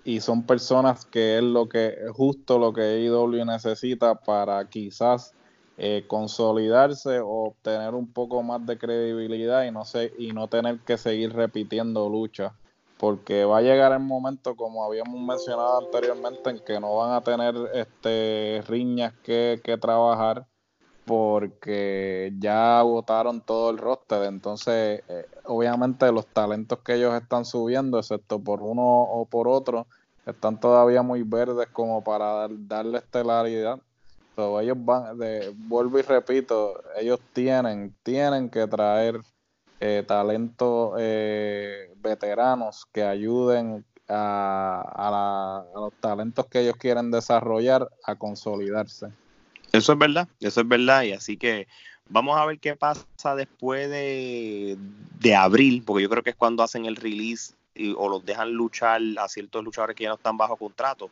y 0.04 0.20
son 0.20 0.44
personas 0.44 1.04
que 1.04 1.38
es 1.38 1.44
lo 1.44 1.68
que 1.68 1.98
justo 2.14 2.60
lo 2.60 2.72
que 2.72 2.82
AEW 2.82 3.44
necesita 3.46 4.14
para 4.14 4.64
quizás 4.70 5.34
eh, 5.80 6.06
consolidarse 6.06 7.22
o 7.22 7.46
obtener 7.46 7.96
un 7.96 8.12
poco 8.14 8.44
más 8.44 8.64
de 8.68 8.78
credibilidad 8.78 9.64
y 9.64 9.72
no 9.72 9.84
sé 9.84 10.14
y 10.20 10.32
no 10.32 10.48
tener 10.48 10.78
que 10.82 11.00
seguir 11.00 11.34
repitiendo 11.34 12.08
luchas 12.08 12.54
porque 13.00 13.46
va 13.46 13.60
a 13.60 13.62
llegar 13.62 13.94
el 13.94 14.02
momento 14.02 14.58
como 14.58 14.84
habíamos 14.84 15.22
mencionado 15.22 15.80
anteriormente 15.80 16.50
en 16.50 16.60
que 16.60 16.82
no 16.82 16.98
van 16.98 17.14
a 17.14 17.22
tener 17.22 17.56
este 17.74 18.62
riñas 18.68 19.14
que, 19.24 19.62
que 19.64 19.78
trabajar 19.78 20.46
porque 21.06 22.34
ya 22.38 22.84
votaron 22.84 23.42
todo 23.42 23.72
el 23.72 23.78
roster. 23.78 24.24
Entonces, 24.26 25.02
eh, 25.08 25.26
obviamente 25.46 26.12
los 26.12 26.28
talentos 26.28 26.80
que 26.80 26.96
ellos 26.96 27.16
están 27.16 27.46
subiendo, 27.46 27.98
excepto 27.98 28.38
por 28.44 28.62
uno 28.62 28.84
o 28.84 29.26
por 29.26 29.48
otro, 29.48 29.88
están 30.26 30.60
todavía 30.60 31.02
muy 31.02 31.24
verdes 31.24 31.68
como 31.72 32.04
para 32.04 32.48
darle 32.50 33.00
estelaridad. 33.00 33.80
So, 34.36 34.60
ellos 34.60 34.78
van, 34.78 35.18
de, 35.18 35.52
vuelvo 35.56 36.00
y 36.00 36.02
repito, 36.02 36.80
ellos 36.98 37.20
tienen, 37.34 37.96
tienen 38.04 38.50
que 38.50 38.68
traer 38.68 39.22
eh, 39.80 40.04
talentos 40.08 40.94
eh, 41.00 41.94
veteranos 41.98 42.86
que 42.92 43.04
ayuden 43.04 43.86
a, 44.08 44.84
a 44.96 45.80
los 45.80 45.94
talentos 46.00 46.48
que 46.48 46.62
ellos 46.62 46.76
quieren 46.78 47.12
desarrollar 47.12 47.90
a 48.04 48.16
consolidarse. 48.16 49.08
Eso 49.72 49.94
es 49.94 50.00
verdad, 50.00 50.28
eso 50.40 50.62
es 50.62 50.68
verdad. 50.68 51.04
Y 51.04 51.14
así 51.14 51.38
que 51.38 51.68
vamos 52.10 52.38
a 52.38 52.46
ver 52.46 52.60
qué 52.60 52.76
pasa 52.76 53.36
después 53.36 53.90
de, 53.90 54.78
abril, 55.38 55.84
porque 55.86 56.04
yo 56.04 56.10
creo 56.10 56.24
que 56.24 56.32
es 56.32 56.36
cuando 56.36 56.64
hacen 56.64 56.86
el 56.86 56.96
release 56.96 57.54
o 57.96 58.10
los 58.10 58.26
dejan 58.26 58.52
luchar 58.52 59.02
a 59.20 59.28
ciertos 59.30 59.64
luchadores 59.64 59.96
que 59.96 60.04
ya 60.04 60.10
no 60.10 60.16
están 60.16 60.38
bajo 60.38 60.58
contrato. 60.58 61.10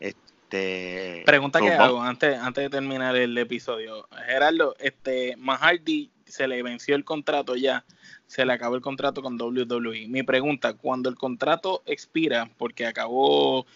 Este, 0.00 1.22
Pregunta 1.26 1.60
que 1.60 1.72
hago 1.72 2.00
antes, 2.00 2.38
antes 2.38 2.64
de 2.64 2.70
terminar 2.70 3.14
el 3.16 3.36
episodio. 3.36 4.08
Gerardo, 4.26 4.74
este, 4.78 5.36
Mahardy 5.36 6.10
se 6.28 6.48
le 6.48 6.62
venció 6.62 6.94
el 6.94 7.04
contrato 7.04 7.56
ya, 7.56 7.84
se 8.26 8.44
le 8.44 8.52
acabó 8.52 8.74
el 8.74 8.82
contrato 8.82 9.22
con 9.22 9.40
WWE. 9.40 10.08
Mi 10.08 10.22
pregunta, 10.22 10.74
cuando 10.74 11.08
el 11.08 11.16
contrato 11.16 11.82
expira, 11.86 12.50
porque 12.56 12.86
acabó 12.86 13.66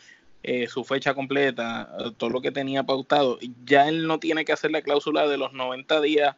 eh, 0.42 0.66
su 0.68 0.84
fecha 0.84 1.14
completa, 1.14 1.88
todo 2.16 2.30
lo 2.30 2.40
que 2.40 2.50
tenía 2.50 2.82
pautado, 2.82 3.38
ya 3.64 3.88
él 3.88 4.06
no 4.06 4.18
tiene 4.18 4.44
que 4.44 4.52
hacer 4.52 4.70
la 4.70 4.82
cláusula 4.82 5.28
de 5.28 5.38
los 5.38 5.52
90 5.52 6.00
días 6.00 6.36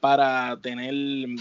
para 0.00 0.58
tener, 0.60 0.94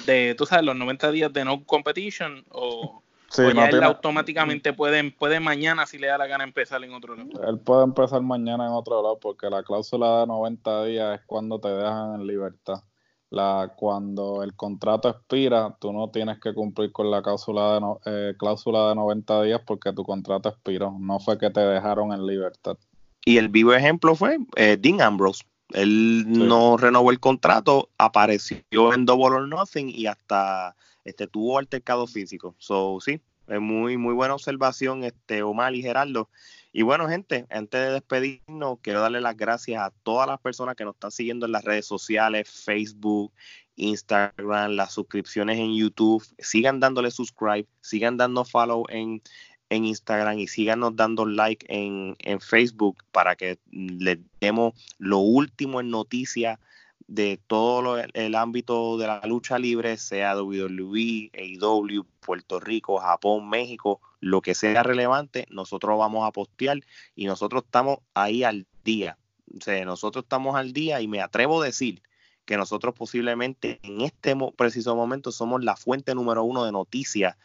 de, 0.05 0.33
tú 0.35 0.45
sabes, 0.45 0.65
los 0.65 0.75
90 0.75 1.11
días 1.11 1.33
de 1.33 1.45
no 1.45 1.63
competition 1.65 2.43
o, 2.49 3.03
ya 3.35 3.67
él 3.67 3.83
automáticamente 3.83 4.73
puede, 4.73 5.11
puede 5.11 5.39
mañana 5.39 5.85
si 5.85 5.97
le 5.97 6.07
da 6.07 6.17
la 6.17 6.27
gana 6.27 6.43
empezar 6.43 6.83
en 6.83 6.93
otro 6.93 7.15
lado. 7.15 7.29
Él 7.47 7.59
puede 7.59 7.83
empezar 7.83 8.21
mañana 8.21 8.65
en 8.65 8.71
otro 8.71 9.01
lado 9.01 9.19
porque 9.19 9.49
la 9.49 9.63
cláusula 9.63 10.21
de 10.21 10.27
90 10.27 10.85
días 10.85 11.19
es 11.19 11.25
cuando 11.25 11.59
te 11.59 11.69
dejan 11.69 12.15
en 12.15 12.27
libertad 12.27 12.81
la 13.29 13.73
cuando 13.75 14.43
el 14.43 14.55
contrato 14.55 15.09
expira, 15.09 15.75
tú 15.79 15.91
no 15.91 16.09
tienes 16.09 16.39
que 16.39 16.53
cumplir 16.53 16.91
con 16.91 17.11
la 17.11 17.21
cláusula 17.21 17.73
de, 17.73 17.81
no, 17.81 17.99
eh, 18.05 18.33
cláusula 18.37 18.89
de 18.89 18.95
90 18.95 19.43
días 19.43 19.61
porque 19.65 19.91
tu 19.93 20.03
contrato 20.03 20.49
expiró, 20.49 20.95
no 20.99 21.19
fue 21.19 21.37
que 21.37 21.49
te 21.49 21.59
dejaron 21.59 22.13
en 22.13 22.25
libertad. 22.25 22.77
Y 23.25 23.37
el 23.37 23.49
vivo 23.49 23.73
ejemplo 23.73 24.15
fue 24.15 24.37
eh, 24.55 24.77
Dean 24.79 25.01
Ambrose. 25.01 25.43
Él 25.73 26.23
no 26.27 26.77
renovó 26.77 27.11
el 27.11 27.19
contrato, 27.19 27.89
apareció 27.97 28.93
en 28.93 29.05
Double 29.05 29.35
or 29.35 29.47
Nothing 29.49 29.89
y 29.89 30.05
hasta 30.05 30.77
este, 31.03 31.27
tuvo 31.27 31.57
altercado 31.57 32.07
físico. 32.07 32.55
So, 32.57 32.99
sí, 33.01 33.19
es 33.47 33.59
muy, 33.59 33.97
muy 33.97 34.13
buena 34.13 34.33
observación, 34.35 35.03
este, 35.03 35.43
Omar 35.43 35.75
y 35.75 35.81
Gerardo. 35.81 36.29
Y 36.77 36.83
bueno, 36.83 37.09
gente, 37.09 37.47
antes 37.49 37.81
de 37.81 37.91
despedirnos, 37.91 38.77
quiero 38.83 39.01
darle 39.01 39.19
las 39.19 39.35
gracias 39.35 39.81
a 39.81 39.89
todas 40.03 40.27
las 40.27 40.39
personas 40.39 40.75
que 40.75 40.85
nos 40.85 40.93
están 40.93 41.09
siguiendo 41.09 41.47
en 41.47 41.51
las 41.51 41.63
redes 41.63 41.87
sociales, 41.87 42.47
Facebook, 42.47 43.33
Instagram, 43.77 44.73
las 44.73 44.93
suscripciones 44.93 45.57
en 45.57 45.75
YouTube. 45.75 46.23
Sigan 46.37 46.79
dándole 46.79 47.09
subscribe, 47.09 47.67
sigan 47.81 48.17
dando 48.17 48.45
follow 48.45 48.85
en, 48.89 49.23
en 49.71 49.85
Instagram 49.85 50.37
y 50.37 50.45
síganos 50.45 50.95
dando 50.95 51.25
like 51.25 51.65
en, 51.67 52.15
en 52.19 52.39
Facebook 52.39 53.03
para 53.11 53.35
que 53.35 53.57
les 53.71 54.19
demos 54.39 54.75
lo 54.99 55.17
último 55.17 55.81
en 55.81 55.89
noticias 55.89 56.59
de 57.07 57.39
todo 57.47 57.97
el 57.97 58.35
ámbito 58.35 58.97
de 58.97 59.07
la 59.07 59.21
lucha 59.25 59.57
libre, 59.57 59.97
sea 59.97 60.35
WWE, 60.41 61.31
AEW, 61.33 62.05
Puerto 62.19 62.59
Rico, 62.59 62.97
Japón, 62.99 63.49
México, 63.49 64.01
lo 64.19 64.41
que 64.41 64.53
sea 64.53 64.83
relevante, 64.83 65.45
nosotros 65.49 65.97
vamos 65.97 66.27
a 66.27 66.31
postear 66.31 66.79
y 67.15 67.25
nosotros 67.25 67.63
estamos 67.63 67.99
ahí 68.13 68.43
al 68.43 68.67
día. 68.83 69.17
O 69.57 69.61
sea, 69.61 69.83
nosotros 69.85 70.25
estamos 70.25 70.55
al 70.55 70.73
día 70.73 70.99
y 71.01 71.07
me 71.07 71.21
atrevo 71.21 71.61
a 71.61 71.65
decir 71.65 72.01
que 72.45 72.57
nosotros 72.57 72.93
posiblemente 72.93 73.79
en 73.83 74.01
este 74.01 74.35
preciso 74.55 74.95
momento 74.95 75.31
somos 75.31 75.63
la 75.63 75.75
fuente 75.75 76.15
número 76.15 76.43
uno 76.43 76.65
de 76.65 76.71
noticias 76.71 77.35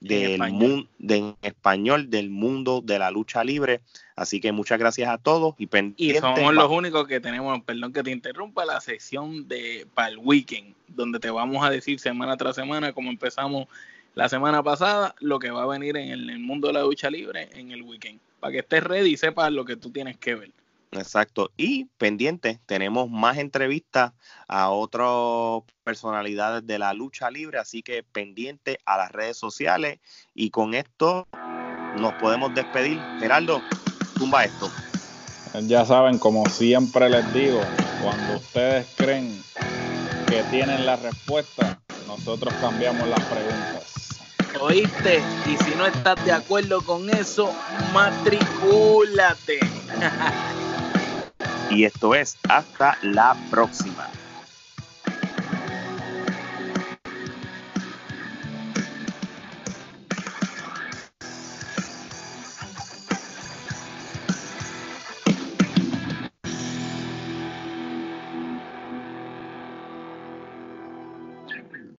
del 0.00 0.38
mundo 0.52 0.88
de, 0.98 1.34
español 1.42 2.10
del 2.10 2.30
mundo 2.30 2.80
de 2.82 2.98
la 2.98 3.10
lucha 3.10 3.44
libre. 3.44 3.80
Así 4.16 4.40
que 4.40 4.52
muchas 4.52 4.78
gracias 4.78 5.08
a 5.08 5.18
todos 5.18 5.54
y 5.58 5.68
Y 5.96 6.14
somos 6.14 6.54
los 6.54 6.70
únicos 6.70 7.06
que 7.06 7.20
tenemos, 7.20 7.62
perdón 7.62 7.92
que 7.92 8.02
te 8.02 8.10
interrumpa, 8.10 8.64
la 8.64 8.80
sesión 8.80 9.48
de 9.48 9.86
para 9.94 10.08
el 10.08 10.18
weekend, 10.18 10.74
donde 10.88 11.20
te 11.20 11.30
vamos 11.30 11.64
a 11.64 11.70
decir 11.70 12.00
semana 12.00 12.36
tras 12.36 12.56
semana, 12.56 12.92
como 12.92 13.10
empezamos 13.10 13.68
la 14.14 14.28
semana 14.28 14.62
pasada, 14.62 15.14
lo 15.20 15.38
que 15.38 15.50
va 15.50 15.62
a 15.62 15.66
venir 15.66 15.96
en 15.96 16.10
el, 16.10 16.38
mundo 16.40 16.68
de 16.68 16.74
la 16.74 16.82
lucha 16.82 17.10
libre 17.10 17.48
en 17.54 17.70
el 17.70 17.82
weekend. 17.82 18.18
Para 18.40 18.52
que 18.52 18.58
estés 18.60 18.82
ready 18.82 19.10
y 19.10 19.16
sepas 19.16 19.52
lo 19.52 19.64
que 19.64 19.76
tú 19.76 19.90
tienes 19.90 20.16
que 20.16 20.34
ver. 20.34 20.50
Exacto. 20.92 21.50
Y 21.56 21.84
pendiente, 21.98 22.60
tenemos 22.66 23.08
más 23.10 23.38
entrevistas 23.38 24.12
a 24.48 24.70
otras 24.70 25.62
personalidades 25.84 26.66
de 26.66 26.78
la 26.78 26.92
lucha 26.94 27.30
libre, 27.30 27.58
así 27.58 27.82
que 27.82 28.02
pendiente 28.02 28.80
a 28.84 28.96
las 28.96 29.12
redes 29.12 29.36
sociales. 29.36 30.00
Y 30.34 30.50
con 30.50 30.74
esto 30.74 31.28
nos 31.96 32.14
podemos 32.14 32.54
despedir. 32.54 33.00
Geraldo, 33.20 33.62
tumba 34.18 34.44
esto. 34.44 34.70
Ya 35.62 35.84
saben, 35.84 36.18
como 36.18 36.48
siempre 36.48 37.08
les 37.08 37.32
digo, 37.32 37.60
cuando 38.02 38.36
ustedes 38.36 38.86
creen 38.96 39.42
que 40.28 40.42
tienen 40.44 40.86
la 40.86 40.96
respuesta, 40.96 41.80
nosotros 42.06 42.52
cambiamos 42.60 43.08
las 43.08 43.24
preguntas. 43.24 44.18
¿Oíste? 44.60 45.22
Y 45.46 45.56
si 45.64 45.74
no 45.76 45.86
estás 45.86 46.24
de 46.24 46.32
acuerdo 46.32 46.82
con 46.82 47.08
eso, 47.10 47.52
matricúlate. 47.92 49.60
Y 51.70 51.84
esto 51.84 52.14
es 52.14 52.36
hasta 52.48 52.98
la 53.02 53.36
próxima. 53.48 54.10